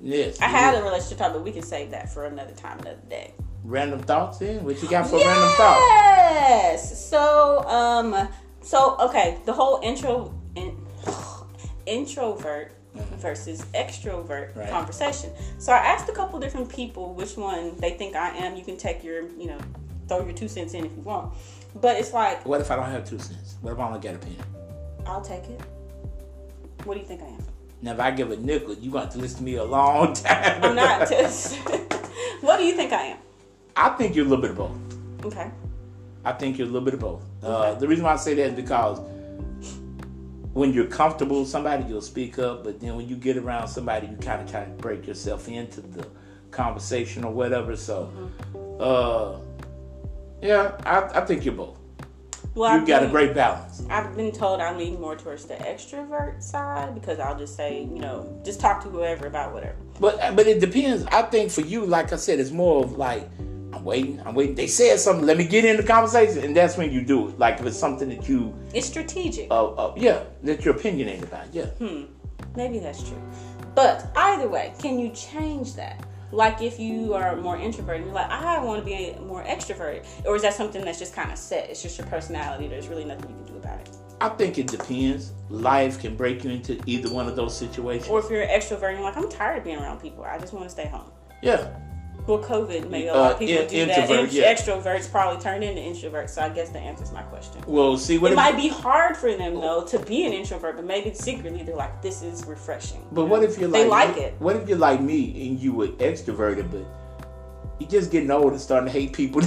Yes. 0.02 0.40
I 0.40 0.46
had 0.46 0.74
a 0.74 0.82
relationship 0.82 1.18
topic, 1.18 1.34
but 1.34 1.44
we 1.44 1.52
can 1.52 1.62
save 1.62 1.90
that 1.92 2.12
for 2.12 2.26
another 2.26 2.52
time, 2.52 2.78
another 2.80 2.98
day. 3.08 3.32
random 3.64 4.00
thoughts 4.00 4.40
in. 4.42 4.64
What 4.64 4.82
you 4.82 4.88
got 4.88 5.06
for 5.08 5.16
random 5.18 5.48
thoughts? 5.56 5.80
Yes. 5.88 7.08
So, 7.08 7.60
um, 7.68 8.28
so 8.60 8.96
okay, 9.00 9.38
the 9.46 9.52
whole 9.52 9.78
intro, 9.82 10.34
in, 10.56 10.76
introvert 11.86 12.72
versus 12.94 13.64
extrovert 13.74 14.54
Right. 14.56 14.68
conversation. 14.68 15.30
So 15.58 15.72
I 15.72 15.78
asked 15.78 16.08
a 16.08 16.12
couple 16.12 16.38
different 16.40 16.68
people 16.68 17.14
which 17.14 17.36
one 17.36 17.76
they 17.78 17.92
think 17.92 18.16
I 18.16 18.30
am. 18.36 18.56
You 18.56 18.64
can 18.64 18.76
take 18.76 19.02
your, 19.04 19.22
you 19.38 19.46
know, 19.46 19.58
throw 20.08 20.24
your 20.24 20.34
two 20.34 20.48
cents 20.48 20.74
in 20.74 20.84
if 20.84 20.92
you 20.96 21.02
want. 21.02 21.32
But 21.80 21.96
it's 21.98 22.12
like 22.12 22.44
What 22.44 22.60
if 22.60 22.70
I 22.70 22.76
don't 22.76 22.90
have 22.90 23.08
two 23.08 23.18
cents? 23.18 23.56
What 23.62 23.72
if 23.72 23.78
I 23.78 23.86
only 23.86 24.00
got 24.00 24.16
a 24.16 24.18
penny? 24.18 24.36
I'll 25.06 25.22
take 25.22 25.44
it. 25.44 25.60
What 26.84 26.94
do 26.94 27.00
you 27.00 27.06
think 27.06 27.22
I 27.22 27.26
am? 27.26 27.44
Now, 27.82 27.92
if 27.92 28.00
I 28.00 28.12
give 28.12 28.30
a 28.30 28.36
nickel, 28.36 28.74
you 28.74 28.92
got 28.92 29.10
to 29.10 29.18
listen 29.18 29.38
to 29.38 29.42
me 29.42 29.56
a 29.56 29.64
long 29.64 30.14
time. 30.14 30.62
I'm 30.62 30.76
not. 30.76 31.08
Just, 31.08 31.56
what 32.40 32.58
do 32.58 32.64
you 32.64 32.74
think 32.74 32.92
I 32.92 33.02
am? 33.02 33.18
I 33.76 33.88
think 33.90 34.14
you're 34.14 34.24
a 34.24 34.28
little 34.28 34.42
bit 34.42 34.52
of 34.52 34.56
both. 34.56 35.24
Okay. 35.24 35.50
I 36.24 36.32
think 36.32 36.58
you're 36.58 36.68
a 36.68 36.70
little 36.70 36.84
bit 36.84 36.94
of 36.94 37.00
both. 37.00 37.24
Uh, 37.42 37.74
the 37.74 37.88
reason 37.88 38.04
why 38.04 38.12
I 38.12 38.16
say 38.16 38.34
that 38.34 38.50
is 38.50 38.54
because 38.54 39.00
when 40.52 40.72
you're 40.72 40.86
comfortable 40.86 41.40
with 41.40 41.48
somebody, 41.48 41.84
you'll 41.84 42.00
speak 42.00 42.38
up. 42.38 42.62
But 42.62 42.80
then 42.80 42.94
when 42.94 43.08
you 43.08 43.16
get 43.16 43.36
around 43.36 43.66
somebody, 43.66 44.06
you 44.06 44.16
kind 44.16 44.40
of 44.40 44.48
try 44.48 44.64
to 44.64 44.70
break 44.70 45.06
yourself 45.06 45.48
into 45.48 45.80
the 45.80 46.06
conversation 46.52 47.24
or 47.24 47.32
whatever. 47.32 47.74
So, 47.74 48.12
uh, 48.78 49.38
yeah, 50.40 50.76
I, 50.86 51.20
I 51.20 51.24
think 51.24 51.44
you're 51.44 51.54
both. 51.54 51.78
Well, 52.54 52.70
You 52.74 52.80
I've 52.80 52.86
got 52.86 53.02
a 53.02 53.08
great 53.08 53.34
balance. 53.34 53.82
I've 53.88 54.14
been 54.14 54.30
told 54.30 54.60
I 54.60 54.76
lean 54.76 55.00
more 55.00 55.16
towards 55.16 55.46
the 55.46 55.54
extrovert 55.54 56.42
side 56.42 56.94
because 56.94 57.18
I'll 57.18 57.38
just 57.38 57.56
say, 57.56 57.80
you 57.82 57.98
know, 57.98 58.40
just 58.44 58.60
talk 58.60 58.82
to 58.82 58.90
whoever 58.90 59.26
about 59.26 59.54
whatever. 59.54 59.76
But 59.98 60.36
but 60.36 60.46
it 60.46 60.60
depends. 60.60 61.04
I 61.06 61.22
think 61.22 61.50
for 61.50 61.62
you, 61.62 61.86
like 61.86 62.12
I 62.12 62.16
said, 62.16 62.40
it's 62.40 62.50
more 62.50 62.84
of 62.84 62.98
like 62.98 63.28
I'm 63.72 63.84
waiting. 63.84 64.20
I'm 64.26 64.34
waiting. 64.34 64.54
They 64.54 64.66
said 64.66 64.98
something. 65.00 65.24
Let 65.24 65.38
me 65.38 65.44
get 65.46 65.64
in 65.64 65.78
the 65.78 65.82
conversation, 65.82 66.44
and 66.44 66.54
that's 66.54 66.76
when 66.76 66.92
you 66.92 67.02
do 67.02 67.28
it. 67.28 67.38
Like 67.38 67.58
if 67.58 67.64
it's 67.66 67.78
something 67.78 68.10
that 68.10 68.28
you, 68.28 68.54
It's 68.74 68.86
strategic. 68.86 69.50
uh, 69.50 69.72
uh 69.72 69.94
yeah, 69.96 70.22
that 70.42 70.62
you're 70.64 70.76
opinionated 70.76 71.24
about. 71.24 71.52
Yeah. 71.54 71.66
Hmm. 71.66 72.04
Maybe 72.54 72.78
that's 72.80 73.02
true. 73.02 73.22
But 73.74 74.12
either 74.14 74.46
way, 74.46 74.74
can 74.78 74.98
you 74.98 75.08
change 75.10 75.74
that? 75.76 76.04
Like 76.32 76.62
if 76.62 76.80
you 76.80 77.12
are 77.14 77.36
more 77.36 77.58
introverted, 77.58 78.06
you're 78.06 78.14
like, 78.14 78.30
I 78.30 78.58
want 78.64 78.80
to 78.80 78.84
be 78.84 79.14
more 79.24 79.44
extroverted, 79.44 80.06
or 80.24 80.34
is 80.34 80.42
that 80.42 80.54
something 80.54 80.82
that's 80.84 80.98
just 80.98 81.14
kind 81.14 81.30
of 81.30 81.36
set? 81.38 81.68
It's 81.68 81.82
just 81.82 81.98
your 81.98 82.06
personality. 82.06 82.68
There's 82.68 82.88
really 82.88 83.04
nothing 83.04 83.30
you 83.30 83.36
can 83.36 83.54
do 83.54 83.56
about 83.58 83.80
it. 83.80 83.90
I 84.20 84.30
think 84.30 84.56
it 84.56 84.68
depends. 84.68 85.32
Life 85.50 86.00
can 86.00 86.16
break 86.16 86.42
you 86.44 86.50
into 86.50 86.80
either 86.86 87.12
one 87.12 87.28
of 87.28 87.36
those 87.36 87.56
situations. 87.56 88.08
Or 88.08 88.18
if 88.20 88.30
you're 88.30 88.42
an 88.42 88.48
extrovert, 88.48 88.88
and 88.88 88.98
you're 88.98 89.06
like, 89.06 89.16
I'm 89.16 89.28
tired 89.28 89.58
of 89.58 89.64
being 89.64 89.78
around 89.78 90.00
people. 90.00 90.24
I 90.24 90.38
just 90.38 90.52
want 90.52 90.64
to 90.64 90.70
stay 90.70 90.86
home. 90.86 91.10
yeah. 91.42 91.76
Well, 92.26 92.38
COVID 92.38 92.88
made 92.88 93.08
a 93.08 93.14
lot 93.14 93.30
of 93.32 93.36
Uh, 93.36 93.38
people 93.40 93.62
in- 93.62 93.68
do 93.68 93.86
that. 93.86 93.98
introvert, 93.98 94.30
yeah. 94.32 94.54
Extroverts 94.54 95.10
probably 95.10 95.42
turned 95.42 95.64
into 95.64 95.80
introverts. 95.80 96.30
So 96.30 96.42
I 96.42 96.48
guess 96.50 96.68
that 96.70 96.78
answers 96.82 97.10
my 97.12 97.22
question. 97.22 97.60
Well, 97.66 97.96
see 97.98 98.18
what 98.18 98.30
It 98.30 98.34
if, 98.34 98.36
might 98.36 98.56
be 98.56 98.68
hard 98.68 99.16
for 99.16 99.32
them 99.34 99.60
though 99.60 99.82
to 99.84 99.98
be 99.98 100.24
an 100.24 100.32
introvert, 100.32 100.76
but 100.76 100.84
maybe 100.84 101.12
secretly 101.14 101.62
they're 101.64 101.74
like, 101.74 102.00
"This 102.00 102.22
is 102.22 102.46
refreshing." 102.46 103.04
But 103.10 103.24
what 103.26 103.42
if 103.42 103.58
you're 103.58 103.68
they 103.68 103.86
like 103.86 104.08
like 104.14 104.16
it? 104.18 104.34
What 104.38 104.54
if 104.56 104.68
you're 104.68 104.78
like 104.78 105.00
me 105.00 105.48
and 105.48 105.58
you 105.58 105.72
were 105.72 105.88
extroverted, 105.88 106.70
but 106.70 106.84
you 107.78 107.86
just 107.86 108.10
getting 108.10 108.30
old 108.30 108.52
and 108.52 108.60
starting 108.60 108.86
to 108.86 108.92
hate 108.92 109.12
people? 109.12 109.42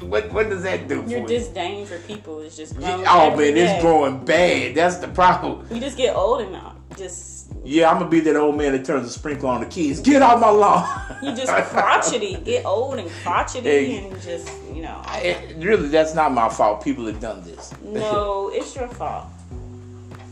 what 0.00 0.32
what 0.32 0.48
does 0.50 0.62
that 0.64 0.88
do 0.88 0.96
Your 0.96 1.04
for 1.04 1.10
you? 1.10 1.26
disdain 1.26 1.86
for 1.86 1.98
people 2.00 2.40
is 2.40 2.56
just 2.56 2.76
growing 2.76 3.04
Oh 3.06 3.36
man, 3.36 3.56
it's 3.56 3.82
growing 3.82 4.24
bad. 4.24 4.74
That's 4.74 4.96
the 4.98 5.08
problem. 5.08 5.66
You 5.70 5.80
just 5.80 5.96
get 5.96 6.16
old 6.16 6.40
and 6.42 6.52
not 6.52 6.76
just 6.96 7.52
Yeah, 7.64 7.90
I'm 7.90 7.98
gonna 7.98 8.10
be 8.10 8.20
that 8.20 8.36
old 8.36 8.56
man 8.56 8.72
that 8.72 8.84
turns 8.84 9.06
a 9.06 9.10
sprinkler 9.10 9.50
on 9.50 9.60
the 9.60 9.66
kids. 9.66 10.00
Get 10.00 10.22
out 10.22 10.40
my 10.40 10.50
lawn. 10.50 10.88
you 11.22 11.34
just 11.34 11.52
crotchety, 11.70 12.36
get 12.44 12.64
old 12.64 12.98
and 12.98 13.10
crotchety, 13.22 13.68
Hey. 13.68 13.98
and 14.06 14.20
just 14.22 14.50
you 14.72 14.82
know. 14.82 15.00
It- 15.14 15.56
really, 15.64 15.88
that's 15.88 16.14
not 16.14 16.32
my 16.32 16.48
fault. 16.48 16.82
People 16.82 17.06
have 17.06 17.20
done 17.20 17.42
this. 17.44 17.72
No, 17.84 18.50
it's 18.52 18.74
your 18.74 18.88
fault. 18.88 19.26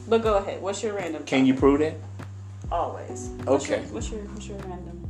But 0.09 0.23
go 0.23 0.39
ahead. 0.39 0.61
What's 0.61 0.83
your 0.83 0.95
random? 0.95 1.25
Can 1.25 1.47
you 1.47 1.55
prove 1.55 1.79
that? 1.81 1.95
always. 2.71 3.29
What's 3.45 3.65
Okay. 3.67 3.83
Your, 3.83 3.93
what's 3.93 4.11
your 4.11 4.21
what's 4.21 4.47
your 4.49 4.59
random? 4.59 5.07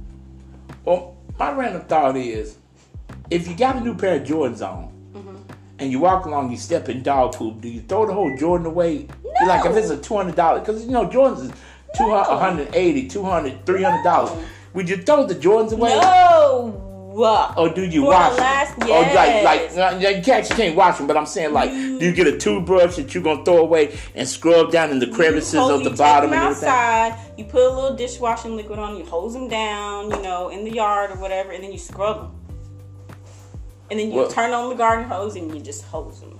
Well, 0.84 1.11
my 1.42 1.50
random 1.50 1.82
thought 1.82 2.16
is, 2.16 2.56
if 3.28 3.48
you 3.48 3.56
got 3.56 3.74
a 3.74 3.80
new 3.80 3.96
pair 3.96 4.20
of 4.20 4.22
Jordans 4.22 4.62
on, 4.66 4.90
Mm-hmm. 5.12 5.36
and 5.80 5.90
you 5.90 5.98
walk 5.98 6.24
along, 6.24 6.50
you 6.52 6.56
step 6.56 6.88
in 6.88 7.02
dog 7.02 7.34
poop, 7.34 7.60
do 7.60 7.68
you 7.68 7.80
throw 7.82 8.06
the 8.06 8.12
whole 8.14 8.34
Jordan 8.38 8.66
away? 8.66 9.08
Like 9.46 9.66
if 9.66 9.76
it's 9.76 9.90
a 9.90 9.98
two 9.98 10.16
hundred 10.16 10.36
dollars, 10.36 10.60
because 10.60 10.84
you 10.86 10.90
know 10.92 11.06
Jordans 11.06 11.42
is 11.46 11.52
200, 11.96 12.28
180 12.30 13.08
200 13.08 13.66
300 13.66 14.02
dollars. 14.04 14.30
No. 14.30 14.44
Would 14.74 14.88
you 14.88 14.96
throw 14.98 15.26
the 15.26 15.34
Jordans 15.34 15.72
away? 15.72 15.90
No. 16.00 16.91
Or 17.14 17.68
do 17.74 17.82
you 17.84 18.02
For 18.02 18.06
wash 18.08 18.30
the 18.30 18.36
them? 18.36 18.44
last- 18.44 18.82
Or 18.82 18.88
like, 19.14 19.44
like, 19.44 19.60
yes. 19.74 19.76
uh, 19.76 19.98
you 19.98 20.22
can't, 20.22 20.48
you 20.48 20.56
can't 20.56 20.76
wash 20.76 20.98
them, 20.98 21.06
but 21.06 21.16
I'm 21.16 21.26
saying 21.26 21.52
like, 21.52 21.70
do 21.70 21.98
you 21.98 22.12
get 22.12 22.26
a 22.26 22.38
toothbrush 22.38 22.96
that 22.96 23.12
you're 23.14 23.22
gonna 23.22 23.44
throw 23.44 23.58
away 23.58 23.98
and 24.14 24.26
scrub 24.28 24.72
down 24.72 24.90
in 24.90 24.98
the 24.98 25.08
crevices 25.08 25.54
Hose- 25.54 25.70
of 25.72 25.82
you 25.82 25.90
the 25.90 25.96
bottom 25.96 26.32
and 26.32 26.40
everything? 26.42 26.68
outside. 26.68 27.18
You 27.36 27.44
put 27.44 27.62
a 27.62 27.74
little 27.74 27.96
dishwashing 27.96 28.56
liquid 28.56 28.78
on. 28.78 28.96
You 28.96 29.04
hose 29.04 29.34
them 29.34 29.48
down, 29.48 30.10
you 30.10 30.22
know, 30.22 30.48
in 30.48 30.64
the 30.64 30.72
yard 30.72 31.10
or 31.10 31.16
whatever, 31.16 31.50
and 31.52 31.62
then 31.62 31.72
you 31.72 31.78
scrub 31.78 32.16
them. 32.22 32.30
And 33.90 34.00
then 34.00 34.10
you 34.10 34.16
Well- 34.16 34.28
turn 34.28 34.52
on 34.52 34.70
the 34.70 34.74
garden 34.74 35.04
hose 35.08 35.36
and 35.36 35.54
you 35.54 35.60
just 35.60 35.84
hose 35.84 36.20
them. 36.20 36.38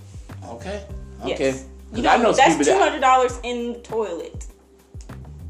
Okay, 0.49 0.83
Yes. 1.25 1.41
okay. 1.41 1.61
You 1.95 2.03
know, 2.03 2.11
I 2.11 2.17
know 2.17 2.33
that's 2.33 2.67
two 2.67 2.79
hundred 2.79 3.01
dollars 3.01 3.39
in 3.43 3.75
the 3.75 3.79
toilet. 3.81 4.47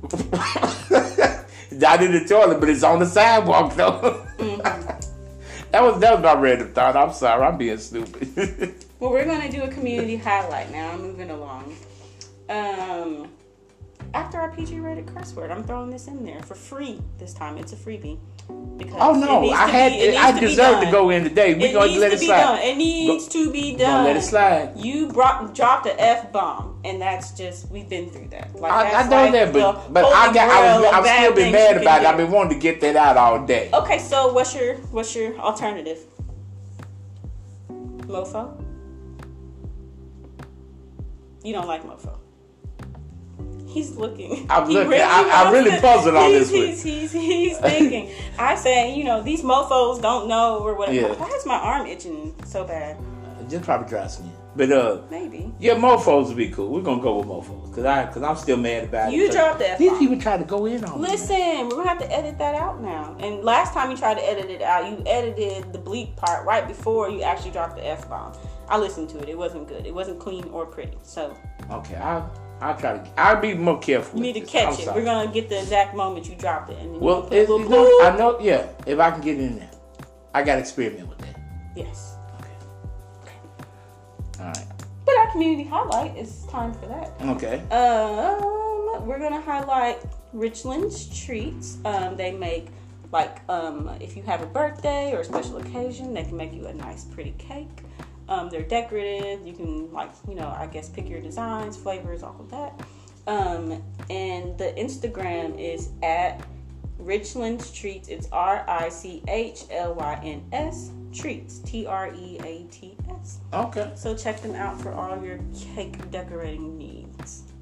Not 1.71 2.03
in 2.03 2.13
the 2.13 2.25
toilet, 2.29 2.59
but 2.61 2.69
it's 2.69 2.83
on 2.83 2.99
the 2.99 3.07
sidewalk 3.07 3.75
though. 3.77 4.27
That 5.73 5.83
was 5.83 6.01
that 6.01 6.15
was 6.15 6.23
my 6.23 6.35
random 6.41 6.73
thought. 6.73 6.97
I'm 6.97 7.13
sorry, 7.13 7.43
I'm 7.45 7.59
being 7.59 7.79
stupid. 7.79 8.75
Well, 9.03 9.11
we're 9.11 9.25
gonna 9.25 9.51
do 9.51 9.63
a 9.65 9.69
community 9.69 10.17
highlight 10.17 10.71
now. 10.71 10.93
I'm 10.93 11.03
moving 11.03 11.31
along. 11.31 11.75
Um, 12.49 13.29
after 14.14 14.38
our 14.38 14.51
PG 14.51 14.81
rated 14.81 15.07
curse 15.07 15.33
word, 15.35 15.51
I'm 15.51 15.64
throwing 15.64 15.90
this 15.90 16.07
in 16.07 16.25
there 16.25 16.42
for 16.42 16.55
free 16.55 17.01
this 17.18 17.33
time. 17.33 17.57
It's 17.57 17.72
a 17.72 17.77
freebie. 17.77 18.18
Because 18.77 18.96
oh 18.98 19.14
no, 19.14 19.51
I 19.51 19.68
had 19.68 19.92
be- 19.92 19.98
it 19.98 20.16
I 20.16 20.38
deserve 20.38 20.81
to 20.85 20.90
go 20.90 21.11
in 21.11 21.25
today. 21.25 21.55
We 21.55 21.64
It 21.64 21.72
gonna 21.72 21.92
let 21.92 22.09
to 22.09 22.16
it 22.16 22.20
be 22.20 22.27
slide. 22.27 22.40
done. 22.40 22.59
It 22.61 22.77
needs 22.77 23.29
to 23.29 23.53
be 23.53 23.77
done. 23.77 24.05
Let 24.05 24.16
it 24.16 24.22
slide. 24.22 24.77
You 24.77 25.09
brought 25.09 25.55
dropped 25.55 25.85
the 25.85 26.01
f 26.01 26.33
bomb, 26.33 26.81
and 26.85 27.01
that's 27.01 27.31
just 27.33 27.70
we've 27.70 27.88
been 27.88 28.11
through 28.11 28.29
that. 28.29 28.55
Like 28.55 28.72
I, 28.72 29.03
I 29.03 29.09
know 29.09 29.16
like 29.16 29.33
that, 29.33 29.53
but 29.53 29.92
but 29.92 30.05
I 30.05 30.33
got 30.33 30.51
I 30.51 30.81
was, 30.81 30.92
I've 30.92 31.07
still 31.07 31.35
been 31.35 31.53
mad 31.53 31.81
about 31.81 32.03
it. 32.03 32.07
I've 32.07 32.16
been 32.16 32.31
wanting 32.31 32.59
to 32.59 32.62
get 32.62 32.81
that 32.81 32.96
out 32.96 33.16
all 33.16 33.46
day. 33.46 33.70
Okay, 33.72 33.98
so 33.98 34.33
what's 34.33 34.55
your 34.55 34.75
what's 34.90 35.14
your 35.14 35.38
alternative? 35.38 36.01
Mofo. 37.68 38.59
You 41.44 41.53
don't 41.53 41.66
like 41.66 41.85
mofo. 41.85 42.22
He's 43.73 43.97
looking. 43.97 44.47
I'm 44.51 44.69
He 44.69 44.75
looking. 44.75 45.01
I- 45.01 45.31
I'm 45.33 45.53
really 45.53 45.71
to- 45.71 45.81
puzzled 45.81 46.15
on 46.15 46.31
he's, 46.31 46.51
this 46.51 46.59
one. 46.59 46.67
He's, 46.69 46.83
he's, 46.83 47.13
he's 47.13 47.59
thinking. 47.59 48.11
I 48.39 48.55
say, 48.55 48.95
you 48.95 49.05
know, 49.05 49.23
these 49.23 49.43
mofos 49.43 50.01
don't 50.03 50.29
know 50.29 50.59
or 50.61 50.75
whatever. 50.75 50.99
Yeah. 51.09 51.15
Why 51.15 51.29
is 51.29 51.47
my 51.47 51.57
arm 51.57 51.87
itching 51.87 52.35
so 52.45 52.65
bad? 52.65 52.97
Just 53.49 53.65
probably 53.65 53.89
dry 53.89 54.07
skin. 54.07 54.31
But 54.55 54.71
uh, 54.71 55.01
Maybe. 55.11 55.51
yeah, 55.59 55.75
mofos 55.75 56.29
would 56.29 56.37
be 56.37 56.51
cool. 56.51 56.69
We're 56.69 56.83
gonna 56.83 57.01
go 57.03 57.19
with 57.19 57.27
mofos 57.27 57.69
because 57.71 57.87
I 57.87 58.05
because 58.05 58.23
I'm 58.23 58.37
still 58.37 58.59
mad 58.59 58.85
about 58.85 59.11
it. 59.13 59.17
You 59.17 59.27
'cause 59.27 59.35
dropped 59.35 59.59
the 59.61 59.77
These 59.79 59.89
F-bomb. 59.93 59.99
people 59.99 60.21
try 60.21 60.37
to 60.37 60.45
go 60.45 60.67
in 60.67 60.85
on 60.85 61.01
me. 61.01 61.09
Listen, 61.09 61.69
we're 61.69 61.77
gonna 61.77 61.89
have 61.89 61.99
to 62.01 62.13
edit 62.13 62.39
that 62.39 62.55
out 62.55 62.83
now. 62.83 63.17
And 63.21 63.43
last 63.45 63.73
time 63.73 63.91
you 63.91 63.97
tried 63.97 64.15
to 64.19 64.29
edit 64.29 64.51
it 64.51 64.61
out, 64.61 64.89
you 64.91 65.03
edited 65.07 65.73
the 65.73 65.79
bleep 65.79 66.17
part 66.17 66.47
right 66.47 66.69
before 66.69 67.09
you 67.11 67.23
actually 67.23 67.51
dropped 67.53 67.77
the 67.77 67.87
f 67.87 68.07
bomb. 68.11 68.35
I 68.69 68.77
listened 68.79 69.09
to 69.11 69.19
it; 69.21 69.29
it 69.31 69.37
wasn't 69.39 69.69
good. 69.69 69.87
It 69.87 69.95
wasn't 69.95 70.21
clean 70.21 70.45
or 70.53 70.67
pretty. 70.67 70.99
So 71.03 71.35
Okay, 71.71 71.97
I'll 71.97 72.31
I'll 72.62 72.77
try 72.79 72.96
to. 72.96 73.11
I'll 73.20 73.40
be 73.40 73.55
more 73.55 73.81
careful. 73.81 74.18
you 74.18 74.22
need 74.22 74.35
to 74.35 74.40
this. 74.40 74.51
catch 74.51 74.66
I'm 74.75 74.81
it. 74.81 74.85
sorry. 74.85 75.01
We're 75.01 75.05
gonna 75.05 75.33
get 75.33 75.48
the 75.48 75.59
exact 75.61 75.96
moment 75.96 76.29
you 76.29 76.37
dropped 76.37 76.70
it, 76.70 76.79
and 76.79 77.01
Well, 77.01 77.16
you 77.16 77.22
put 77.25 77.33
a 77.33 77.42
it, 77.42 77.48
you 77.48 77.68
know. 77.68 78.01
I 78.03 78.16
know. 78.16 78.38
Yeah, 78.40 78.68
if 78.87 78.98
I 79.01 79.11
can 79.11 79.20
get 79.20 79.38
in 79.40 79.59
there, 79.59 79.70
I 80.33 80.42
got 80.44 80.55
to 80.55 80.61
experiment 80.61 81.09
with 81.09 81.18
that. 81.18 81.40
Yes. 81.75 82.14
Okay. 82.40 83.33
All 84.40 84.46
right. 84.46 84.66
But 85.05 85.16
our 85.16 85.31
community 85.33 85.68
highlight 85.68 86.16
is 86.16 86.46
time 86.46 86.72
for 86.75 86.87
that. 86.87 87.12
Okay. 87.22 87.59
Um, 87.70 89.05
we're 89.07 89.18
gonna 89.18 89.40
highlight 89.40 89.98
Richlyn's 90.33 91.09
treats. 91.25 91.79
Um, 91.85 92.16
they 92.16 92.31
make 92.31 92.68
like 93.11 93.40
um, 93.51 93.90
if 94.01 94.16
you 94.16 94.22
have 94.22 94.40
a 94.40 94.46
birthday 94.46 95.12
or 95.12 95.20
a 95.20 95.25
special 95.25 95.57
occasion, 95.57 96.14
they 96.14 96.22
can 96.22 96.37
make 96.37 96.53
you 96.53 96.66
a 96.68 96.72
nice, 96.72 97.05
pretty 97.05 97.35
cake. 97.38 97.68
Um, 98.29 98.49
they're 98.49 98.63
decorative. 98.63 99.47
You 99.47 99.53
can 99.53 99.93
like 99.93 100.11
you 100.29 100.35
know 100.35 100.55
I 100.57 100.67
guess 100.67 100.89
pick 100.89 101.09
your 101.09 101.21
designs, 101.21 101.77
flavors, 101.77 102.23
all 102.23 102.37
of 102.39 102.51
that. 102.51 102.81
Um, 103.27 103.83
and 104.11 104.59
the 104.59 104.75
Instagram 104.77 105.59
is 105.59 105.91
at 106.03 106.45
Richlyn's 107.01 107.71
Treats. 107.73 108.09
It's 108.09 108.29
R 108.33 108.65
I 108.69 108.89
C 108.89 109.23
H 109.29 109.65
L 109.71 109.95
Y 109.95 110.21
N 110.23 110.45
S 110.53 110.91
Treats. 111.13 111.59
T 111.61 111.87
R 111.87 112.13
E 112.15 112.39
A 112.41 112.65
T 112.71 112.97
S. 113.21 113.39
Okay. 113.53 113.93
So 113.95 114.17
check 114.17 114.41
them 114.41 114.55
out 114.55 114.81
for 114.81 114.93
all 114.93 115.23
your 115.23 115.39
cake 115.75 116.11
decorating 116.11 116.79
needs. 116.79 117.53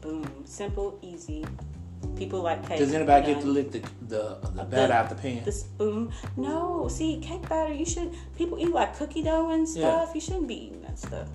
Boom. 0.00 0.28
Simple, 0.44 0.98
easy. 1.02 1.44
People 2.14 2.40
like 2.42 2.66
cake. 2.68 2.78
Does 2.78 2.94
anybody 2.94 3.26
get 3.34 3.40
to 3.42 3.46
lick 3.48 3.70
the 3.72 3.80
the, 4.08 4.38
the 4.54 4.64
batter 4.64 4.92
out 4.92 5.08
the 5.08 5.14
pan? 5.16 5.44
the 5.44 5.52
spoon? 5.52 6.12
No. 6.36 6.88
See, 6.88 7.18
cake 7.20 7.48
batter. 7.48 7.72
You 7.72 7.84
should. 7.84 8.12
People 8.36 8.58
eat 8.58 8.70
like 8.72 8.96
cookie 8.96 9.22
dough 9.22 9.50
and 9.50 9.66
Yeah. 9.68 10.02
stuff. 10.04 10.14
You 10.14 10.20
shouldn't 10.20 10.48
be 10.48 10.66
eating 10.66 10.82
that 10.82 10.98
stuff. 10.98 11.28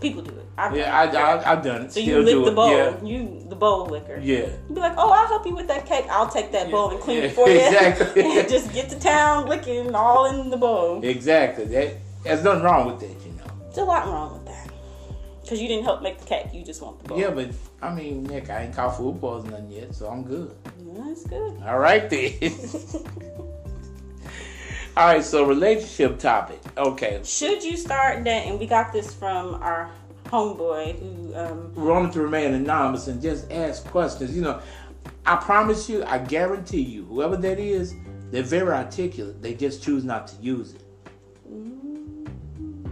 People 0.00 0.22
do 0.22 0.30
it. 0.30 0.46
I've 0.56 0.76
Yeah, 0.76 1.06
done 1.06 1.16
I, 1.16 1.34
it. 1.40 1.46
I 1.46 1.52
I've 1.52 1.62
done 1.64 1.82
it. 1.82 1.92
so 1.92 2.00
Still 2.00 2.24
you 2.24 2.36
lick 2.36 2.44
the 2.44 2.52
bowl. 2.52 2.70
Yeah. 2.70 3.02
You 3.04 3.44
the 3.48 3.56
bowl 3.56 3.86
licker. 3.86 4.18
Yeah. 4.22 4.46
You 4.68 4.74
be 4.74 4.80
like, 4.80 4.94
oh, 4.96 5.10
I'll 5.10 5.26
help 5.26 5.44
you 5.44 5.54
with 5.56 5.66
that 5.68 5.86
cake. 5.86 6.06
I'll 6.08 6.28
take 6.28 6.52
that 6.52 6.70
bowl 6.70 6.90
and 6.90 7.00
clean 7.00 7.18
Yeah, 7.18 7.24
it 7.24 7.32
for 7.32 7.48
you. 7.48 7.58
exactly. 7.60 8.22
and 8.38 8.48
just 8.48 8.72
get 8.72 8.88
to 8.90 8.98
town 9.00 9.48
licking 9.48 9.94
all 9.96 10.26
in 10.26 10.50
the 10.50 10.56
bowl. 10.56 11.04
Exactly. 11.04 11.64
That 11.66 11.96
there's 12.22 12.44
nothing 12.44 12.62
wrong 12.62 12.86
with 12.86 13.00
that, 13.00 13.26
you 13.26 13.32
know. 13.32 13.44
There's 13.64 13.78
a 13.78 13.84
lot 13.84 14.06
wrong 14.06 14.32
with 14.34 14.46
that. 14.46 14.67
Because 15.48 15.62
you 15.62 15.68
didn't 15.68 15.84
help 15.84 16.02
make 16.02 16.18
the 16.18 16.26
cake. 16.26 16.48
You 16.52 16.62
just 16.62 16.82
want 16.82 17.02
the 17.02 17.08
bowl. 17.08 17.18
Yeah, 17.18 17.30
but 17.30 17.48
I 17.80 17.90
mean, 17.94 18.24
Nick, 18.24 18.50
I 18.50 18.64
ain't 18.64 18.74
caught 18.74 18.98
food 18.98 19.18
poisoning 19.18 19.70
yet, 19.70 19.94
so 19.94 20.06
I'm 20.06 20.22
good. 20.22 20.54
That's 20.94 21.24
good. 21.24 21.62
All 21.66 21.78
right 21.78 22.10
then. 22.10 22.34
All 24.94 25.06
right, 25.06 25.24
so 25.24 25.46
relationship 25.46 26.18
topic. 26.18 26.60
Okay, 26.76 27.22
Should 27.24 27.64
you 27.64 27.78
start 27.78 28.24
dating? 28.24 28.58
We 28.58 28.66
got 28.66 28.92
this 28.92 29.14
from 29.14 29.54
our 29.54 29.90
homeboy 30.26 30.98
who, 30.98 31.34
um, 31.34 31.74
We're 31.74 31.94
wanted 31.94 32.12
to 32.12 32.20
remain 32.20 32.52
anonymous 32.52 33.06
and 33.06 33.22
just 33.22 33.50
ask 33.50 33.86
questions. 33.86 34.36
You 34.36 34.42
know, 34.42 34.60
I 35.24 35.36
promise 35.36 35.88
you, 35.88 36.04
I 36.04 36.18
guarantee 36.18 36.82
you, 36.82 37.06
whoever 37.06 37.38
that 37.38 37.58
is, 37.58 37.94
they're 38.30 38.42
very 38.42 38.72
articulate. 38.72 39.40
They 39.40 39.54
just 39.54 39.82
choose 39.82 40.04
not 40.04 40.26
to 40.26 40.36
use 40.42 40.74
it. 40.74 40.82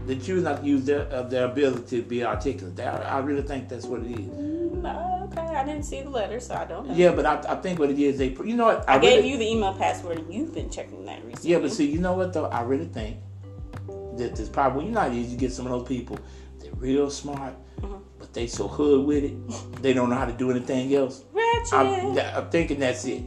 They 0.06 0.16
choose 0.16 0.44
not 0.44 0.60
to 0.60 0.66
use 0.66 0.84
their 0.84 1.00
of 1.08 1.30
their 1.30 1.46
ability 1.46 2.00
to 2.00 2.02
be 2.02 2.24
articulate. 2.24 2.76
They, 2.76 2.84
I, 2.86 3.16
I 3.16 3.18
really 3.20 3.42
think 3.42 3.68
that's 3.68 3.86
what 3.86 4.00
it 4.02 4.12
is. 4.12 4.26
mm, 4.26 5.26
okay, 5.32 5.40
I 5.56 5.64
didn't 5.64 5.82
see 5.84 6.02
the 6.02 6.10
letter, 6.10 6.38
so 6.38 6.54
I 6.54 6.64
don't 6.64 6.88
know. 6.88 6.94
Yeah, 6.94 7.12
but 7.12 7.26
I, 7.26 7.42
I 7.52 7.56
think 7.56 7.78
what 7.80 7.90
it 7.90 7.98
is, 7.98 8.18
they 8.18 8.28
you 8.44 8.54
know 8.56 8.66
what 8.66 8.88
I 8.88 8.98
gave 8.98 9.16
really- 9.18 9.30
you 9.32 9.38
the 9.38 9.50
email 9.50 9.74
password 9.74 10.18
and 10.18 10.32
you've 10.32 10.54
been 10.54 10.70
checking 10.70 11.04
that 11.06 11.24
recently. 11.24 11.50
Yeah, 11.50 11.58
but 11.58 11.72
see, 11.72 11.90
you 11.90 11.98
know 11.98 12.12
what 12.14 12.32
though? 12.32 12.46
I 12.46 12.60
really 12.62 12.86
think 12.86 13.16
that 14.16 14.36
this 14.36 14.48
probably 14.48 14.86
you 14.86 14.92
know 14.92 15.00
how 15.00 15.08
it 15.08 15.14
is 15.16 15.32
you 15.32 15.36
get 15.38 15.52
some 15.52 15.66
of 15.66 15.72
those 15.72 15.88
people, 15.88 16.18
they're 16.60 16.72
real 16.74 17.10
smart, 17.10 17.54
Mm-hmm. 17.80 17.96
but 18.18 18.32
they 18.32 18.46
so 18.46 18.68
hood 18.68 19.04
with 19.06 19.24
it, 19.24 19.82
they 19.82 19.92
don't 19.92 20.08
know 20.08 20.16
how 20.16 20.24
to 20.24 20.32
do 20.32 20.50
anything 20.50 20.94
else. 20.94 21.24
Ratchet. 21.32 21.74
I'm, 21.74 22.18
I'm 22.18 22.48
thinking 22.48 22.78
that's 22.78 23.04
it. 23.04 23.22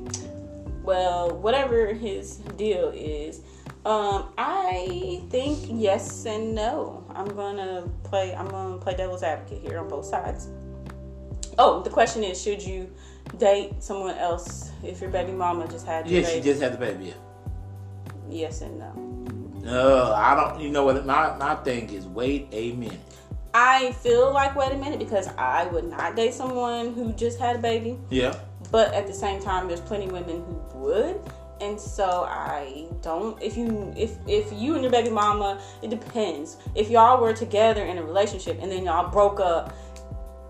well, 0.82 1.30
whatever 1.38 1.94
his 1.94 2.38
deal 2.58 2.90
is, 2.96 3.42
um, 3.86 4.34
I 4.38 5.22
think 5.30 5.60
yes 5.70 6.26
and 6.26 6.54
no. 6.54 7.06
I'm 7.16 7.28
gonna 7.36 7.90
play. 8.04 8.36
I'm 8.36 8.48
gonna 8.48 8.78
play 8.78 8.96
devil's 8.96 9.24
advocate 9.24 9.62
here 9.62 9.80
on 9.80 9.88
both 9.88 10.06
sides. 10.06 10.48
Oh, 11.58 11.82
the 11.82 11.90
question 11.90 12.24
is, 12.24 12.42
should 12.42 12.62
you 12.62 12.90
date 13.38 13.82
someone 13.84 14.16
else 14.18 14.72
if 14.84 15.02
your 15.02 15.10
baby 15.10 15.32
mama 15.32 15.68
just 15.68 15.86
had 15.86 16.08
your 16.10 16.22
Yeah, 16.22 16.28
she 16.28 16.34
baby? 16.36 16.46
just 16.46 16.62
had 16.62 16.74
the 16.74 16.78
baby. 16.78 17.06
Yeah. 17.06 17.14
yes 18.30 18.62
and 18.62 18.80
no. 18.80 18.94
No, 19.62 20.14
I 20.14 20.36
don't. 20.36 20.60
You 20.62 20.70
know 20.70 20.86
what? 20.86 21.06
My 21.06 21.36
my 21.38 21.56
thing 21.56 21.90
is 21.90 22.06
wait 22.06 22.48
a 22.52 22.72
minute. 22.74 23.00
I 23.54 23.92
feel 23.94 24.32
like 24.32 24.56
wait 24.56 24.72
a 24.72 24.78
minute 24.78 25.00
because 25.00 25.28
I 25.38 25.66
would 25.68 25.90
not 25.90 26.16
date 26.16 26.34
someone 26.34 26.94
who 26.94 27.12
just 27.14 27.40
had 27.40 27.56
a 27.56 27.60
baby. 27.60 27.98
Yeah. 28.10 28.36
But 28.72 28.94
at 28.94 29.08
the 29.08 29.14
same 29.14 29.42
time, 29.42 29.68
there's 29.68 29.82
plenty 29.82 30.06
of 30.06 30.12
women 30.12 30.44
who 30.72 30.80
would, 30.80 31.20
and 31.62 31.80
so 31.80 32.26
I 32.30 32.86
don't. 33.02 33.42
If 33.42 33.58
you 33.58 33.94
if 33.98 34.18
if 34.28 34.52
you 34.54 34.74
and 34.76 34.84
your 34.84 34.92
baby 34.92 35.10
mama, 35.10 35.62
it 35.82 35.90
depends. 35.90 36.58
If 36.76 36.90
y'all 36.90 37.22
were 37.22 37.34
together 37.34 37.84
in 37.86 37.98
a 37.98 38.04
relationship 38.04 38.60
and 38.62 38.72
then 38.72 38.86
y'all 38.86 39.10
broke 39.12 39.40
up 39.40 39.76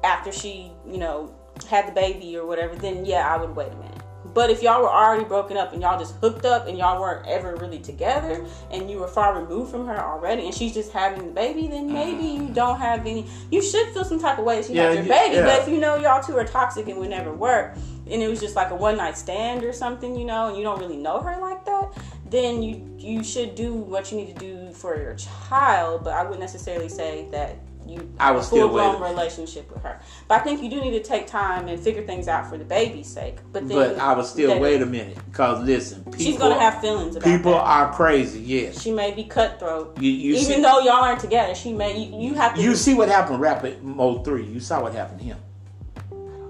after 0.04 0.32
she, 0.32 0.72
you 0.88 0.98
know, 0.98 1.34
had 1.70 1.88
the 1.88 1.92
baby 1.92 2.38
or 2.38 2.46
whatever, 2.46 2.76
then 2.76 3.06
yeah, 3.06 3.34
I 3.34 3.38
would 3.38 3.56
wait 3.56 3.72
a 3.72 3.76
minute. 3.76 3.96
But 4.34 4.52
if 4.52 4.62
y'all 4.62 4.82
were 4.84 4.90
already 4.90 5.24
broken 5.24 5.58
up 5.58 5.74
and 5.74 5.82
y'all 5.82 5.98
just 5.98 6.16
hooked 6.18 6.46
up 6.46 6.68
and 6.68 6.78
y'all 6.78 7.02
weren't 7.02 7.26
ever 7.28 7.56
really 7.56 7.80
together 7.80 8.46
and 8.70 8.90
you 8.90 9.00
were 9.00 9.08
far 9.08 9.42
removed 9.42 9.72
from 9.72 9.88
her 9.88 10.00
already 10.00 10.46
and 10.46 10.54
she's 10.54 10.74
just 10.74 10.92
having 10.92 11.26
the 11.26 11.32
baby, 11.32 11.68
then 11.68 11.92
maybe 11.92 12.24
you 12.26 12.48
don't 12.54 12.80
have 12.80 13.02
any. 13.08 13.26
You 13.50 13.62
should 13.62 13.88
feel 13.88 14.04
some 14.06 14.20
type 14.20 14.38
of 14.38 14.46
way 14.46 14.58
that 14.58 14.66
she 14.68 14.74
Yeah, 14.74 14.84
has 14.84 14.96
your 14.98 15.06
yeah, 15.06 15.22
baby. 15.24 15.36
yeah. 15.38 15.46
But 15.46 15.62
if 15.64 15.68
you 15.68 15.80
know 15.80 15.96
y'all 15.96 16.22
two 16.22 16.38
are 16.38 16.46
toxic 16.46 16.88
and 16.88 17.00
would 17.00 17.10
never 17.10 17.34
work, 17.34 17.76
and 18.12 18.22
it 18.22 18.28
was 18.28 18.40
just 18.40 18.56
like 18.56 18.72
a 18.72 18.76
one 18.76 18.98
night 18.98 19.18
stand 19.18 19.64
or 19.64 19.74
something, 19.74 20.16
you 20.16 20.26
know, 20.26 20.48
and 20.48 20.58
you 20.58 20.64
don't 20.64 20.80
really 20.80 20.98
know 20.98 21.20
her 21.20 21.40
like 21.40 21.66
that, 21.66 21.92
then 22.30 22.62
you 22.64 22.86
you 22.98 23.24
should 23.24 23.56
do 23.56 23.74
what 23.74 24.12
you 24.12 24.18
need 24.18 24.36
to 24.36 24.40
do 24.40 24.72
for 24.74 24.96
your 24.98 25.16
child. 25.16 26.04
But 26.04 26.14
I 26.14 26.24
wouldn't 26.24 26.40
necessarily 26.42 26.90
say 26.90 27.28
that 27.32 27.56
you 27.88 28.08
I 28.20 28.28
have 28.28 28.36
was 28.36 28.50
full 28.50 28.68
blown 28.70 29.02
relationship 29.02 29.72
with 29.74 29.82
her. 29.84 30.00
But 30.28 30.42
I 30.42 30.44
think 30.44 30.62
you 30.62 30.70
do 30.70 30.80
need 30.80 30.92
to 30.92 31.02
take 31.02 31.26
time 31.26 31.68
and 31.68 31.80
figure 31.80 32.06
things 32.06 32.28
out 32.28 32.48
for 32.48 32.58
the 32.58 32.64
baby's 32.64 33.08
sake. 33.08 33.38
But 33.52 33.68
then 33.68 33.78
But 33.78 33.98
I 34.00 34.14
was 34.14 34.30
still 34.30 34.60
wait 34.60 34.82
a 34.82 34.86
minute 34.86 35.18
because 35.26 35.64
listen, 35.66 36.04
people, 36.04 36.20
She's 36.20 36.38
gonna 36.38 36.60
have 36.60 36.82
feelings 36.82 37.16
about 37.16 37.26
people 37.26 37.54
that. 37.54 37.62
are 37.64 37.92
crazy. 37.94 38.42
Yes, 38.42 38.80
She 38.82 38.92
may 38.92 39.12
be 39.14 39.24
cutthroat. 39.24 40.00
you 40.00 40.12
you 40.12 40.34
Even 40.34 40.44
see, 40.46 40.62
though 40.62 40.80
y'all 40.80 41.04
aren't 41.04 41.20
together, 41.20 41.56
she 41.56 41.74
may 41.74 41.98
you, 41.98 42.30
you 42.30 42.34
have 42.36 42.54
to 42.56 42.62
you 42.62 42.76
see 42.76 42.94
what 42.94 43.10
happened. 43.10 43.40
Rapid 43.42 43.84
Mode 43.84 44.24
Three. 44.24 44.46
You 44.46 44.60
saw 44.60 44.82
what 44.84 44.94
happened 44.94 45.20
to 45.22 45.26
him. 45.26 45.38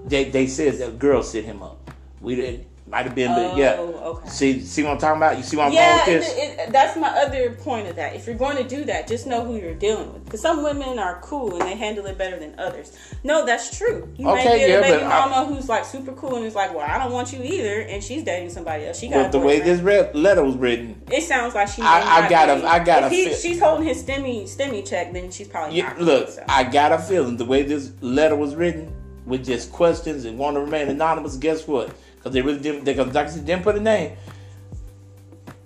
They 0.06 0.24
they 0.24 0.46
said 0.46 0.74
that 0.78 0.98
girl 0.98 1.22
set 1.22 1.44
him 1.44 1.62
up. 1.62 1.90
We 2.20 2.34
didn't. 2.36 2.66
Might 2.86 3.06
have 3.06 3.14
been, 3.14 3.32
but 3.32 3.56
yeah. 3.56 3.76
Oh, 3.78 4.16
okay. 4.16 4.28
See, 4.28 4.60
see 4.62 4.82
what 4.82 4.90
I'm 4.94 4.98
talking 4.98 5.18
about? 5.18 5.36
You 5.36 5.44
see 5.44 5.56
what 5.56 5.66
I'm 5.68 5.72
Yeah, 5.72 6.04
going 6.06 6.18
with 6.18 6.26
this? 6.26 6.34
it, 6.66 6.72
that's 6.72 6.96
my 6.96 7.08
other 7.20 7.52
point 7.52 7.86
of 7.86 7.94
that. 7.94 8.16
If 8.16 8.26
you're 8.26 8.34
going 8.34 8.56
to 8.56 8.64
do 8.64 8.84
that, 8.86 9.06
just 9.06 9.28
know 9.28 9.44
who 9.44 9.54
you're 9.56 9.74
dealing 9.76 10.12
with. 10.12 10.24
Because 10.24 10.40
some 10.42 10.64
women 10.64 10.98
are 10.98 11.20
cool 11.22 11.52
and 11.52 11.60
they 11.60 11.76
handle 11.76 12.04
it 12.06 12.18
better 12.18 12.36
than 12.36 12.58
others. 12.58 12.98
No, 13.22 13.46
that's 13.46 13.78
true. 13.78 14.12
You 14.16 14.28
Okay, 14.30 14.44
may 14.44 14.58
get 14.58 14.68
yeah, 14.70 14.74
a 14.78 14.80
baby 14.82 15.04
but 15.04 15.12
I- 15.12 15.28
mama 15.28 15.54
who's 15.54 15.68
like 15.68 15.84
super 15.84 16.10
cool 16.14 16.34
and 16.34 16.44
is 16.44 16.56
like, 16.56 16.74
"Well, 16.74 16.84
I 16.84 16.98
don't 16.98 17.12
want 17.12 17.32
you 17.32 17.40
either," 17.44 17.82
and 17.82 18.02
she's 18.02 18.24
dating 18.24 18.50
somebody 18.50 18.86
else. 18.86 18.98
She 18.98 19.06
got 19.06 19.30
the 19.30 19.38
way 19.38 19.60
this 19.60 19.80
red 19.80 20.12
letter 20.16 20.42
was 20.42 20.56
written, 20.56 21.00
It 21.12 21.22
sounds 21.22 21.54
like 21.54 21.68
she. 21.68 21.82
I- 21.82 22.24
I 22.24 22.28
gotta-. 22.28 22.66
I 22.66 22.80
gotta 22.82 23.06
If 23.06 23.12
he, 23.12 23.34
she's 23.34 23.60
holding 23.60 23.86
his 23.86 24.02
stemmy 24.02 24.48
stemmy 24.52 24.84
check, 24.84 25.12
then 25.12 25.30
she's 25.30 25.46
probably 25.46 25.76
Yeah, 25.76 25.90
not. 25.90 26.00
look, 26.00 26.28
so. 26.30 26.42
I 26.48 26.64
got 26.64 26.90
a 26.90 26.98
feeling 26.98 27.36
the 27.36 27.44
way 27.44 27.62
this 27.62 27.92
letter 28.00 28.34
was 28.34 28.56
written 28.56 28.92
with 29.26 29.44
just 29.44 29.72
questions 29.72 30.24
and 30.24 30.38
want 30.38 30.56
to 30.56 30.60
remain 30.60 30.88
anonymous. 30.88 31.36
Guess 31.36 31.66
what? 31.66 31.92
Because 32.16 32.32
they 32.32 32.42
really 32.42 32.60
didn't. 32.60 32.84
Because 32.84 33.12
Dr. 33.12 33.40
didn't 33.40 33.62
put 33.62 33.76
a 33.76 33.80
name. 33.80 34.16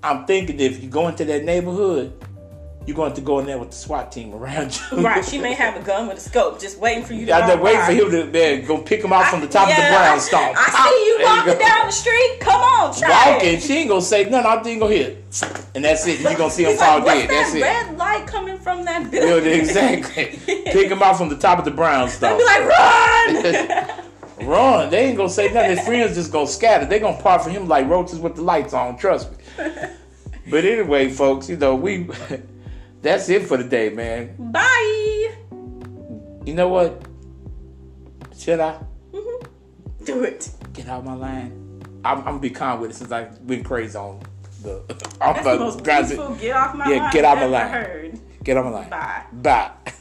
I'm 0.02 0.26
thinking 0.26 0.61
if 0.61 0.82
you 0.82 0.88
go 0.90 1.09
into 1.09 1.24
that 1.24 1.44
neighborhood, 1.44 2.12
you're 2.87 2.97
going 2.97 3.14
to 3.14 3.20
go 3.22 3.39
in 3.39 3.47
there 3.47 3.59
with 3.59 3.70
the 3.70 3.76
SWAT 3.76 4.12
team 4.12 4.35
around 4.35 4.78
you. 4.93 4.99
Right, 5.03 5.24
she 5.24 5.39
may 5.39 5.55
have 5.55 5.76
a 5.76 5.85
gun 5.85 6.07
with 6.09 6.18
a 6.18 6.20
scope, 6.20 6.61
just 6.61 6.78
waiting 6.78 7.03
for 7.05 7.14
you 7.14 7.24
to. 7.26 7.32
I'm 7.32 7.61
waiting 7.61 7.80
for 7.82 7.93
him 7.93 8.11
to 8.11 8.24
man, 8.26 8.64
go 8.66 8.78
pick 8.78 9.03
him 9.03 9.12
out 9.12 9.26
from 9.30 9.41
the 9.41 9.49
top 9.49 9.68
of 9.68 9.74
the 9.76 9.80
Yeah, 9.82 9.91
brownstone. 9.97 10.41
I, 10.41 10.55
I 10.57 10.89
see 10.91 11.07
you 11.07 11.24
walking 11.24 11.53
go. 11.55 11.59
down 11.59 11.87
the 11.87 11.93
street. 11.93 12.37
Come 12.41 12.61
on, 12.61 12.95
try 12.95 13.32
Walking, 13.35 13.55
it. 13.55 13.62
she 13.62 13.78
ain't 13.78 13.89
gonna 13.89 14.03
say 14.03 14.24
nothing. 14.28 14.47
I'm 14.51 14.64
just 14.64 14.80
gonna 14.80 14.95
hit, 14.95 15.66
and 15.74 15.85
that's 15.85 16.07
it. 16.07 16.20
You're 16.20 16.35
gonna 16.37 16.51
see 16.51 16.64
him 16.64 16.70
He's 16.72 16.78
fall 16.80 16.99
like, 16.99 17.28
dead. 17.28 17.30
that 17.30 17.43
That's 17.45 17.55
it. 17.55 17.62
red 17.62 17.97
light 17.99 18.26
coming 18.26 18.59
from 18.59 18.85
that 18.85 19.12
Yeah, 19.12 19.20
building? 19.20 19.53
exactly. 19.61 20.39
Pick 20.47 20.91
him 20.91 21.03
out 21.03 21.16
from 21.16 21.28
the 21.30 21.37
top 21.37 21.59
of 21.59 21.64
the 21.64 21.70
brownstone. 21.70 22.37
Be 22.39 22.45
like, 22.45 22.64
run! 22.68 23.91
Run. 24.43 24.91
They 24.91 25.07
ain't 25.07 25.16
gonna 25.16 25.28
say 25.30 25.51
nothing. 25.53 25.76
His 25.76 25.87
friends 25.87 26.16
just 26.16 26.30
gonna 26.32 26.47
scatter. 26.47 26.85
They 26.87 26.99
gonna 26.99 27.16
part 27.22 27.43
for 27.43 27.51
him 27.51 27.66
like 27.68 27.89
roaches 27.89 28.18
with 28.18 28.35
the 28.35 28.43
lights 28.43 28.74
on. 28.74 28.99
Trust 28.99 29.30
me. 29.30 29.39
But 30.51 30.64
anyway, 30.64 31.09
folks, 31.09 31.49
you 31.49 31.57
know 31.57 31.74
we. 31.76 32.09
That's 33.05 33.28
it 33.28 33.46
for 33.46 33.59
the 33.59 33.64
day, 33.64 33.90
man. 33.90 34.34
Bye. 34.38 35.34
You 36.46 36.55
know 36.55 36.68
what? 36.68 37.02
Should 38.34 38.61
I 38.61 38.78
mm-hmm. 39.12 40.05
Do 40.05 40.24
it. 40.24 40.50
get 40.72 40.88
out 40.88 41.00
of 41.00 41.05
my 41.05 41.14
line? 41.14 41.82
I'm, 42.02 42.18
I'm 42.20 42.24
gonna 42.24 42.38
be 42.38 42.48
calm 42.48 42.80
with 42.80 42.92
it 42.92 42.94
since 42.94 43.12
I've 43.12 43.46
been 43.46 43.62
crazy 43.62 43.96
on 43.98 44.22
the. 44.62 44.76
On 45.20 45.34
That's 45.34 45.44
the 45.46 45.59
most 45.59 45.84
peaceful 45.84 46.34
get 46.34 46.57
off 46.57 46.74
my 46.74 46.90
Yeah, 46.90 47.02
line 47.02 47.12
get 47.12 47.24
off 47.26 47.36
my 47.38 47.44
line. 47.44 47.70
heard. 47.70 48.20
Get 48.42 48.57
on 48.57 48.64
my 48.64 48.70
line. 48.70 48.88
Bye. 48.90 49.22
Bye. 49.32 49.92